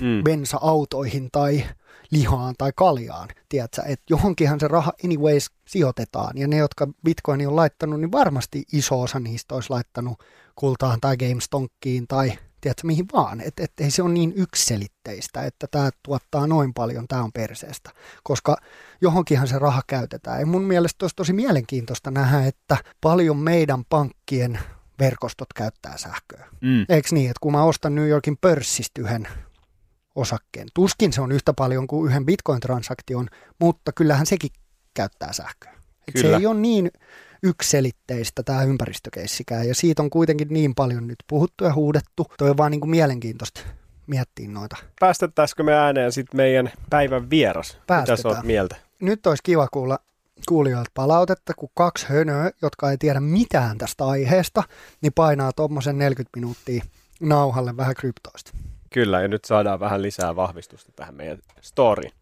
Mm. 0.00 0.24
bensa-autoihin 0.24 1.28
tai 1.32 1.64
lihaan 2.10 2.54
tai 2.58 2.72
kaljaan, 2.76 3.28
tiedätkö, 3.48 3.82
että 3.82 4.04
johonkinhan 4.10 4.60
se 4.60 4.68
raha 4.68 4.92
anyways 5.04 5.50
sijoitetaan, 5.68 6.38
ja 6.38 6.48
ne, 6.48 6.56
jotka 6.56 6.88
Bitcoini 7.04 7.46
on 7.46 7.56
laittanut, 7.56 8.00
niin 8.00 8.12
varmasti 8.12 8.62
iso 8.72 9.00
osa 9.00 9.20
niistä 9.20 9.54
olisi 9.54 9.70
laittanut 9.70 10.18
kultaan 10.56 11.00
tai 11.00 11.16
GameStonkiin 11.16 12.06
tai 12.08 12.32
tiedätkö, 12.60 12.86
mihin 12.86 13.06
vaan, 13.12 13.40
että 13.40 13.64
et 13.64 13.72
ei 13.80 13.90
se 13.90 14.02
ole 14.02 14.12
niin 14.12 14.32
yksiselitteistä, 14.36 15.42
että 15.42 15.66
tämä 15.70 15.90
tuottaa 16.02 16.46
noin 16.46 16.74
paljon, 16.74 17.08
tämä 17.08 17.22
on 17.22 17.32
perseestä, 17.32 17.90
koska 18.22 18.56
johonkinhan 19.00 19.48
se 19.48 19.58
raha 19.58 19.82
käytetään, 19.86 20.40
ja 20.40 20.46
mun 20.46 20.64
mielestä 20.64 21.04
olisi 21.04 21.16
tosi 21.16 21.32
mielenkiintoista 21.32 22.10
nähdä, 22.10 22.46
että 22.46 22.76
paljon 23.00 23.36
meidän 23.36 23.84
pankkien 23.88 24.58
verkostot 24.98 25.52
käyttää 25.54 25.98
sähköä. 25.98 26.46
Mm. 26.60 26.86
Eikö 26.88 27.08
niin, 27.12 27.30
että 27.30 27.40
kun 27.40 27.52
mä 27.52 27.62
ostan 27.62 27.94
New 27.94 28.08
Yorkin 28.08 28.36
pörssistä 28.40 29.00
yhden 29.00 29.28
osakkeen. 30.14 30.68
Tuskin 30.74 31.12
se 31.12 31.20
on 31.20 31.32
yhtä 31.32 31.52
paljon 31.52 31.86
kuin 31.86 32.10
yhden 32.10 32.26
bitcoin-transaktion, 32.26 33.28
mutta 33.60 33.92
kyllähän 33.92 34.26
sekin 34.26 34.50
käyttää 34.94 35.32
sähköä. 35.32 35.72
Et 36.08 36.16
se 36.16 36.22
Kyllä. 36.22 36.38
ei 36.38 36.46
ole 36.46 36.60
niin 36.60 36.90
ykselitteistä 37.42 38.42
tämä 38.42 38.62
ympäristökeissikään 38.62 39.68
ja 39.68 39.74
siitä 39.74 40.02
on 40.02 40.10
kuitenkin 40.10 40.48
niin 40.50 40.74
paljon 40.74 41.06
nyt 41.06 41.18
puhuttu 41.26 41.64
ja 41.64 41.74
huudettu. 41.74 42.26
Toi 42.38 42.50
on 42.50 42.56
vaan 42.56 42.70
niin 42.70 42.80
kuin 42.80 42.90
mielenkiintoista 42.90 43.60
miettiä 44.06 44.48
noita. 44.48 44.76
Päästettäisikö 45.00 45.62
me 45.62 45.74
ääneen 45.74 46.12
sitten 46.12 46.36
meidän 46.36 46.70
päivän 46.90 47.30
vieras? 47.30 47.68
Mitä 47.68 47.80
sä 47.80 47.84
Päästetään. 47.86 48.36
oot 48.36 48.44
mieltä? 48.44 48.76
Nyt 49.00 49.26
olisi 49.26 49.42
kiva 49.42 49.68
kuulla 49.72 49.98
kuulijoilta 50.48 50.90
palautetta, 50.94 51.54
kun 51.54 51.68
kaksi 51.74 52.06
hönöä, 52.08 52.50
jotka 52.62 52.90
ei 52.90 52.98
tiedä 52.98 53.20
mitään 53.20 53.78
tästä 53.78 54.06
aiheesta, 54.06 54.62
niin 55.00 55.12
painaa 55.12 55.52
tuommoisen 55.52 55.98
40 55.98 56.36
minuuttia 56.36 56.84
nauhalle 57.20 57.76
vähän 57.76 57.94
kryptoista. 57.94 58.50
Kyllä, 58.92 59.20
ja 59.20 59.28
nyt 59.28 59.44
saadaan 59.44 59.80
vähän 59.80 60.02
lisää 60.02 60.36
vahvistusta 60.36 60.92
tähän 60.96 61.14
meidän 61.14 61.38
storyin. 61.60 62.12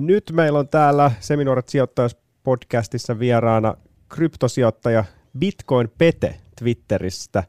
Nyt 0.00 0.24
meillä 0.32 0.58
on 0.58 0.68
täällä 0.68 1.10
Seminuoret 1.20 1.68
sijoittajat 1.68 2.18
podcastissa 2.44 3.18
vieraana 3.18 3.74
kryptosijoittaja 4.08 5.04
Bitcoin 5.38 5.88
Pete 5.98 6.34
Twitteristä. 6.58 7.44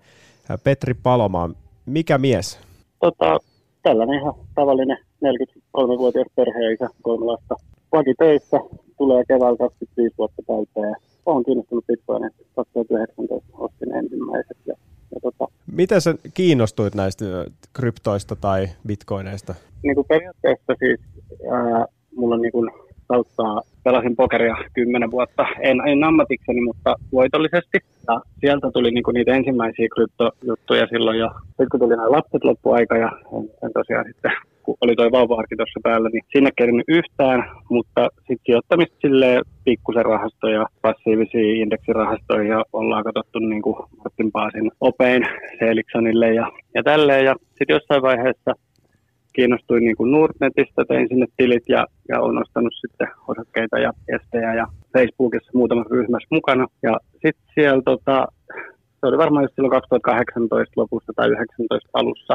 Petri 0.64 0.94
Palomaa, 0.94 1.50
mikä 1.86 2.18
mies? 2.18 2.60
tota, 3.00 3.38
tällainen 3.84 4.20
ihan 4.20 4.34
tavallinen 4.56 4.98
43-vuotias 5.26 6.28
perheisä, 6.36 6.90
kolme 7.02 7.26
lasta. 7.26 7.56
Vakitöissä 7.92 8.58
tulee 8.98 9.24
keväällä 9.28 9.58
25 9.58 10.16
vuotta 10.18 10.42
täyteen. 10.48 10.96
Olen 11.26 11.46
kiinnostunut 11.46 11.88
Bitcoinista. 11.88 12.44
2019 12.56 13.50
ostin 13.58 13.96
ensimmäiset. 13.96 14.58
Ja, 14.66 14.74
ja 15.16 15.20
tota, 15.22 15.48
Miten 15.72 16.02
sä 16.02 16.16
kiinnostuit 16.34 16.96
näistä 16.96 17.26
kryptoista 17.74 18.36
tai 18.36 18.70
bitcoineista? 18.88 19.56
niin 19.84 19.96
kuin 19.96 20.08
periaatteessa 20.08 20.74
siis 20.80 21.00
ää, 21.52 21.86
mulla 22.20 22.36
on 22.36 22.42
niin 22.42 22.52
kuin 22.52 22.70
taustaa, 23.08 23.62
pelasin 23.84 24.16
pokeria 24.16 24.56
kymmenen 24.74 25.12
vuotta, 25.12 25.46
en, 25.62 25.78
en 25.88 26.04
ammatikseni, 26.04 26.62
mutta 26.62 26.96
voitollisesti. 27.12 27.78
Ja 28.08 28.22
sieltä 28.40 28.72
tuli 28.72 28.92
niin 28.92 29.04
kuin 29.04 29.14
niitä 29.14 29.32
ensimmäisiä 29.34 29.88
kryptojuttuja 29.94 30.88
silloin 30.88 31.20
jo. 31.20 31.30
Sitten 31.48 31.70
kun 31.72 31.80
tuli 31.80 31.96
nämä 31.96 32.12
lapset 32.12 32.44
loppuaika 32.44 32.98
ja 32.98 33.12
en, 33.38 33.50
en 33.64 33.74
tosiaan 33.74 34.06
sitten, 34.06 34.32
kun 34.64 34.78
oli 34.82 34.96
toi 34.96 35.12
vauva-arki 35.12 35.56
tuossa 35.56 35.80
päällä, 35.84 36.10
niin 36.10 36.24
sinne 36.34 36.52
kerinyt 36.56 36.86
yhtään, 36.88 37.44
mutta 37.70 38.10
sitten 38.18 38.46
sijoittamista 38.46 38.98
silleen 39.02 39.42
pikkusen 39.66 40.06
rahastoja, 40.06 40.66
passiivisia 40.82 41.62
indeksirahastoja 41.64 42.50
ja 42.54 42.64
ollaan 42.74 43.04
katsottu 43.04 43.40
niin 43.40 43.62
kuin 43.62 43.76
Martin 43.98 44.32
Paasin 44.32 44.72
opein 44.82 45.24
Seeliksonille 45.60 46.34
ja, 46.34 46.52
ja 46.76 46.84
tälleen. 46.84 47.26
Ja 47.26 47.36
sitten 47.58 47.74
jossain 47.74 48.02
vaiheessa 48.02 48.52
kiinnostuin 49.40 49.84
niin 49.84 49.98
kuin 49.98 50.12
Nordnetista, 50.12 50.86
tein 50.86 51.08
sinne 51.08 51.28
tilit 51.38 51.64
ja, 51.70 51.82
ja 52.10 52.22
olen 52.22 52.42
ostanut 52.44 52.74
sitten 52.82 53.08
osakkeita 53.28 53.80
ja 53.80 53.92
estejä 54.16 54.54
ja 54.54 54.66
Facebookissa 54.94 55.52
muutamassa 55.54 55.96
ryhmässä 55.96 56.28
mukana. 56.32 56.66
Ja 56.84 56.94
sitten 57.12 57.48
siellä 57.56 57.82
tota, 57.86 58.28
se 59.00 59.04
oli 59.08 59.18
varmaan 59.18 59.44
just 59.44 59.56
silloin 59.56 59.72
2018 59.72 60.82
lopussa 60.82 61.14
tai 61.16 61.30
2019 61.30 61.90
alussa, 61.94 62.34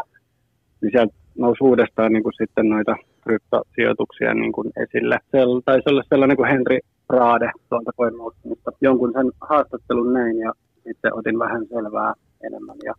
niin 0.81 0.93
sieltä 0.93 1.15
nousi 1.39 1.65
uudestaan 1.65 2.13
niin 2.13 2.23
kuin 2.23 2.39
sitten 2.41 2.69
noita 2.69 2.95
kryptosijoituksia 3.25 4.35
niin 4.35 4.53
kuin 4.53 4.69
esille. 4.85 5.17
Se 5.31 5.39
taisi 5.65 5.91
olla 5.91 6.03
sellainen 6.09 6.37
kuin 6.37 6.51
Henry 6.53 6.79
Raade 7.09 7.51
tuolta 7.69 7.93
CoinMotionista. 7.99 8.71
Jonkun 8.81 9.13
sen 9.17 9.29
haastattelun 9.51 10.13
näin 10.13 10.37
ja 10.39 10.53
sitten 10.85 11.15
otin 11.19 11.39
vähän 11.39 11.67
selvää 11.67 12.13
enemmän 12.47 12.79
ja 12.85 12.95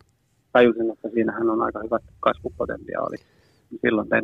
tajusin, 0.54 0.92
että 0.92 1.10
siinähän 1.14 1.50
on 1.50 1.62
aika 1.62 1.80
hyvät 1.84 2.04
kasvupotentiaali. 2.20 3.18
Silloin 3.82 4.10
tein 4.10 4.24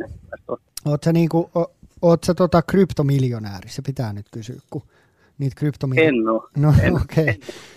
sä, 1.04 1.12
niinku, 1.12 1.50
o, 1.56 1.64
oot 2.02 2.24
sä 2.24 2.34
tota 2.34 2.62
kryptomiljonääri? 2.62 3.68
Se 3.68 3.82
pitää 3.82 4.12
nyt 4.12 4.26
kysyä, 4.30 4.56
kun 4.70 4.82
niitä 5.38 5.56
kryptomiljonääri... 5.56 6.18
En 6.18 6.28
ole. 6.28 6.42
No 6.56 6.74
en. 6.82 6.94
Okay. 7.02 7.34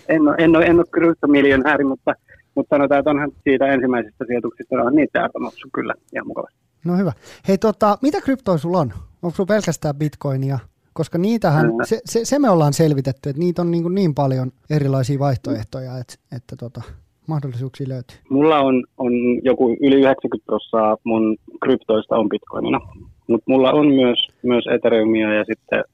en, 0.08 0.28
ole, 0.28 0.34
en, 0.38 0.56
ole, 0.56 0.64
en 0.64 0.76
ole 0.76 0.86
kryptomiljonääri, 0.90 1.84
mutta, 1.84 2.14
mutta 2.54 2.76
sanotaan, 2.76 2.98
että 2.98 3.10
onhan 3.10 3.32
siitä 3.44 3.66
ensimmäisistä 3.66 4.24
sijoituksista 4.26 4.76
on 4.76 4.94
niitä 4.94 5.24
arvo 5.24 5.38
noussut 5.38 5.70
kyllä 5.74 5.94
ihan 6.14 6.26
mukavasti. 6.26 6.58
No 6.84 6.96
hyvä. 6.96 7.12
Hei, 7.48 7.58
tota, 7.58 7.98
mitä 8.02 8.20
kryptoja 8.20 8.58
sulla 8.58 8.78
on? 8.78 8.92
Onko 9.22 9.36
sulla 9.36 9.46
pelkästään 9.46 9.96
bitcoinia? 9.96 10.58
Koska 10.92 11.18
niitähän, 11.18 11.72
se, 11.84 12.00
se, 12.04 12.24
se, 12.24 12.38
me 12.38 12.50
ollaan 12.50 12.72
selvitetty, 12.72 13.30
että 13.30 13.40
niitä 13.40 13.62
on 13.62 13.70
niin, 13.70 13.94
niin 13.94 14.14
paljon 14.14 14.52
erilaisia 14.70 15.18
vaihtoehtoja, 15.18 15.98
että, 15.98 16.14
että 16.36 16.56
tota, 16.56 16.82
mahdollisuuksia 17.28 17.88
löytyy. 17.88 18.16
Mulla 18.30 18.60
on, 18.60 18.84
on 18.98 19.12
joku 19.42 19.76
yli 19.80 19.94
90 19.94 20.46
prosenttia 20.46 20.96
mun 21.04 21.36
kryptoista 21.62 22.16
on 22.16 22.28
bitcoinina, 22.28 22.80
mutta 23.26 23.50
mulla 23.50 23.72
on 23.72 23.94
myös, 23.94 24.18
myös 24.42 24.64
ethereumia 24.66 25.34
ja 25.34 25.44
sitten 25.44 25.84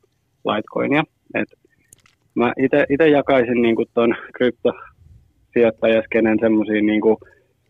litecoinia. 0.44 1.02
Et 1.34 1.48
mä 2.34 2.52
itse 2.90 3.08
jakaisin 3.08 3.62
niinku 3.62 3.84
ton 3.94 4.14
kryptosijoittajaskenen 4.34 6.38
semmoisiin 6.40 6.86
niinku 6.86 7.18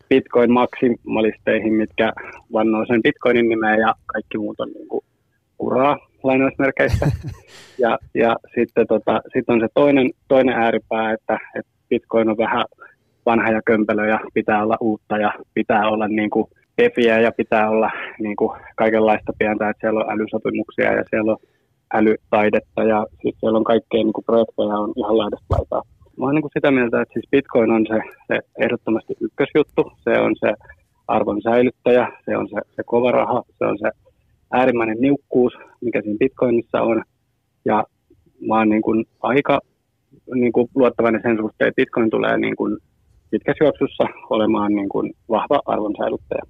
bitcoin-maksimalisteihin, 0.09 1.73
mitkä 1.73 2.13
vannoo 2.53 2.85
sen 2.85 3.01
bitcoinin 3.01 3.49
nimeä 3.49 3.75
ja 3.75 3.95
kaikki 4.05 4.37
muut 4.37 4.59
on 4.59 4.71
niinku 4.71 5.03
uraa 5.59 5.97
lainausmerkeissä. 6.23 7.11
ja, 7.83 7.99
ja 8.13 8.35
sitten 8.55 8.87
tota, 8.87 9.21
sit 9.33 9.49
on 9.49 9.59
se 9.59 9.67
toinen, 9.73 10.11
toinen 10.27 10.55
ääripää, 10.55 11.13
että, 11.13 11.39
että 11.55 11.71
bitcoin 11.89 12.29
on 12.29 12.37
vähän 12.37 12.65
vanha 13.25 13.51
ja 13.51 13.61
kömpelö 13.65 14.07
ja 14.07 14.19
pitää 14.33 14.63
olla 14.63 14.77
uutta 14.81 15.17
ja 15.17 15.33
pitää 15.53 15.89
olla 15.89 16.07
niin 16.07 16.29
kuin 16.29 16.47
pefiä 16.75 17.19
ja 17.19 17.31
pitää 17.31 17.69
olla 17.69 17.91
niin 18.19 18.35
kuin 18.35 18.61
kaikenlaista 18.75 19.33
pientä, 19.39 19.69
että 19.69 19.81
siellä 19.81 19.99
on 19.99 20.11
älysopimuksia 20.11 20.93
ja 20.93 21.03
siellä 21.09 21.31
on 21.31 21.37
älytaidetta 21.93 22.83
ja 22.83 23.05
siis 23.21 23.35
siellä 23.39 23.57
on 23.57 23.63
kaikkea 23.63 24.03
niin 24.03 24.13
kuin 24.13 24.25
projekteja 24.25 24.77
on 24.83 24.93
ihan 24.95 25.17
laidasta 25.17 25.45
laitaa. 25.49 25.81
Mä 26.17 26.25
oon 26.25 26.35
niin 26.35 26.57
sitä 26.57 26.71
mieltä, 26.71 27.01
että 27.01 27.13
siis 27.13 27.29
Bitcoin 27.31 27.71
on 27.71 27.85
se, 27.87 27.99
se 28.27 28.39
ehdottomasti 28.59 29.13
ykkösjuttu, 29.21 29.91
se 30.03 30.19
on 30.19 30.35
se 30.39 30.53
arvon 31.07 31.41
säilyttäjä, 31.41 32.07
se 32.25 32.37
on 32.37 32.47
se, 32.49 32.55
se 32.75 32.83
kova 32.85 33.11
raha, 33.11 33.43
se 33.57 33.65
on 33.65 33.77
se 33.77 33.89
äärimmäinen 34.51 34.97
niukkuus, 35.01 35.53
mikä 35.81 36.01
siinä 36.01 36.17
Bitcoinissa 36.17 36.81
on. 36.81 37.03
Ja 37.65 37.83
mä 38.47 38.57
oon 38.57 38.69
niin 38.69 38.81
kuin 38.81 39.05
aika 39.21 39.59
niin 40.35 40.51
kuin 40.51 40.67
luottavainen 40.75 41.21
sen 41.23 41.37
suhteen, 41.37 41.67
että 41.67 41.75
Bitcoin 41.81 42.09
tulee 42.09 42.37
niin 42.37 42.55
kuin 42.55 42.77
pitkässä 43.33 43.63
juoksussa 43.63 44.05
olemaan 44.35 44.71
niin 44.79 44.89
kuin 44.89 45.13
vahva 45.29 45.59
arvonsäilyttäjä. 45.65 46.43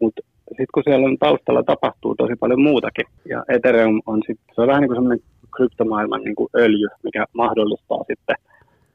Mutta 0.00 0.22
sitten 0.48 0.74
kun 0.74 0.82
siellä 0.86 1.06
on 1.06 1.18
taustalla 1.18 1.62
tapahtuu 1.62 2.14
tosi 2.14 2.34
paljon 2.40 2.62
muutakin, 2.62 3.06
ja 3.32 3.44
Ethereum 3.54 4.00
on 4.06 4.20
sitten, 4.26 4.54
se 4.54 4.60
on 4.60 4.68
vähän 4.68 4.80
niin 4.80 4.88
kuin 4.88 4.96
semmoinen 4.96 5.24
kryptomaailman 5.56 6.22
niin 6.24 6.34
kuin 6.34 6.48
öljy, 6.56 6.88
mikä 7.02 7.24
mahdollistaa 7.32 8.04
sitten 8.10 8.36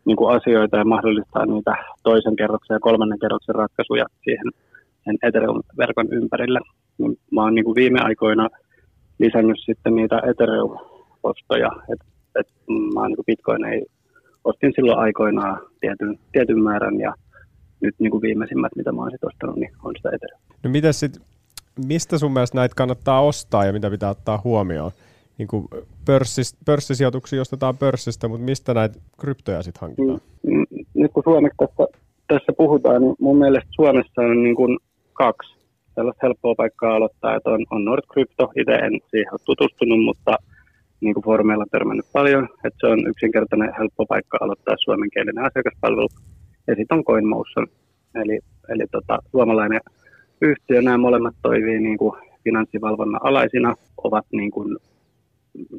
niin 0.06 0.18
kuin 0.18 0.36
asioita 0.36 0.78
ja 0.78 0.86
mahdollistaa 0.86 1.46
niitä 1.46 1.74
toisen 2.04 2.36
kerroksen 2.36 2.76
ja 2.76 2.80
kolmannen 2.88 3.20
kerroksen 3.20 3.56
ratkaisuja 3.56 4.06
siihen 4.24 4.50
sen 5.04 5.18
Ethereum-verkon 5.24 6.08
ympärille. 6.12 6.60
Niin 6.98 7.18
mä 7.32 7.44
oon 7.44 7.56
niin 7.56 7.66
kuin 7.66 7.76
viime 7.76 8.00
aikoina 8.02 8.48
lisännyt 9.20 9.60
sitten 9.66 9.96
niitä 9.96 10.18
Ethereum-ostoja, 10.30 11.72
että 11.94 12.06
et 12.40 12.48
mä 12.94 13.00
oon 13.02 13.10
niin 13.10 13.26
Bitcoin 13.26 13.66
ei 13.66 13.86
ostin 14.46 14.72
silloin 14.76 15.00
aikoinaan 15.00 15.60
tietyn, 15.82 16.20
tietyn 16.32 16.60
määrän 16.64 17.00
ja 17.00 17.14
nyt 17.82 17.96
niin 18.00 18.12
kuin 18.12 18.22
viimeisimmät, 18.22 18.72
mitä 18.76 18.92
mä 18.92 19.02
oon 19.02 19.12
sit 19.12 19.24
ostanut, 19.24 19.56
niin 19.56 19.72
on 19.84 19.94
sitä 19.98 20.10
Ethereum. 20.10 20.42
No 20.64 20.70
miten 20.70 20.94
sit, 20.94 21.18
mistä 21.88 22.18
sun 22.18 22.34
mielestä 22.34 22.58
näitä 22.58 22.76
kannattaa 22.76 23.22
ostaa 23.22 23.66
ja 23.66 23.74
mitä 23.74 23.90
pitää 23.90 24.10
ottaa 24.10 24.42
huomioon? 24.44 24.92
Niin 25.38 25.48
kuin 25.48 25.68
pörssis, 26.06 26.58
pörssisijoituksia 26.66 27.42
ostetaan 27.42 27.78
pörssistä, 27.78 28.28
mutta 28.28 28.46
mistä 28.46 28.74
näitä 28.74 29.00
kryptoja 29.20 29.64
sitten 29.64 29.82
hankitaan? 29.82 30.22
Mm, 30.48 30.66
Nyt 30.94 31.12
kun 31.14 31.24
suomeksi 31.24 31.58
tässä, 31.58 31.88
tässä 32.28 32.54
puhutaan, 32.58 33.02
niin 33.02 33.16
mun 33.20 33.38
mielestä 33.38 33.70
Suomessa 33.72 34.22
on 34.22 34.44
niin 34.44 34.56
kuin 34.56 34.78
kaksi 35.14 35.56
sellaista 35.96 36.20
helppoa 36.28 36.56
paikkaa 36.56 36.96
aloittaa, 36.96 37.36
että 37.36 37.50
on, 37.50 37.66
on 37.72 37.86
Nord 37.86 38.04
Crypto. 38.14 38.52
Itse 38.56 38.72
en 38.72 39.00
siihen 39.12 39.34
ole 39.34 39.40
tutustunut, 39.46 40.04
mutta 40.04 40.38
niin 41.02 41.14
kuin 41.14 41.24
foorumeilla 41.24 41.66
törmännyt 41.72 42.06
paljon, 42.14 42.50
että 42.64 42.78
se 42.80 42.88
on 42.88 43.08
yksinkertainen 43.08 43.74
helppo 43.80 44.06
paikka 44.06 44.38
aloittaa 44.42 44.76
suomenkielinen 44.78 45.46
asiakaspalvelu. 45.46 46.08
Ja 46.68 46.76
sitten 46.76 46.98
on 46.98 47.04
CoinMotion, 47.04 47.68
eli, 48.16 48.40
eli 48.70 48.84
tota, 48.92 49.20
suomalainen 49.32 49.82
yhtiö, 50.42 50.82
nämä 50.82 50.98
molemmat 50.98 51.36
toimii 51.42 51.80
niin 51.80 51.98
kuin 51.98 52.22
finanssivalvonnan 52.44 53.22
alaisina, 53.24 53.76
ovat 54.04 54.26
niin 54.32 54.52
kuin, 54.52 54.78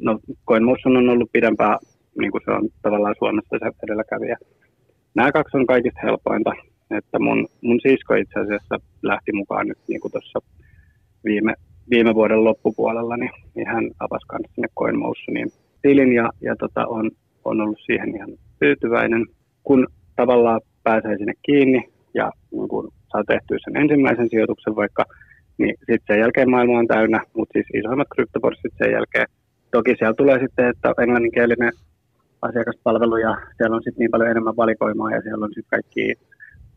no 0.01 0.19
CoinMotion 0.47 0.97
on 0.97 1.09
ollut 1.09 1.29
pidempään, 1.33 1.79
niin 2.19 2.31
kuin 2.31 2.41
se 2.45 2.51
on 2.51 2.69
tavallaan 2.81 3.15
Suomessa 3.17 3.57
se 3.59 3.71
edelläkävijä. 3.83 4.37
Nämä 5.15 5.31
kaksi 5.31 5.57
on 5.57 5.65
kaikista 5.65 5.99
helpointa, 6.03 6.51
että 6.91 7.19
mun, 7.19 7.47
mun 7.61 7.79
sisko 7.81 8.13
itse 8.15 8.39
asiassa 8.39 8.79
lähti 9.01 9.31
mukaan 9.31 9.67
nyt 9.67 9.77
niin 9.87 10.01
kuin 10.01 10.11
tuossa 10.11 10.39
viime, 11.25 11.53
viime 11.89 12.15
vuoden 12.15 12.43
loppupuolella, 12.43 13.17
niin, 13.17 13.31
niin 13.55 13.67
hän 13.67 13.91
avasi 13.99 14.27
kanssa 14.27 14.51
sinne 14.55 14.67
CoinMotionin 14.79 15.49
tilin 15.81 16.13
ja, 16.13 16.29
ja 16.41 16.55
tota, 16.55 16.87
on, 16.87 17.11
on 17.45 17.61
ollut 17.61 17.79
siihen 17.85 18.15
ihan 18.15 18.29
tyytyväinen. 18.59 19.25
Kun 19.63 19.87
tavallaan 20.15 20.61
pääsee 20.83 21.17
sinne 21.17 21.33
kiinni 21.41 21.83
ja 22.13 22.31
niin 22.51 22.67
kun 22.67 22.91
saa 23.11 23.23
tehtyä 23.23 23.57
sen 23.63 23.77
ensimmäisen 23.77 24.29
sijoituksen 24.29 24.75
vaikka, 24.75 25.05
niin 25.57 25.75
sitten 25.77 26.07
sen 26.07 26.19
jälkeen 26.19 26.49
maailma 26.49 26.79
on 26.79 26.87
täynnä, 26.87 27.21
mutta 27.33 27.53
siis 27.53 27.67
isoimmat 27.73 28.07
kryptoporssit 28.15 28.73
sen 28.77 28.91
jälkeen. 28.91 29.27
Toki 29.71 29.95
siellä 29.97 30.13
tulee 30.13 30.39
sitten, 30.39 30.67
että 30.69 30.93
englanninkielinen 31.03 31.71
asiakaspalvelu 32.41 33.17
ja 33.17 33.37
siellä 33.57 33.75
on 33.75 33.83
sitten 33.83 33.99
niin 33.99 34.11
paljon 34.11 34.31
enemmän 34.31 34.57
valikoimaa 34.57 35.11
ja 35.11 35.21
siellä 35.21 35.45
on 35.45 35.53
sitten 35.55 35.69
kaikki 35.69 36.13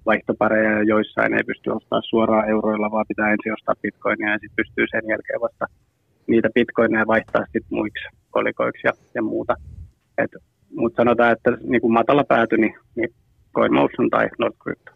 vaihtopareja 0.06 0.70
ja 0.70 0.82
joissain 0.82 1.34
ei 1.34 1.44
pysty 1.44 1.70
ostamaan 1.70 2.02
suoraan 2.10 2.48
euroilla, 2.48 2.90
vaan 2.90 3.04
pitää 3.08 3.32
ensin 3.32 3.52
ostaa 3.52 3.74
bitcoinia 3.82 4.32
ja 4.32 4.38
sitten 4.38 4.56
pystyy 4.56 4.86
sen 4.90 5.02
jälkeen 5.08 5.40
vasta 5.40 5.66
niitä 6.26 6.48
bitcoineja 6.54 7.06
vaihtaa 7.06 7.42
sitten 7.44 7.62
muiksi 7.70 8.04
kolikoiksi 8.30 8.86
ja, 8.86 8.92
ja 9.14 9.22
muuta. 9.22 9.54
Mutta 10.74 10.96
sanotaan, 10.96 11.32
että 11.32 11.50
niin 11.62 11.80
kuin 11.80 11.92
matala 11.92 12.24
pääty, 12.24 12.56
niin, 12.56 12.74
niin 12.96 13.08
CoinMotion 13.54 14.10
tai 14.10 14.28
NordCrypto. 14.38 14.92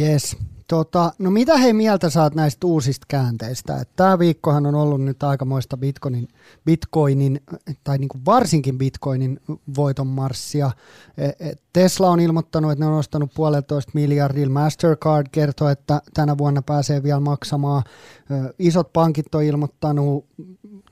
Yes. 0.00 0.36
Tota, 0.68 1.12
no 1.18 1.30
mitä 1.30 1.56
he 1.56 1.72
mieltä 1.72 2.10
saat 2.10 2.34
näistä 2.34 2.66
uusista 2.66 3.04
käänteistä? 3.08 3.84
Tämä 3.96 4.18
viikkohan 4.18 4.66
on 4.66 4.74
ollut 4.74 5.00
nyt 5.00 5.22
aikamoista 5.22 5.76
Bitcoinin, 5.76 6.28
Bitcoinin 6.64 7.40
tai 7.84 7.98
niin 7.98 8.08
kuin 8.08 8.24
varsinkin 8.24 8.78
Bitcoinin 8.78 9.40
voiton 9.76 10.06
marssia. 10.06 10.70
E, 11.18 11.26
e, 11.26 11.52
Tesla 11.72 12.10
on 12.10 12.20
ilmoittanut, 12.20 12.72
että 12.72 12.84
ne 12.84 12.90
on 12.90 12.98
ostanut 12.98 13.30
puolentoista 13.34 13.92
miljardilla. 13.94 14.52
Mastercard 14.52 15.26
kertoo, 15.32 15.68
että 15.68 16.02
tänä 16.14 16.38
vuonna 16.38 16.62
pääsee 16.62 17.02
vielä 17.02 17.20
maksamaan. 17.20 17.82
Isot 18.58 18.92
pankit 18.92 19.34
on 19.34 19.42
ilmoittanut, 19.42 20.26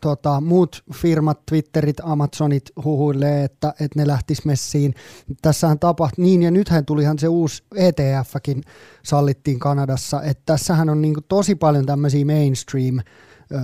tota, 0.01 0.41
muut 0.41 0.85
firmat, 0.95 1.47
Twitterit, 1.47 1.97
Amazonit 2.03 2.73
huhuilee, 2.85 3.45
että, 3.45 3.75
että 3.81 4.01
ne 4.01 4.07
lähtis 4.07 4.45
messiin. 4.45 4.95
Tässähän 5.43 5.79
tapahtui 5.79 6.25
niin, 6.25 6.43
ja 6.43 6.51
nythän 6.51 6.85
tulihan 6.85 7.19
se 7.19 7.29
uusi 7.29 7.63
ETFkin 7.75 8.63
sallittiin 9.03 9.59
Kanadassa, 9.69 10.23
että 10.23 10.43
tässähän 10.47 10.89
on 10.89 11.03
niin 11.03 11.15
kuin 11.15 11.25
tosi 11.29 11.55
paljon 11.55 11.87
tämmöisiä 11.87 12.25
mainstream 12.25 12.97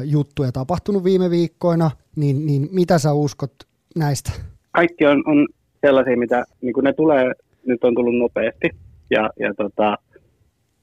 juttuja 0.04 0.52
tapahtunut 0.52 1.04
viime 1.04 1.30
viikkoina, 1.30 1.90
niin, 2.16 2.46
niin 2.46 2.68
mitä 2.72 2.98
sä 2.98 3.12
uskot 3.12 3.52
näistä? 3.96 4.30
Kaikki 4.70 5.06
on, 5.06 5.22
on 5.26 5.48
sellaisia, 5.86 6.16
mitä 6.16 6.44
niin 6.62 6.74
ne 6.82 6.92
tulee, 6.92 7.32
nyt 7.66 7.84
on 7.84 7.94
tullut 7.94 8.18
nopeasti, 8.18 8.70
ja, 9.10 9.30
ja 9.38 9.54
tota, 9.54 9.98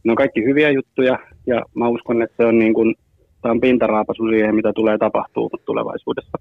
ne 0.03 0.11
on 0.11 0.15
kaikki 0.15 0.43
hyviä 0.43 0.70
juttuja, 0.72 1.20
ja 1.47 1.61
mä 1.76 1.88
uskon, 1.88 2.22
että 2.22 2.36
se 2.38 2.45
on 2.45 2.59
niin 2.59 2.74
kuin 2.74 2.95
tämä 3.41 3.51
on 3.51 3.61
pintaraapasu 3.61 4.24
siihen, 4.28 4.55
mitä 4.55 4.74
tulee 4.74 4.97
tapahtuu 4.97 5.49
tulevaisuudessa. 5.65 6.38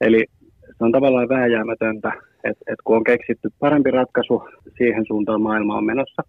Eli 0.00 0.24
se 0.78 0.84
on 0.84 0.92
tavallaan 0.92 1.28
vääjäämätöntä, 1.28 2.12
että, 2.44 2.64
että 2.66 2.82
kun 2.84 2.96
on 2.96 3.04
keksitty 3.04 3.48
parempi 3.58 3.90
ratkaisu, 3.90 4.42
siihen 4.78 5.04
suuntaan 5.06 5.42
maailma 5.42 5.76
on 5.76 5.84
menossa. 5.84 6.22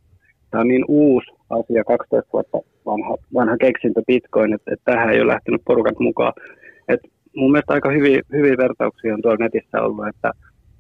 Tämä 0.54 0.62
on 0.62 0.68
niin 0.68 0.86
uusi 0.88 1.32
asia, 1.49 1.84
12 1.84 2.30
vuotta 2.34 2.58
vanha, 2.86 3.18
vanha 3.34 3.58
keksintö 3.58 4.01
Bitcoin, 4.08 4.54
että, 4.54 4.74
että 4.74 4.91
tähän 4.91 5.10
ei 5.10 5.22
ole 5.22 5.34
lähtenyt 5.34 5.62
porukat 5.66 5.99
mukaan. 5.99 6.34
Et 6.88 6.99
mun 7.36 7.51
mielestä 7.51 7.74
aika 7.74 7.89
hyviä, 7.91 8.22
hyviä 8.32 8.58
vertauksia 8.58 9.14
on 9.14 9.22
tuolla 9.22 9.43
netissä 9.45 9.82
ollut, 9.82 10.08
että 10.08 10.32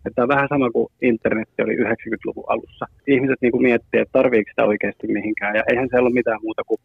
että 0.05 0.23
on 0.23 0.27
vähän 0.27 0.47
sama 0.49 0.71
kuin 0.71 0.87
internetti 1.01 1.63
oli 1.63 1.75
90-luvun 1.75 2.43
alussa. 2.47 2.85
Ihmiset 3.07 3.37
niin 3.41 3.51
kuin 3.51 3.63
miettii, 3.63 4.01
että 4.01 4.11
tarviiko 4.11 4.49
sitä 4.49 4.63
oikeasti 4.63 5.07
mihinkään. 5.07 5.55
Ja 5.55 5.63
eihän 5.69 5.87
siellä 5.89 6.07
ole 6.07 6.13
mitään 6.13 6.39
muuta 6.43 6.61
kuin 6.67 6.81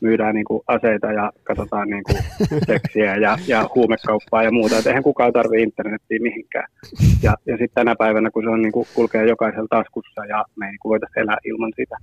myydään 0.00 0.34
niin 0.34 0.44
kuin 0.44 0.62
aseita 0.66 1.12
ja 1.12 1.32
katsotaan 1.44 1.88
niin 1.88 2.04
kuin 2.04 2.18
seksiä 2.72 3.16
ja, 3.16 3.38
ja 3.46 3.70
huumekauppaa 3.74 4.42
ja 4.42 4.52
muuta. 4.52 4.78
Että 4.78 4.90
eihän 4.90 5.02
kukaan 5.02 5.32
tarvitse 5.32 5.62
internettiä 5.62 6.18
mihinkään. 6.22 6.68
Ja, 7.22 7.34
ja 7.46 7.52
sitten 7.52 7.74
tänä 7.74 7.94
päivänä, 7.98 8.30
kun 8.30 8.42
se 8.44 8.50
on 8.50 8.62
niin 8.62 8.72
kuin 8.72 8.88
kulkee 8.94 9.26
jokaisella 9.26 9.68
taskussa 9.70 10.24
ja 10.24 10.44
me 10.56 10.66
ei 10.66 10.70
niin 10.72 10.90
voitaisiin 10.92 11.22
elää 11.22 11.38
ilman 11.44 11.72
sitä, 11.76 11.96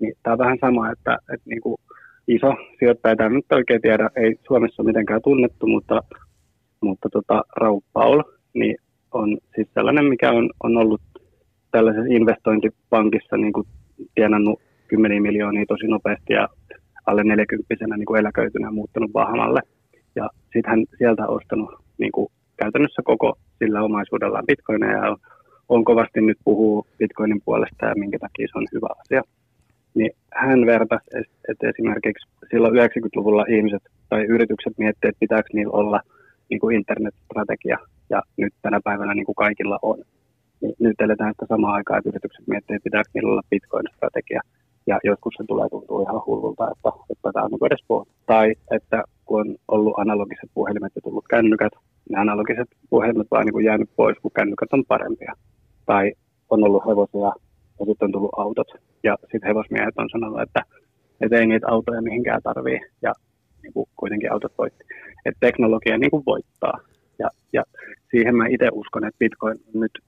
niin 0.00 0.14
tämä 0.22 0.32
on 0.32 0.38
vähän 0.38 0.58
sama, 0.60 0.90
että, 0.90 1.18
että 1.34 1.50
niin 1.50 1.60
kuin 1.60 1.76
iso 2.28 2.54
sijoittaja, 2.78 3.16
tämä 3.16 3.28
nyt 3.28 3.52
oikein 3.52 3.82
tiedä, 3.82 4.10
ei 4.16 4.36
Suomessa 4.46 4.82
mitenkään 4.82 5.22
tunnettu, 5.22 5.66
mutta, 5.66 6.02
mutta 6.80 7.08
tota, 7.12 7.42
Raul 7.56 7.80
Paul, 7.92 8.22
niin 8.54 8.76
on 9.12 9.38
siis 9.54 9.68
sellainen, 9.74 10.04
mikä 10.04 10.32
on, 10.32 10.50
on 10.62 10.76
ollut 10.76 11.00
tällaisessa 11.70 12.14
investointipankissa 12.14 13.36
niin 13.36 13.52
kuin 13.52 13.66
tienannut 14.14 14.60
kymmeniä 14.88 15.20
miljoonia 15.20 15.64
tosi 15.68 15.86
nopeasti 15.86 16.32
ja 16.32 16.48
alle 17.06 17.24
40 17.24 17.74
niin 17.96 18.06
kuin 18.06 18.20
eläköityneen 18.20 18.74
muuttanut 18.74 19.12
Bahamalle. 19.12 19.60
Ja 20.16 20.30
sitten 20.42 20.70
hän 20.70 20.84
sieltä 20.98 21.26
on 21.26 21.36
ostanut 21.36 21.70
niin 21.98 22.12
kuin 22.12 22.28
käytännössä 22.56 23.02
koko 23.04 23.38
sillä 23.58 23.82
omaisuudellaan 23.82 24.46
bitcoineja 24.46 25.06
ja 25.06 25.16
on 25.68 25.84
kovasti 25.84 26.20
nyt 26.20 26.38
puhuu 26.44 26.86
bitcoinin 26.98 27.40
puolesta 27.44 27.86
ja 27.86 27.94
minkä 27.94 28.18
takia 28.18 28.48
se 28.52 28.58
on 28.58 28.66
hyvä 28.74 28.88
asia. 29.00 29.22
Niin 29.94 30.10
hän 30.32 30.66
vertasi, 30.66 31.04
että 31.48 31.68
esimerkiksi 31.68 32.28
silloin 32.50 32.74
90-luvulla 32.74 33.44
ihmiset 33.48 33.82
tai 34.08 34.24
yritykset 34.24 34.78
miettivät, 34.78 35.12
että 35.12 35.20
pitääkö 35.20 35.48
niillä 35.52 35.72
olla 35.72 36.00
niin 36.50 36.60
kuin 36.60 36.76
internetstrategia 36.76 37.78
ja 38.10 38.22
nyt 38.36 38.54
tänä 38.62 38.80
päivänä 38.84 39.14
niin 39.14 39.26
kuin 39.26 39.36
kaikilla 39.36 39.78
on. 39.82 39.98
Niin 40.60 40.74
nyt 40.78 41.00
eletään 41.00 41.32
sitä 41.34 41.46
samaa 41.48 41.74
aikaa, 41.74 41.98
että 41.98 42.08
yritykset 42.08 42.46
miettii, 42.46 42.76
että 42.76 42.84
pitääkö 42.84 43.10
niillä 43.14 43.32
olla 43.32 43.50
Bitcoin-strategia. 43.50 44.40
Ja 44.86 44.98
joskus 45.04 45.34
se 45.36 45.44
tulee 45.48 45.68
tuntua 45.68 46.02
ihan 46.02 46.22
hullulta, 46.26 46.70
että, 46.70 46.88
että 47.10 47.30
tämä 47.32 47.44
on 47.44 47.50
niin 47.50 47.66
edes 47.66 47.84
puhuttu. 47.88 48.14
Tai 48.26 48.54
että 48.70 49.04
kun 49.24 49.40
on 49.40 49.56
ollut 49.68 49.98
analogiset 49.98 50.50
puhelimet 50.54 50.92
ja 50.96 51.02
tullut 51.02 51.24
kännykät, 51.30 51.72
ne 52.10 52.18
analogiset 52.18 52.68
puhelimet 52.90 53.26
vaan 53.30 53.44
niin 53.44 53.52
kuin 53.52 53.64
jäänyt 53.64 53.90
pois, 53.96 54.16
kun 54.22 54.30
kännykät 54.34 54.72
on 54.72 54.84
parempia. 54.88 55.32
Tai 55.86 56.12
on 56.50 56.64
ollut 56.64 56.86
hevosia 56.86 57.32
sitten 57.86 58.06
on 58.06 58.12
tullut 58.12 58.38
autot. 58.38 58.68
Ja 59.02 59.16
sitten 59.20 59.48
hevosmiehet 59.48 59.94
on 59.98 60.10
sanonut, 60.10 60.40
että, 60.40 60.62
että 61.20 61.36
ei 61.36 61.46
niitä 61.46 61.66
autoja 61.70 62.02
mihinkään 62.02 62.42
tarvii. 62.42 62.80
Ja 63.02 63.12
niin 63.62 63.72
kuin 63.72 63.88
kuitenkin 63.96 64.32
autot 64.32 64.52
voitti. 64.58 64.84
Että 65.26 65.40
teknologia 65.40 65.98
niin 65.98 66.10
kuin 66.10 66.22
voittaa. 66.26 66.78
Ja, 67.18 67.28
ja 67.52 67.62
siihen 68.10 68.36
mä 68.36 68.46
itse 68.46 68.68
uskon, 68.72 69.04
että 69.04 69.18
Bitcoin 69.18 69.58
on 69.74 69.80
nyt 69.80 69.98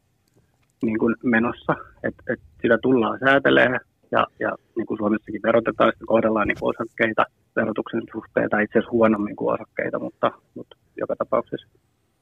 niin 0.83 0.99
kuin 0.99 1.17
menossa, 1.25 1.73
että, 2.03 2.23
että 2.33 2.45
sitä 2.63 2.79
tullaan 2.83 3.19
säätelemään 3.19 3.81
ja, 4.11 4.27
ja 4.41 4.57
niin 4.77 4.87
kuin 4.87 4.99
Suomessakin 4.99 5.43
verotetaan, 5.43 5.93
sitä 5.93 6.05
kohdellaan 6.07 6.49
niin 6.49 6.59
kuin 6.61 6.77
osakkeita 6.77 7.25
verotuksen 7.57 8.03
suhteen 8.13 8.51
tai 8.51 8.65
itse 8.65 8.79
asiassa 8.79 8.93
huonommin 8.93 9.37
kuin 9.37 9.55
osakkeita, 9.55 9.99
mutta, 9.99 10.33
mutta 10.55 10.77
joka 10.97 11.17
tapauksessa. 11.17 11.69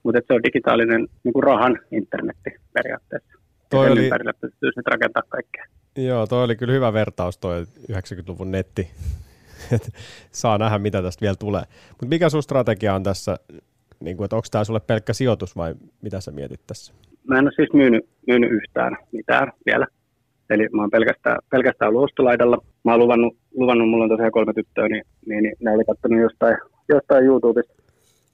Mutta 0.03 0.21
se 0.27 0.35
on 0.35 0.43
digitaalinen 0.43 1.09
niin 1.25 1.33
kuin 1.33 1.43
rahan 1.43 1.79
internetti 1.91 2.51
periaatteessa. 2.73 3.38
Toi 3.71 3.87
ja 3.87 3.93
oli... 3.93 4.05
ympärille 4.05 4.33
pystyy 4.33 4.71
sitten 4.75 4.93
rakentaa 4.93 5.23
kaikkea. 5.29 5.65
Joo, 5.97 6.27
toi 6.27 6.45
oli 6.45 6.57
kyllä 6.57 6.73
hyvä 6.73 6.93
vertaus 6.93 7.39
toi 7.39 7.65
90-luvun 7.93 8.51
netti. 8.51 8.89
Saa 10.31 10.59
nähdä, 10.59 10.79
mitä 10.79 11.03
tästä 11.03 11.21
vielä 11.21 11.37
tulee. 11.37 11.63
Mutta 11.89 12.07
mikä 12.07 12.29
sun 12.29 12.43
strategia 12.43 12.95
on 12.95 13.03
tässä 13.03 13.37
niin 14.01 14.17
kuin, 14.17 14.25
että 14.25 14.37
onko 14.37 14.49
tämä 14.51 14.65
sulle 14.65 14.81
pelkkä 14.81 15.13
sijoitus 15.13 15.57
vai 15.57 15.75
mitä 16.03 16.21
sä 16.21 16.31
mietit 16.31 16.61
tässä? 16.67 16.93
Mä 17.29 17.39
en 17.39 17.45
ole 17.45 17.53
siis 17.57 17.73
myynyt, 17.73 18.09
myynyt 18.27 18.51
yhtään 18.51 18.97
mitään 19.13 19.53
vielä. 19.67 19.87
Eli 20.51 20.69
mä 20.73 20.83
oon 20.83 20.91
pelkästään, 20.91 21.39
pelkästään 21.51 21.89
ollut 21.89 22.05
ostolaidalla. 22.05 22.59
Mä 22.85 22.91
oon 22.91 23.01
luvannut, 23.01 23.37
luvannut, 23.55 23.89
mulla 23.89 24.05
on 24.05 24.11
tosiaan 24.11 24.33
kolme 24.33 24.53
tyttöä, 24.55 24.89
niin, 24.89 25.05
niin, 25.27 25.43
niin 25.43 25.55
ne 25.61 25.71
oli 25.71 25.85
katsonut 25.85 26.21
jostain, 26.21 26.57
jostain 26.89 27.25
YouTubesta 27.25 27.83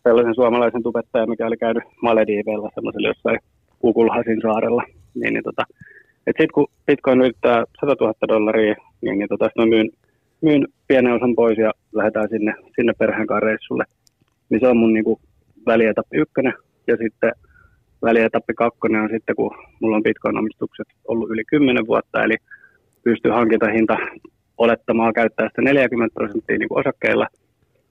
sellaisen 0.02 0.34
suomalaisen 0.34 0.82
tubettajan, 0.82 1.28
mikä 1.28 1.46
oli 1.46 1.56
käynyt 1.56 1.84
Malediiveilla 2.02 2.70
semmoisella 2.74 3.08
jossain 3.08 3.38
Kukulhasin 3.78 4.40
saarella. 4.42 4.82
Niin, 5.14 5.34
niin 5.34 5.44
tota, 5.44 5.62
et 6.26 6.36
sit 6.40 6.52
kun 6.52 6.66
Bitcoin 6.86 7.20
yrittää 7.20 7.64
100 7.80 7.96
000 8.00 8.14
dollaria, 8.28 8.74
niin, 9.00 9.18
niin 9.18 9.28
tota, 9.28 9.50
mä 9.58 9.66
myyn, 9.66 9.90
myyn 10.40 10.66
pienen 10.88 11.12
osan 11.12 11.34
pois 11.34 11.58
ja 11.58 11.72
lähdetään 11.92 12.28
sinne, 12.28 12.54
sinne 12.76 12.92
perheen 12.98 13.26
kanssa 13.26 13.46
reissulle. 13.46 13.84
Niin 14.48 14.60
se 14.60 14.68
on 14.68 14.76
mun 14.76 14.92
niinku 14.92 15.20
välietappi 15.66 16.16
ykkönen 16.16 16.54
ja 16.86 16.96
sitten 16.96 17.32
välietappi 18.02 18.54
kakkonen 18.54 19.02
on 19.02 19.10
sitten, 19.12 19.36
kun 19.36 19.50
mulla 19.80 19.96
on 19.96 20.02
Bitcoin-omistukset 20.02 20.88
ollut 21.08 21.30
yli 21.30 21.44
10 21.44 21.86
vuotta, 21.86 22.24
eli 22.24 22.36
pystyy 23.04 23.32
hankintahinta 23.32 23.96
olettamaan 24.58 25.12
käyttää 25.12 25.48
sitä 25.48 25.62
40 25.62 26.14
prosenttia 26.14 26.58
niin 26.58 26.80
osakkeilla, 26.80 27.26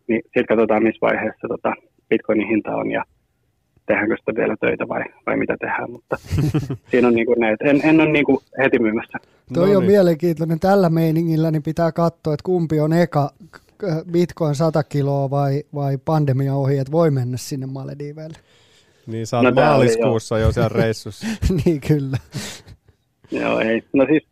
niin 0.08 0.22
sitten 0.24 0.46
katsotaan, 0.46 0.84
missä 0.84 1.02
vaiheessa 1.02 1.48
tota 1.48 1.74
Bitcoinin 2.10 2.48
hinta 2.48 2.76
on 2.76 2.92
ja 2.92 3.04
tehdäänkö 3.86 4.16
sitä 4.20 4.32
vielä 4.36 4.56
töitä 4.62 4.88
vai, 4.88 5.04
vai 5.26 5.38
mitä 5.38 5.58
tehdään, 5.60 5.92
mutta 5.92 6.18
siinä 6.92 7.08
on 7.08 7.14
niin 7.14 7.26
kuin 7.26 7.40
ne, 7.40 7.52
että 7.52 7.66
en, 7.66 7.82
en 7.84 8.02
ole 8.02 8.12
niin 8.12 8.26
kuin 8.26 8.38
heti 8.64 8.80
myymässä. 8.80 9.18
Toi 9.54 9.70
no 9.70 9.78
on 9.78 9.84
niin. 9.84 9.92
mielenkiintoinen. 9.92 10.60
Tällä 10.60 10.90
meiningillä 10.90 11.52
niin 11.52 11.64
pitää 11.64 11.92
katsoa, 11.92 12.34
että 12.34 12.44
kumpi 12.44 12.80
on 12.80 12.94
eka 12.94 13.30
Bitcoin 14.12 14.56
100 14.56 14.84
kiloa 14.84 15.30
vai, 15.30 15.64
vai 15.76 15.98
pandemia 16.06 16.56
ohi, 16.56 16.78
että 16.78 16.92
voi 16.92 17.12
mennä 17.12 17.38
sinne 17.38 17.66
Malediiveille? 17.66 18.38
Niin 19.08 19.28
sä 19.28 19.38
oot 19.38 19.46
no, 19.46 19.52
maaliskuussa 19.52 20.40
jo 20.40 20.52
siellä 20.52 20.70
reissussa. 20.70 21.28
niin 21.66 21.82
kyllä. 21.88 22.18
joo, 23.32 23.60
ei. 23.60 23.84
No 23.94 24.06
siis 24.10 24.28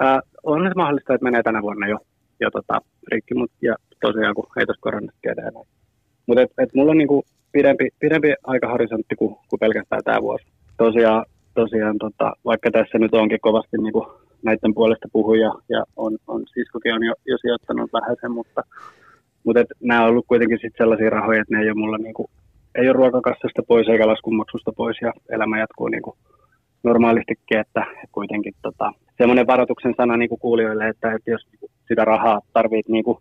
äh, 0.00 0.18
on 0.42 0.64
nyt 0.64 0.74
mahdollista, 0.76 1.14
että 1.14 1.24
menee 1.24 1.42
tänä 1.42 1.62
vuonna 1.62 1.88
jo, 1.88 1.98
jo 2.40 2.50
tota, 2.50 2.80
rikki, 3.12 3.34
mutta 3.34 3.56
ja 3.62 3.76
tosiaan 4.00 4.34
kun 4.34 4.46
ei 4.56 4.66
tuossa 4.66 4.80
koronasta 4.80 5.18
tiedä 5.22 5.42
enää. 5.42 5.62
Mutta 6.26 6.42
et, 6.42 6.50
et 6.58 6.74
mulla 6.74 6.90
on 6.90 6.98
niinku 6.98 7.24
pidempi, 7.56 7.88
pidempi 8.00 8.34
aikahorisontti 8.44 9.14
kuin, 9.16 9.36
kuin 9.48 9.60
pelkästään 9.60 10.04
tämä 10.04 10.22
vuosi. 10.22 10.46
Tosiaan, 10.76 11.24
tosiaan 11.54 11.98
tota, 11.98 12.32
vaikka 12.44 12.70
tässä 12.70 12.98
nyt 12.98 13.14
onkin 13.14 13.40
kovasti 13.40 13.76
niinku 13.78 14.02
näiden 14.42 14.74
puolesta 14.74 15.08
puhun 15.12 15.38
ja, 15.40 15.52
on, 15.96 16.18
on 16.26 16.42
siskokin 16.54 16.94
on 16.94 17.04
jo, 17.04 17.14
jo 17.26 17.36
sijoittanut 17.38 17.92
vähän 17.92 18.16
sen, 18.20 18.30
mutta, 18.30 18.62
mutta 19.44 19.60
et 19.60 19.66
nämä 19.80 20.02
on 20.02 20.08
ollut 20.08 20.26
kuitenkin 20.28 20.58
sit 20.62 20.74
sellaisia 20.78 21.10
rahoja, 21.10 21.40
että 21.40 21.54
ne 21.54 21.62
ei 21.62 21.70
ole 21.70 21.80
mulla 21.80 21.98
niinku, 21.98 22.30
ei 22.74 22.88
ole 22.88 22.92
ruokakassasta 22.92 23.62
pois 23.68 23.88
eikä 23.88 24.06
laskunmaksusta 24.06 24.72
pois 24.76 24.96
ja 25.02 25.12
elämä 25.28 25.58
jatkuu 25.58 25.88
niinku 25.88 26.16
normaalistikin, 26.84 27.58
että 27.58 27.86
kuitenkin 28.12 28.54
tota, 28.62 28.92
semmoinen 29.18 29.46
varoituksen 29.46 29.94
sana 29.96 30.16
niinku 30.16 30.36
kuulijoille, 30.36 30.88
että, 30.88 31.12
että 31.12 31.30
jos 31.30 31.42
sitä 31.88 32.04
rahaa 32.04 32.40
tarvit 32.52 32.88
niinku 32.88 33.20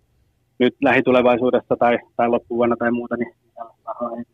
nyt 0.60 0.76
lähitulevaisuudessa 0.82 1.76
tai, 1.80 1.98
tai 2.16 2.30
loppuvuonna 2.30 2.76
tai 2.80 2.92
muuta, 2.92 3.18
niin 3.18 3.34
en, 4.18 4.26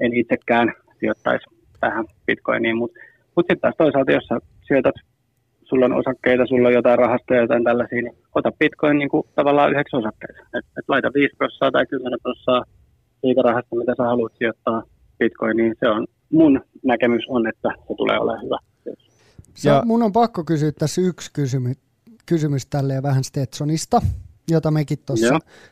en 0.00 0.12
itsekään 0.14 0.72
sijoittaisi 1.00 1.46
tähän 1.80 2.04
bitcoiniin, 2.26 2.76
mutta 2.76 3.00
mut 3.36 3.44
sitten 3.44 3.60
taas 3.60 3.74
toisaalta, 3.78 4.12
jos 4.12 4.24
sä 4.24 4.38
sijoitat, 4.66 4.94
sulla 5.64 5.84
on 5.84 5.92
osakkeita, 5.92 6.46
sulla 6.46 6.68
on 6.68 6.74
jotain 6.74 6.98
rahastoja, 6.98 7.40
jotain 7.40 7.64
tällaisia, 7.64 8.02
niin 8.02 8.16
ota 8.34 8.52
bitcoin 8.58 8.98
niin 8.98 9.08
kuin 9.08 9.22
tavallaan 9.34 9.70
yhdeksi 9.72 9.96
osakkeeksi. 9.96 10.42
Et, 10.42 10.64
et 10.78 10.84
laita 10.88 11.10
5 11.14 11.36
prosenttia 11.36 11.70
tai 11.70 11.86
10 11.86 12.18
prosenttia 12.22 12.62
siitä 13.20 13.42
rahasta, 13.42 13.76
mitä 13.76 13.94
sä 13.96 14.02
haluat 14.02 14.32
sijoittaa 14.38 14.82
bitcoiniin. 15.18 15.74
Se 15.80 15.88
on 15.88 16.06
mun 16.32 16.60
näkemys 16.84 17.24
on, 17.28 17.46
että 17.46 17.68
se 17.88 17.94
tulee 17.96 18.18
olemaan 18.18 18.44
hyvä. 18.44 18.58
Ja... 19.64 19.82
Mun 19.84 20.02
on 20.02 20.12
pakko 20.12 20.44
kysyä 20.44 20.72
tässä 20.72 21.00
yksi 21.00 21.30
kysymys, 21.32 21.76
kysymys 22.26 22.66
tälleen 22.66 23.02
vähän 23.02 23.24
Stetsonista 23.24 24.00
jota 24.50 24.70
mekin 24.70 24.98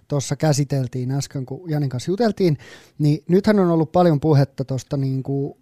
tuossa 0.09 0.37
käsiteltiin 0.37 1.11
äsken, 1.11 1.47
kun 1.47 1.71
Janin 1.71 1.89
kanssa 1.89 2.11
juteltiin, 2.11 2.57
niin 2.99 3.19
nythän 3.29 3.59
on 3.59 3.71
ollut 3.71 3.93
paljon 3.93 4.21
puhetta 4.21 4.65
tuosta 4.65 4.97
niin 4.97 5.23
kuin 5.23 5.55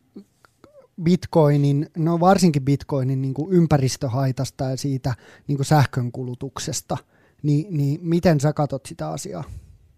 bitcoinin, 1.02 1.86
no 1.96 2.20
varsinkin 2.20 2.64
bitcoinin 2.64 3.22
niin 3.22 3.34
kuin 3.34 3.52
ympäristöhaitasta 3.52 4.64
ja 4.64 4.76
siitä 4.76 5.14
niin 5.48 5.56
kuin 5.56 5.66
sähkönkulutuksesta, 5.66 6.96
Ni, 7.42 7.66
niin 7.70 8.00
miten 8.02 8.40
sä 8.40 8.52
katot 8.52 8.86
sitä 8.86 9.08
asiaa? 9.08 9.44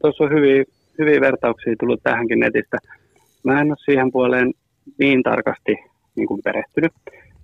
Tuossa 0.03 0.25
on 0.25 0.31
hyviä, 0.31 0.65
hyviä 0.99 1.21
vertauksia 1.21 1.75
tullut 1.81 2.03
tähänkin 2.03 2.41
netistä. 2.41 2.79
Mä 3.43 3.61
en 3.61 3.71
ole 3.71 3.77
siihen 3.85 4.13
puoleen 4.13 4.55
niin 4.99 5.23
tarkasti 5.23 5.77
niin 6.17 6.29
kuin 6.29 6.43
perehtynyt, 6.45 6.93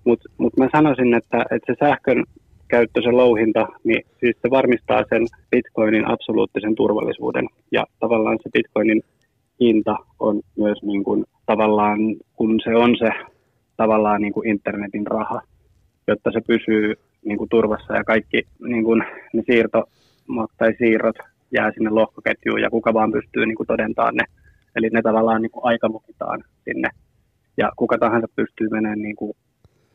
mutta 0.03 0.29
mut 0.37 0.57
mä 0.57 0.69
sanoisin, 0.71 1.13
että, 1.13 1.45
että 1.51 1.73
se 1.73 1.75
sähkön 1.79 2.23
käyttö, 2.67 3.01
se 3.01 3.11
louhinta, 3.11 3.67
niin 3.83 4.03
siis 4.19 4.35
se 4.41 4.49
varmistaa 4.49 5.03
sen 5.09 5.27
bitcoinin 5.51 6.07
absoluuttisen 6.07 6.75
turvallisuuden. 6.75 7.47
Ja 7.71 7.85
tavallaan 7.99 8.37
se 8.43 8.49
bitcoinin 8.53 9.01
hinta 9.59 9.95
on 10.19 10.41
myös 10.57 10.83
niin 10.83 11.03
kuin, 11.03 11.25
tavallaan, 11.45 11.99
kun 12.35 12.59
se 12.63 12.75
on 12.75 12.95
se 12.97 13.09
tavallaan 13.77 14.21
niin 14.21 14.33
kuin 14.33 14.47
internetin 14.47 15.07
raha, 15.07 15.41
jotta 16.07 16.31
se 16.31 16.41
pysyy 16.47 16.93
niin 17.25 17.37
kuin 17.37 17.49
turvassa 17.49 17.93
ja 17.93 18.03
kaikki 18.03 18.43
niin 18.59 18.83
kuin, 18.83 19.03
ne 19.33 19.43
siirto 19.45 19.83
tai 20.57 20.73
siirrot 20.77 21.15
jää 21.51 21.71
sinne 21.71 21.89
lohkoketjuun 21.89 22.61
ja 22.61 22.69
kuka 22.69 22.93
vaan 22.93 23.11
pystyy 23.11 23.45
niin 23.45 23.55
kuin 23.55 23.67
todentamaan 23.67 24.15
ne. 24.15 24.23
Eli 24.75 24.89
ne 24.89 25.01
tavallaan 25.01 25.41
niin 25.41 25.51
kuin 25.51 25.65
aikamukitaan 25.65 26.43
sinne. 26.63 26.89
Ja 27.57 27.71
kuka 27.75 27.97
tahansa 27.97 28.27
pystyy 28.35 28.67
menemään 28.69 29.01
niin 29.01 29.15
kuin 29.15 29.33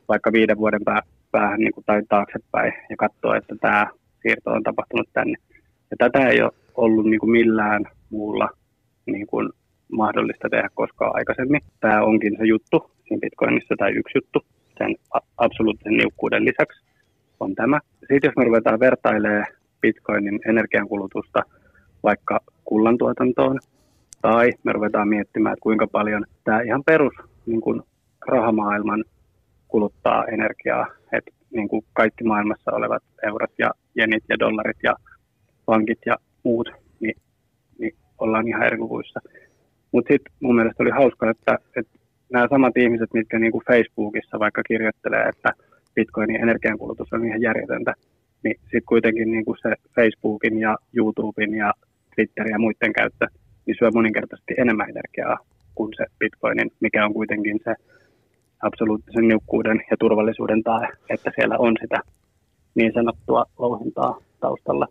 vaikka 0.08 0.32
viiden 0.32 0.58
vuoden 0.58 0.84
pää, 0.84 1.02
päähän 1.32 1.60
niin 1.60 1.72
kuin, 1.72 1.84
tai 1.84 2.02
taaksepäin 2.08 2.72
ja 2.90 2.96
katsoa, 2.96 3.36
että 3.36 3.54
tämä 3.60 3.86
siirto 4.22 4.50
on 4.50 4.62
tapahtunut 4.62 5.08
tänne. 5.12 5.34
Ja 5.90 5.96
tätä 5.98 6.28
ei 6.28 6.42
ole 6.42 6.52
ollut 6.74 7.06
niin 7.06 7.20
kuin 7.20 7.30
millään 7.30 7.84
muulla 8.10 8.48
niin 9.06 9.26
kuin 9.26 9.50
mahdollista 9.92 10.48
tehdä 10.50 10.68
koskaan 10.74 11.12
aikaisemmin. 11.14 11.60
Tämä 11.80 12.02
onkin 12.02 12.36
se 12.38 12.44
juttu 12.44 12.90
siinä 13.08 13.20
Bitcoinissa 13.20 13.74
tai 13.78 13.92
yksi 13.92 14.18
juttu 14.18 14.42
sen 14.78 14.96
absoluuttisen 15.36 15.96
niukkuuden 15.96 16.44
lisäksi 16.44 16.84
on 17.40 17.54
tämä. 17.54 17.80
Sitten 17.98 18.28
jos 18.28 18.36
me 18.36 18.44
ruvetaan 18.44 18.80
vertailemaan 18.80 19.46
Bitcoinin 19.80 20.40
energiankulutusta 20.46 21.42
vaikka 22.02 22.40
kullantuotantoon, 22.64 23.60
tai 24.22 24.52
me 24.64 24.72
ruvetaan 24.72 25.08
miettimään, 25.08 25.52
että 25.52 25.62
kuinka 25.62 25.86
paljon 25.86 26.24
tämä 26.44 26.60
ihan 26.60 26.84
perus 26.84 27.14
niin 27.46 27.60
kuin 27.60 27.82
rahamaailman 28.28 29.04
kuluttaa 29.72 30.24
energiaa, 30.24 30.86
että 31.12 31.30
niin 31.50 31.68
kuin 31.68 31.84
kaikki 31.92 32.24
maailmassa 32.24 32.72
olevat 32.72 33.02
eurot 33.26 33.54
ja 33.58 33.70
jenit 33.94 34.24
ja 34.28 34.38
dollarit 34.38 34.76
ja 34.82 34.94
pankit 35.66 35.98
ja 36.06 36.16
muut, 36.42 36.68
niin, 37.00 37.16
niin 37.78 37.94
ollaan 38.18 38.48
ihan 38.48 38.66
eri 38.66 38.78
luvuissa. 38.78 39.20
Mutta 39.92 40.12
sitten 40.12 40.32
mun 40.40 40.56
mielestä 40.56 40.82
oli 40.82 40.90
hauska, 40.90 41.30
että, 41.30 41.58
että 41.76 41.98
nämä 42.32 42.46
samat 42.50 42.76
ihmiset, 42.76 43.10
mitkä 43.14 43.38
niin 43.38 43.52
kuin 43.52 43.64
Facebookissa 43.70 44.38
vaikka 44.38 44.62
kirjoittelee, 44.62 45.24
että 45.28 45.50
Bitcoinin 45.94 46.42
energiankulutus 46.42 47.12
on 47.12 47.26
ihan 47.26 47.42
järjetöntä, 47.42 47.94
niin 48.44 48.56
sitten 48.60 48.92
kuitenkin 48.92 49.30
niin 49.30 49.44
kuin 49.44 49.58
se 49.62 49.70
Facebookin 49.94 50.58
ja 50.58 50.76
YouTuben 50.96 51.54
ja 51.54 51.72
Twitterin 52.14 52.52
ja 52.52 52.58
muiden 52.58 52.92
käyttö, 52.92 53.26
niin 53.66 53.76
syö 53.78 53.90
moninkertaisesti 53.94 54.54
enemmän 54.58 54.90
energiaa 54.90 55.38
kuin 55.74 55.92
se 55.96 56.04
Bitcoinin, 56.18 56.70
mikä 56.80 57.04
on 57.06 57.12
kuitenkin 57.12 57.60
se 57.64 57.74
absoluuttisen 58.62 59.28
niukkuuden 59.28 59.82
ja 59.90 59.96
turvallisuuden 60.00 60.62
tae, 60.62 60.88
että 61.10 61.30
siellä 61.34 61.58
on 61.58 61.76
sitä 61.80 62.00
niin 62.74 62.92
sanottua 62.94 63.44
louhintaa 63.58 64.18
taustalla. 64.40 64.86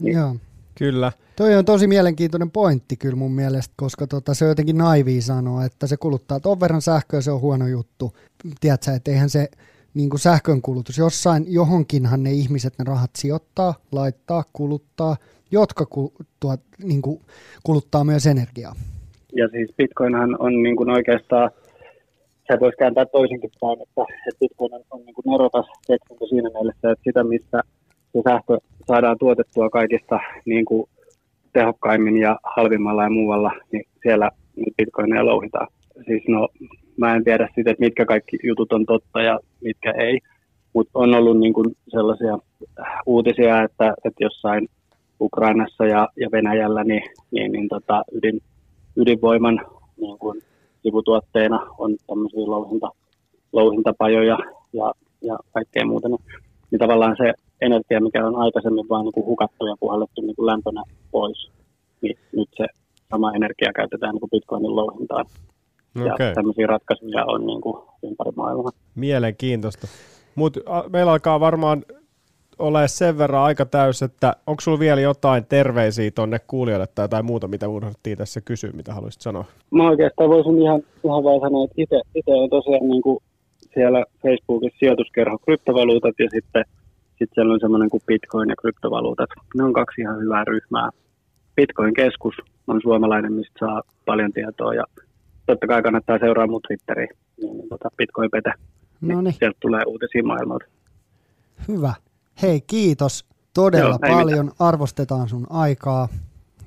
Niin. 0.00 0.16
Joo. 0.16 0.36
Kyllä. 0.78 1.12
Toi 1.36 1.56
on 1.56 1.64
tosi 1.64 1.86
mielenkiintoinen 1.86 2.50
pointti 2.50 2.96
kyllä 2.96 3.16
mun 3.16 3.32
mielestä, 3.32 3.74
koska 3.76 4.06
tota, 4.06 4.34
se 4.34 4.44
on 4.44 4.48
jotenkin 4.48 4.78
naivia 4.78 5.22
sanoa, 5.22 5.64
että 5.64 5.86
se 5.86 5.96
kuluttaa 5.96 6.40
ton 6.40 6.60
verran 6.60 6.82
sähköä, 6.82 7.20
se 7.20 7.30
on 7.30 7.40
huono 7.40 7.66
juttu. 7.66 8.12
Tiedätkö, 8.60 8.92
että 8.92 9.10
eihän 9.10 9.30
se 9.30 9.48
niin 9.94 10.10
kuin 10.10 10.20
sähkön 10.20 10.62
kulutus, 10.62 10.98
jossain 10.98 11.44
johonkinhan 11.48 12.22
ne 12.22 12.32
ihmiset 12.32 12.74
ne 12.78 12.84
rahat 12.88 13.10
sijoittaa, 13.16 13.74
laittaa, 13.92 14.44
kuluttaa, 14.52 15.16
jotka 15.50 15.86
ku, 15.86 16.12
tuot, 16.40 16.60
niin 16.82 17.02
kuin, 17.02 17.20
kuluttaa 17.62 18.04
myös 18.04 18.26
energiaa. 18.26 18.74
Ja 19.36 19.48
siis 19.48 19.70
Bitcoinhan 19.76 20.36
on 20.38 20.62
niin 20.62 20.76
kuin 20.76 20.90
oikeastaan 20.90 21.50
se 22.50 22.60
voisi 22.60 22.76
kääntää 22.76 23.06
toisinkin 23.06 23.50
päin, 23.60 23.82
että, 23.82 24.02
että 24.28 24.38
Bitcoin 24.40 24.74
on, 24.74 24.82
on 24.90 25.00
niin 25.06 25.14
kuin 25.14 25.24
nerokas 25.32 25.66
keksintö 25.86 26.26
siinä 26.26 26.50
mielessä, 26.54 26.90
että 26.90 27.04
sitä, 27.04 27.24
missä 27.24 27.62
se 28.12 28.22
sähkö 28.28 28.58
saadaan 28.86 29.18
tuotettua 29.18 29.70
kaikista 29.70 30.20
niin 30.44 30.64
kuin 30.64 30.88
tehokkaimmin 31.52 32.18
ja 32.18 32.38
halvimmalla 32.42 33.02
ja 33.02 33.10
muualla, 33.10 33.52
niin 33.72 33.84
siellä 34.02 34.30
niin 34.56 34.74
bitcoineja 34.76 35.26
louhitaan. 35.26 35.68
Siis 36.06 36.22
no, 36.28 36.48
mä 36.96 37.14
en 37.14 37.24
tiedä 37.24 37.48
sitä, 37.54 37.70
että 37.70 37.84
mitkä 37.84 38.04
kaikki 38.04 38.38
jutut 38.42 38.72
on 38.72 38.86
totta 38.86 39.22
ja 39.22 39.40
mitkä 39.60 39.90
ei, 39.90 40.20
mutta 40.72 40.90
on 40.94 41.14
ollut 41.14 41.38
niin 41.38 41.52
kuin 41.52 41.76
sellaisia 41.88 42.38
uutisia, 43.06 43.62
että, 43.62 43.94
että 44.04 44.24
jossain 44.24 44.68
Ukrainassa 45.20 45.86
ja, 45.86 46.08
ja 46.16 46.28
Venäjällä 46.32 46.84
niin, 46.84 47.02
niin, 47.30 47.52
niin 47.52 47.68
tota, 47.68 48.04
ydin, 48.12 48.40
ydinvoiman 48.96 49.60
niin 49.96 50.18
kuin 50.18 50.42
sivutuotteena 50.82 51.66
on 51.78 51.96
tämmöisiä 52.06 52.46
louhinta, 52.46 52.90
louhintapajoja 53.52 54.38
ja, 54.72 54.92
ja 55.22 55.38
kaikkea 55.52 55.86
muuta. 55.86 56.08
Niin, 56.08 56.24
niin 56.70 56.78
tavallaan 56.78 57.16
se 57.16 57.32
energia, 57.60 58.00
mikä 58.00 58.26
on 58.26 58.36
aikaisemmin 58.36 58.88
vain 58.88 59.04
niin 59.04 59.12
kuin 59.12 59.26
hukattu 59.26 59.66
ja 59.66 59.74
puhallettu 59.80 60.20
niin 60.20 60.36
kuin 60.36 60.46
lämpönä 60.46 60.82
pois, 61.10 61.50
niin 62.02 62.18
nyt 62.32 62.48
se 62.56 62.66
sama 63.10 63.32
energia 63.32 63.72
käytetään 63.72 64.12
niin 64.14 64.20
kuin 64.20 64.30
bitcoinin 64.30 64.76
louhintaan. 64.76 65.26
Okay. 65.96 66.28
Ja 66.28 66.34
tämmöisiä 66.34 66.66
ratkaisuja 66.66 67.24
on 67.24 67.46
niin 67.46 67.60
kuin 67.60 67.76
ympäri 68.02 68.30
maailmaa. 68.36 68.72
Mielenkiintoista. 68.94 69.86
Mutta 70.34 70.60
meillä 70.88 71.12
alkaa 71.12 71.40
varmaan 71.40 71.82
ole 72.60 72.88
sen 72.88 73.18
verran 73.18 73.42
aika 73.42 73.66
täys, 73.66 74.02
että 74.02 74.36
onko 74.46 74.60
sulla 74.60 74.78
vielä 74.78 75.00
jotain 75.00 75.46
terveisiä 75.46 76.10
tuonne 76.10 76.38
kuulijoille 76.46 76.86
tai 76.86 77.04
jotain 77.04 77.24
muuta, 77.24 77.48
mitä 77.48 77.68
unohdettiin 77.68 78.18
tässä 78.18 78.40
kysyä, 78.40 78.70
mitä 78.72 78.94
haluaisit 78.94 79.22
sanoa? 79.22 79.44
Mä 79.70 79.88
oikeastaan 79.88 80.30
voisin 80.30 80.62
ihan, 80.62 80.82
ihan 81.04 81.24
vaan 81.24 81.40
sanoa, 81.40 81.64
että 81.64 81.74
itse, 81.76 82.00
itse 82.14 82.30
on 82.30 82.50
tosiaan 82.50 82.88
niin 82.88 83.02
kuin 83.02 83.18
siellä 83.74 84.04
Facebookissa 84.22 84.78
sijoituskerho 84.78 85.38
kryptovaluutat 85.38 86.14
ja 86.18 86.28
sitten 86.30 86.64
sit 87.18 87.30
siellä 87.34 87.54
on 87.54 87.60
semmoinen 87.60 87.90
kuin 87.90 88.02
Bitcoin 88.06 88.48
ja 88.48 88.56
kryptovaluutat. 88.56 89.30
Ne 89.56 89.64
on 89.64 89.72
kaksi 89.72 90.00
ihan 90.00 90.20
hyvää 90.20 90.44
ryhmää. 90.44 90.88
Bitcoin-keskus 91.56 92.34
on 92.66 92.80
suomalainen, 92.82 93.32
mistä 93.32 93.58
saa 93.60 93.82
paljon 94.06 94.32
tietoa 94.32 94.74
ja 94.74 94.84
totta 95.46 95.66
kai 95.66 95.82
kannattaa 95.82 96.18
seuraa 96.18 96.46
mun 96.46 96.60
Twitteriin, 96.66 97.16
niin, 97.40 97.56
niin 97.58 97.68
tota 97.68 97.88
Bitcoin-pete. 97.96 98.52
Niin, 99.00 99.24
niin 99.24 99.34
sieltä 99.34 99.58
tulee 99.60 99.82
uutisia 99.86 100.22
maailmalta. 100.22 100.64
Hyvä. 101.68 101.94
Hei, 102.42 102.60
kiitos 102.60 103.24
todella 103.54 103.88
Joo, 103.88 103.98
paljon. 103.98 104.46
Mitään. 104.46 104.68
Arvostetaan 104.68 105.28
sun 105.28 105.46
aikaa. 105.50 106.08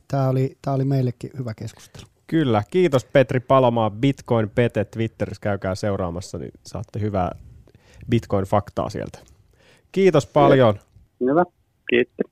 Tämä 0.08 0.30
oli, 0.30 0.58
tämä 0.62 0.76
oli 0.76 0.86
meillekin 0.86 1.32
hyvä 1.38 1.54
keskustelu. 1.54 2.06
Kyllä. 2.28 2.64
Kiitos 2.72 3.06
Petri 3.06 3.40
Palomaa, 3.40 3.90
Bitcoin 3.90 4.50
Pete 4.50 4.86
Twitterissä. 4.86 5.42
Käykää 5.42 5.76
seuraamassa, 5.76 6.38
niin 6.38 6.52
saatte 6.64 7.00
hyvää 7.00 7.32
Bitcoin-faktaa 8.10 8.90
sieltä. 8.90 9.20
Kiitos 9.92 10.26
paljon. 10.26 10.80
Hyvä. 11.20 11.46
Kiitos. 11.90 12.32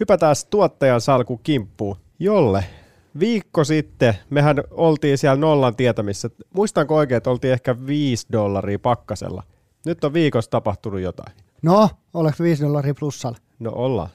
Hypätään 0.00 0.36
tuottajan 0.50 1.00
salku 1.00 1.40
kimppuun. 1.42 1.96
Jolle, 2.18 2.64
viikko 3.18 3.64
sitten 3.64 4.14
mehän 4.30 4.56
oltiin 4.70 5.18
siellä 5.18 5.36
nollan 5.36 5.76
tietämissä. 5.76 6.30
Muistanko 6.54 6.96
oikein, 6.96 7.16
että 7.16 7.30
oltiin 7.30 7.52
ehkä 7.52 7.86
5 7.86 8.26
dollaria 8.32 8.78
pakkasella– 8.78 9.42
Nyt 9.86 10.04
on 10.04 10.12
viikossa 10.12 10.50
tapahtunut 10.50 11.00
jotain. 11.00 11.36
No, 11.62 11.90
oliko 12.14 12.36
5 12.40 12.62
dollaria 12.62 12.94
plussalla? 12.94 13.38
No 13.58 13.72
ollaan. 13.74 14.08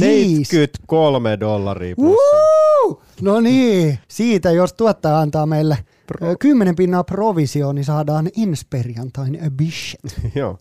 Viis. 0.00 0.48
73 0.48 1.40
dollaria 1.40 1.96
plussa. 1.96 2.36
Woo! 2.36 3.02
No 3.20 3.40
niin, 3.40 3.98
siitä 4.08 4.50
jos 4.50 4.72
tuottaja 4.72 5.18
antaa 5.18 5.46
meille 5.46 5.78
Pro. 6.06 6.36
10 6.40 6.76
pinnaa 6.76 7.04
provisio, 7.04 7.72
niin 7.72 7.84
saadaan 7.84 8.30
ensi 8.42 8.66
perjantain 8.70 9.38
a 9.46 9.50
bishet. 9.50 10.20
Joo. 10.34 10.58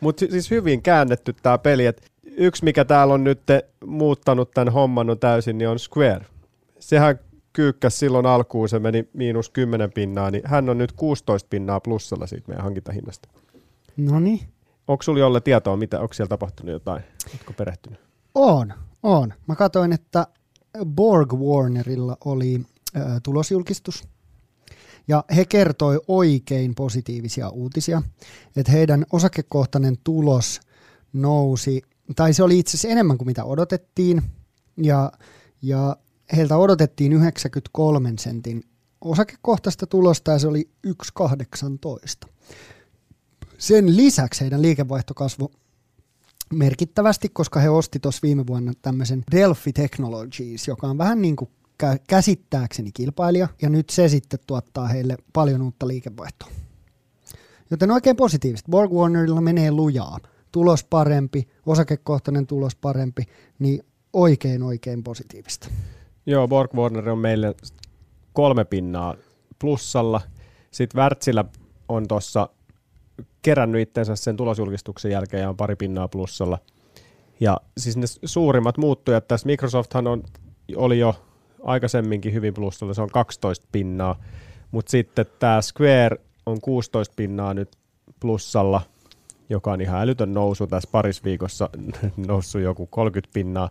Mutta 0.00 0.26
siis 0.30 0.50
hyvin 0.50 0.82
käännetty 0.82 1.34
tämä 1.42 1.58
peli. 1.58 1.86
Et 1.86 2.10
yksi, 2.36 2.64
mikä 2.64 2.84
täällä 2.84 3.14
on 3.14 3.24
nyt 3.24 3.40
muuttanut 3.86 4.50
tämän 4.50 4.72
homman 4.72 5.10
on 5.10 5.18
täysin, 5.18 5.58
niin 5.58 5.68
on 5.68 5.78
Square. 5.78 6.26
Sehän 6.78 7.20
kyykkäs 7.52 7.98
silloin 7.98 8.26
alkuun, 8.26 8.68
se 8.68 8.78
meni 8.78 9.08
miinus 9.12 9.50
10 9.50 9.92
pinnaa, 9.92 10.30
niin 10.30 10.42
hän 10.46 10.68
on 10.68 10.78
nyt 10.78 10.92
16 10.92 11.46
pinnaa 11.50 11.80
plussalla 11.80 12.26
siitä 12.26 12.48
meidän 12.48 12.64
hankintahinnasta. 12.64 13.28
No 13.96 14.20
niin. 14.20 14.40
Onko 14.88 15.02
sulla 15.02 15.18
jolle 15.18 15.40
tietoa, 15.40 15.76
mitä, 15.76 16.00
onko 16.00 16.14
siellä 16.14 16.28
tapahtunut 16.28 16.72
jotain? 16.72 17.02
Oletko 17.30 17.52
perehtynyt? 17.52 18.00
On, 18.34 18.72
on. 19.02 19.34
Mä 19.48 19.54
katsoin, 19.56 19.92
että 19.92 20.26
Borg 20.86 21.32
Warnerilla 21.32 22.16
oli 22.24 22.60
ö, 22.96 23.00
tulosjulkistus. 23.22 24.04
Ja 25.08 25.24
he 25.36 25.44
kertoi 25.44 26.00
oikein 26.08 26.74
positiivisia 26.74 27.48
uutisia, 27.48 28.02
että 28.56 28.72
heidän 28.72 29.04
osakekohtainen 29.12 29.96
tulos 30.04 30.60
nousi, 31.12 31.82
tai 32.16 32.34
se 32.34 32.42
oli 32.42 32.58
itse 32.58 32.70
asiassa 32.70 32.88
enemmän 32.88 33.18
kuin 33.18 33.28
mitä 33.28 33.44
odotettiin, 33.44 34.22
ja, 34.76 35.12
ja 35.62 35.96
heiltä 36.36 36.56
odotettiin 36.56 37.12
93 37.12 38.12
sentin 38.18 38.62
osakekohtaista 39.00 39.86
tulosta, 39.86 40.32
ja 40.32 40.38
se 40.38 40.48
oli 40.48 40.70
1,18. 40.86 42.28
Sen 43.64 43.96
lisäksi 43.96 44.40
heidän 44.40 44.62
liikevaihto 44.62 45.14
merkittävästi, 46.52 47.28
koska 47.28 47.60
he 47.60 47.68
osti 47.68 48.00
tuossa 48.00 48.20
viime 48.22 48.46
vuonna 48.46 48.72
tämmöisen 48.82 49.24
Delphi 49.32 49.72
Technologies, 49.72 50.68
joka 50.68 50.86
on 50.86 50.98
vähän 50.98 51.22
niin 51.22 51.36
kuin 51.36 51.50
käsittääkseni 52.08 52.92
kilpailija, 52.92 53.48
ja 53.62 53.68
nyt 53.68 53.90
se 53.90 54.08
sitten 54.08 54.38
tuottaa 54.46 54.88
heille 54.88 55.16
paljon 55.32 55.62
uutta 55.62 55.88
liikevaihtoa. 55.88 56.48
Joten 57.70 57.90
oikein 57.90 58.16
positiivista. 58.16 58.70
Borg 58.70 58.92
Warnerilla 58.92 59.40
menee 59.40 59.70
lujaa. 59.70 60.18
Tulos 60.52 60.84
parempi, 60.84 61.48
osakekohtainen 61.66 62.46
tulos 62.46 62.76
parempi, 62.76 63.22
niin 63.58 63.84
oikein 64.12 64.62
oikein 64.62 65.02
positiivista. 65.02 65.68
Joo, 66.26 66.48
Borg 66.48 66.74
Warner 66.74 67.08
on 67.08 67.18
meille 67.18 67.54
kolme 68.32 68.64
pinnaa 68.64 69.14
plussalla. 69.58 70.20
Sitten 70.70 71.00
Wärtsilä 71.00 71.44
on 71.88 72.08
tuossa 72.08 72.48
kerännyt 73.42 73.80
itsensä 73.80 74.16
sen 74.16 74.36
tulosjulkistuksen 74.36 75.10
jälkeen 75.10 75.40
ja 75.42 75.48
on 75.48 75.56
pari 75.56 75.76
pinnaa 75.76 76.08
plussalla. 76.08 76.58
Ja 77.40 77.56
siis 77.78 77.96
ne 77.96 78.06
suurimmat 78.24 78.78
muuttujat 78.78 79.28
tässä, 79.28 79.46
Microsofthan 79.46 80.06
on, 80.06 80.22
oli 80.76 80.98
jo 80.98 81.14
aikaisemminkin 81.62 82.32
hyvin 82.32 82.54
plussalla, 82.54 82.94
se 82.94 83.02
on 83.02 83.10
12 83.10 83.66
pinnaa, 83.72 84.16
mutta 84.70 84.90
sitten 84.90 85.26
tämä 85.38 85.62
Square 85.62 86.16
on 86.46 86.60
16 86.60 87.14
pinnaa 87.16 87.54
nyt 87.54 87.76
plussalla, 88.20 88.80
joka 89.48 89.72
on 89.72 89.80
ihan 89.80 90.00
älytön 90.00 90.34
nousu 90.34 90.66
tässä 90.66 90.88
paris 90.92 91.24
viikossa, 91.24 91.70
noussut 92.28 92.60
joku 92.60 92.86
30 92.86 93.34
pinnaa, 93.34 93.70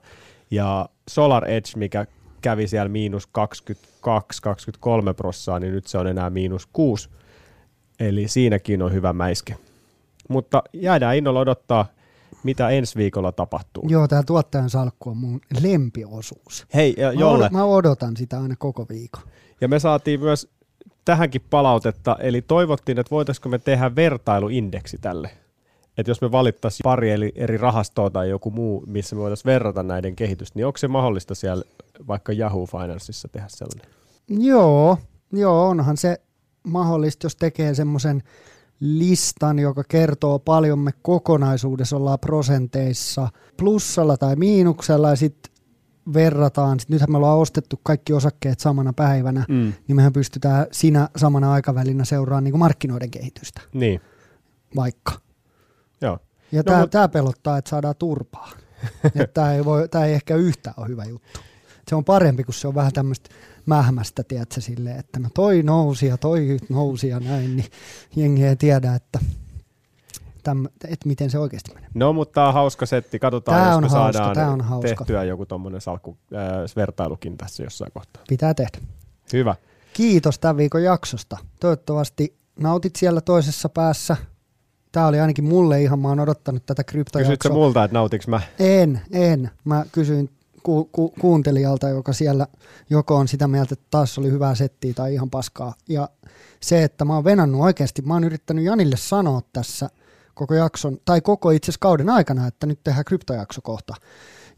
ja 0.51 0.89
Solar 1.09 1.45
Edge, 1.45 1.69
mikä 1.75 2.05
kävi 2.41 2.67
siellä 2.67 2.89
miinus 2.89 3.29
22-23 3.29 3.29
prossaa, 5.17 5.59
niin 5.59 5.73
nyt 5.73 5.87
se 5.87 5.97
on 5.97 6.07
enää 6.07 6.29
miinus 6.29 6.67
6, 6.73 7.09
eli 7.99 8.27
siinäkin 8.27 8.81
on 8.81 8.93
hyvä 8.93 9.13
mäiske. 9.13 9.55
Mutta 10.29 10.63
jäädään 10.73 11.15
innolla 11.17 11.39
odottaa, 11.39 11.85
mitä 12.43 12.69
ensi 12.69 12.95
viikolla 12.95 13.31
tapahtuu. 13.31 13.83
Joo, 13.89 14.07
tämä 14.07 14.23
tuottajan 14.23 14.69
salkku 14.69 15.09
on 15.09 15.17
mun 15.17 15.41
lempiosuus. 15.61 16.65
Hei, 16.73 16.93
ja 16.97 17.07
Mä, 17.07 17.13
Jolle, 17.13 17.49
mä 17.51 17.63
odotan 17.65 18.17
sitä 18.17 18.41
aina 18.41 18.55
koko 18.59 18.85
viikon. 18.89 19.23
ja 19.61 19.67
me 19.67 19.79
saatiin 19.79 20.19
myös 20.19 20.47
tähänkin 21.05 21.41
palautetta, 21.49 22.17
eli 22.19 22.41
toivottiin, 22.41 22.99
että 22.99 23.11
voitaisiko 23.11 23.49
me 23.49 23.59
tehdä 23.59 23.95
vertailuindeksi 23.95 24.97
tälle. 25.01 25.29
Että 25.97 26.09
jos 26.11 26.21
me 26.21 26.31
valittaisiin 26.31 26.83
pari 26.83 27.11
eli 27.11 27.31
eri 27.35 27.57
rahastoa 27.57 28.09
tai 28.09 28.29
joku 28.29 28.51
muu, 28.51 28.83
missä 28.87 29.15
me 29.15 29.21
voitaisiin 29.21 29.45
verrata 29.53 29.83
näiden 29.83 30.15
kehitystä, 30.15 30.59
niin 30.59 30.65
onko 30.65 30.77
se 30.77 30.87
mahdollista 30.87 31.35
siellä 31.35 31.63
vaikka 32.07 32.33
Yahoo 32.33 32.65
Financeissa 32.65 33.27
tehdä 33.27 33.47
sellainen? 33.49 33.87
Joo, 34.27 34.97
joo, 35.31 35.67
onhan 35.69 35.97
se 35.97 36.21
mahdollista, 36.63 37.25
jos 37.25 37.35
tekee 37.35 37.75
semmoisen 37.75 38.23
listan, 38.79 39.59
joka 39.59 39.83
kertoo 39.87 40.39
paljon 40.39 40.79
me 40.79 40.91
kokonaisuudessa 41.01 41.95
ollaan 41.97 42.19
prosenteissa 42.19 43.29
plussalla 43.57 44.17
tai 44.17 44.35
miinuksella 44.35 45.09
ja 45.09 45.15
sitten 45.15 45.53
verrataan, 46.13 46.79
sit 46.79 46.89
nythän 46.89 47.11
me 47.11 47.17
ollaan 47.17 47.37
ostettu 47.39 47.79
kaikki 47.83 48.13
osakkeet 48.13 48.59
samana 48.59 48.93
päivänä, 48.93 49.45
Mm. 49.49 49.73
niin 49.87 49.95
mehän 49.95 50.13
pystytään 50.13 50.65
siinä 50.71 51.09
samana 51.17 51.51
aikavälinä 51.53 52.05
seuraamaan 52.05 52.43
niin 52.43 52.59
markkinoiden 52.59 53.11
kehitystä 53.11 53.61
Niin, 53.73 54.01
vaikka. 54.75 55.13
joo. 56.01 56.19
Ja 56.51 56.59
No, 56.59 56.63
tämä 56.63 56.81
mut- 56.81 56.89
tää 56.91 57.07
pelottaa, 57.07 57.57
että 57.57 57.69
saadaan 57.69 57.95
turpaa. 57.99 58.49
tämä 59.33 59.53
ei, 59.53 59.65
voi, 59.65 59.87
ei 60.05 60.13
ehkä 60.13 60.35
yhtään 60.35 60.73
ole 60.77 60.87
hyvä 60.87 61.05
juttu. 61.05 61.39
Se 61.87 61.95
on 61.95 62.05
parempi, 62.05 62.43
kun 62.43 62.53
se 62.53 62.67
on 62.67 62.75
vähän 62.75 62.93
tämmöistä 62.93 63.29
mähmästä, 63.65 64.23
tiedätkö, 64.23 64.61
silleen, 64.61 64.99
että 64.99 65.19
no 65.19 65.29
toi 65.33 65.63
nousi 65.63 66.05
ja 66.05 66.17
toi 66.17 66.57
nousi 66.69 67.07
ja 67.07 67.19
näin, 67.19 67.55
niin 67.55 67.69
jengi 68.15 68.45
ei 68.45 68.55
tiedä, 68.55 68.95
että, 68.95 69.19
täm, 70.43 70.65
että 70.65 71.07
miten 71.07 71.29
se 71.29 71.39
oikeasti 71.39 71.71
menee. 71.73 71.89
No, 71.93 72.13
mutta 72.13 72.33
tämä 72.33 72.47
on 72.47 72.53
hauska 72.53 72.85
setti. 72.85 73.19
Katsotaan, 73.19 73.61
Tää 73.61 73.67
jos 73.67 73.77
on 73.77 73.83
me 73.83 73.89
hauska, 73.89 74.23
saadaan 74.23 74.49
on 74.53 74.61
hauska. 74.61 74.87
tehtyä 74.95 75.23
joku 75.23 75.45
tuommoinen 75.45 75.81
salkku, 75.81 76.17
äh, 76.35 76.41
vertailukin 76.75 77.37
tässä 77.37 77.63
jossain 77.63 77.91
kohtaa. 77.91 78.23
Pitää 78.29 78.53
tehdä. 78.53 78.77
Hyvä. 79.33 79.55
Kiitos 79.93 80.39
tämän 80.39 80.57
viikon 80.57 80.83
jaksosta. 80.83 81.37
Toivottavasti 81.59 82.37
nautit 82.59 82.95
siellä 82.95 83.21
toisessa 83.21 83.69
päässä. 83.69 84.17
Tämä 84.91 85.07
oli 85.07 85.19
ainakin 85.19 85.43
mulle 85.45 85.81
ihan, 85.81 85.99
mä 85.99 86.07
oon 86.07 86.19
odottanut 86.19 86.65
tätä 86.65 86.83
Kysytkö 86.83 86.91
kryptojaksoa. 87.13 87.53
multa, 87.53 87.83
että 87.83 87.93
nautiks 87.97 88.27
mä? 88.27 88.41
En, 88.59 89.01
en. 89.11 89.49
Mä 89.65 89.85
kysyin 89.91 90.29
ku, 90.63 90.89
ku, 90.91 91.13
kuuntelijalta, 91.19 91.89
joka 91.89 92.13
siellä 92.13 92.47
joko 92.89 93.15
on 93.15 93.27
sitä 93.27 93.47
mieltä, 93.47 93.73
että 93.73 93.85
taas 93.91 94.17
oli 94.17 94.31
hyvää 94.31 94.55
settiä 94.55 94.93
tai 94.93 95.13
ihan 95.13 95.29
paskaa. 95.29 95.73
Ja 95.89 96.09
se, 96.59 96.83
että 96.83 97.05
mä 97.05 97.15
oon 97.15 97.23
venannut 97.23 97.61
oikeasti, 97.61 98.01
mä 98.01 98.13
oon 98.13 98.23
yrittänyt 98.23 98.65
Janille 98.65 98.97
sanoa 98.97 99.41
tässä 99.53 99.89
koko 100.33 100.53
jakson, 100.53 100.97
tai 101.05 101.21
koko 101.21 101.51
itse 101.51 101.65
asiassa 101.65 101.79
kauden 101.79 102.09
aikana, 102.09 102.47
että 102.47 102.67
nyt 102.67 102.79
tehdään 102.83 103.05
kryptojakso 103.05 103.61
kohta. 103.61 103.95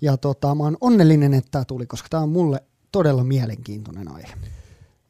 Ja 0.01 0.17
tota, 0.17 0.55
mä 0.55 0.63
oon 0.63 0.77
onnellinen, 0.81 1.33
että 1.33 1.51
tämä 1.51 1.65
tuli, 1.65 1.85
koska 1.85 2.07
tämä 2.09 2.23
on 2.23 2.29
mulle 2.29 2.63
todella 2.91 3.23
mielenkiintoinen 3.23 4.11
aihe. 4.11 4.33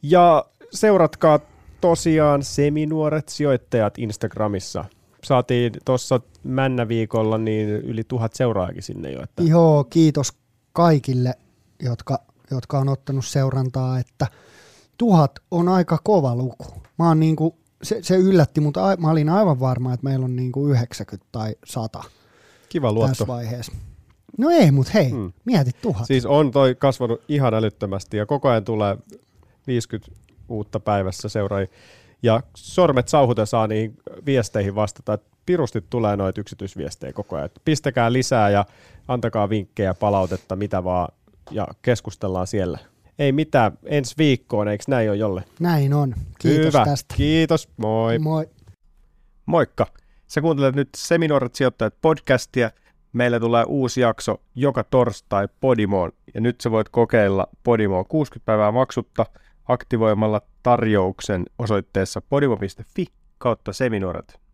Ja 0.01 0.45
seuratkaa 0.71 1.39
tosiaan 1.81 2.43
seminuoret 2.43 3.29
sijoittajat 3.29 3.97
Instagramissa. 3.97 4.85
Saatiin 5.23 5.73
tuossa 5.85 6.19
männäviikolla 6.43 7.37
niin 7.37 7.69
yli 7.69 8.03
tuhat 8.03 8.33
seuraajakin 8.33 8.83
sinne 8.83 9.11
jo. 9.11 9.23
Että 9.23 9.43
Joo, 9.43 9.83
kiitos 9.83 10.33
kaikille, 10.75 11.33
jotka, 11.83 12.19
jotka 12.51 12.79
on 12.79 12.89
ottanut 12.89 13.25
seurantaa, 13.25 13.99
että 13.99 14.27
tuhat 14.97 15.31
on 15.51 15.67
aika 15.69 15.97
kova 16.03 16.35
luku. 16.35 16.65
Mä 16.99 17.07
oon 17.07 17.19
niinku, 17.19 17.57
se, 17.83 17.99
se 18.01 18.15
yllätti, 18.15 18.61
mutta 18.61 18.89
a, 18.91 18.95
mä 18.95 19.11
olin 19.11 19.29
aivan 19.29 19.59
varma, 19.59 19.93
että 19.93 20.03
meillä 20.03 20.23
on 20.25 20.35
niinku 20.35 20.67
90 20.67 21.27
tai 21.31 21.55
100 21.65 22.03
kiva 22.69 22.87
tässä 22.87 22.99
luotto. 22.99 23.27
vaiheessa. 23.27 23.71
No 24.37 24.49
ei, 24.49 24.71
mutta 24.71 24.91
hei, 24.93 25.09
Hmm. 25.09 25.33
mieti 25.45 25.71
tuhat. 25.81 26.07
Siis 26.07 26.25
on 26.25 26.51
toi 26.51 26.75
kasvanut 26.75 27.21
ihan 27.27 27.53
älyttömästi 27.53 28.17
ja 28.17 28.25
koko 28.25 28.49
ajan 28.49 28.63
tulee 28.63 28.97
50 29.67 30.11
uutta 30.49 30.79
päivässä 30.79 31.29
seuraajia. 31.29 31.69
Ja 32.23 32.43
sormet 32.57 33.07
sauhuten 33.07 33.47
saa 33.47 33.67
niihin 33.67 33.97
viesteihin 34.25 34.75
vastata, 34.75 35.13
että 35.13 35.27
pirusti 35.45 35.81
tulee 35.89 36.17
noita 36.17 36.41
yksityisviestejä 36.41 37.13
koko 37.13 37.35
ajan. 37.35 37.49
Pistäkää 37.65 38.13
lisää 38.13 38.49
ja 38.49 38.65
antakaa 39.07 39.49
vinkkejä, 39.49 39.93
palautetta, 39.93 40.55
mitä 40.55 40.83
vaan, 40.83 41.07
ja 41.51 41.67
keskustellaan 41.81 42.47
siellä. 42.47 42.79
Ei 43.19 43.31
mitään, 43.31 43.77
ensi 43.85 44.15
viikkoon, 44.17 44.67
eikö 44.67 44.83
näin 44.87 45.09
ole 45.09 45.17
jolle? 45.17 45.43
Näin 45.59 45.93
on. 45.93 46.13
Kiitos 46.39 46.65
Hyvä. 46.65 46.85
tästä. 46.85 47.15
Kiitos, 47.15 47.69
moi. 47.77 48.19
Moi. 48.19 48.49
Moikka! 49.45 49.87
Sä 50.27 50.41
kuuntelet 50.41 50.75
nyt 50.75 50.89
Seminuoret 50.97 51.55
sijoittajat 51.55 51.93
podcastia. 52.01 52.71
Meillä 53.13 53.39
tulee 53.39 53.63
uusi 53.67 54.01
jakso 54.01 54.41
joka 54.55 54.83
torstai 54.83 55.47
Podimoon, 55.59 56.11
ja 56.33 56.41
nyt 56.41 56.61
sä 56.61 56.71
voit 56.71 56.89
kokeilla 56.89 57.47
Podimoa 57.63 58.03
60 58.03 58.45
päivää 58.45 58.71
maksutta 58.71 59.25
aktivoimalla 59.67 60.41
tarjouksen 60.63 61.45
osoitteessa 61.59 62.21
podimo.fi 62.21 63.05
kautta 63.37 63.73
seminuoret. 63.73 64.44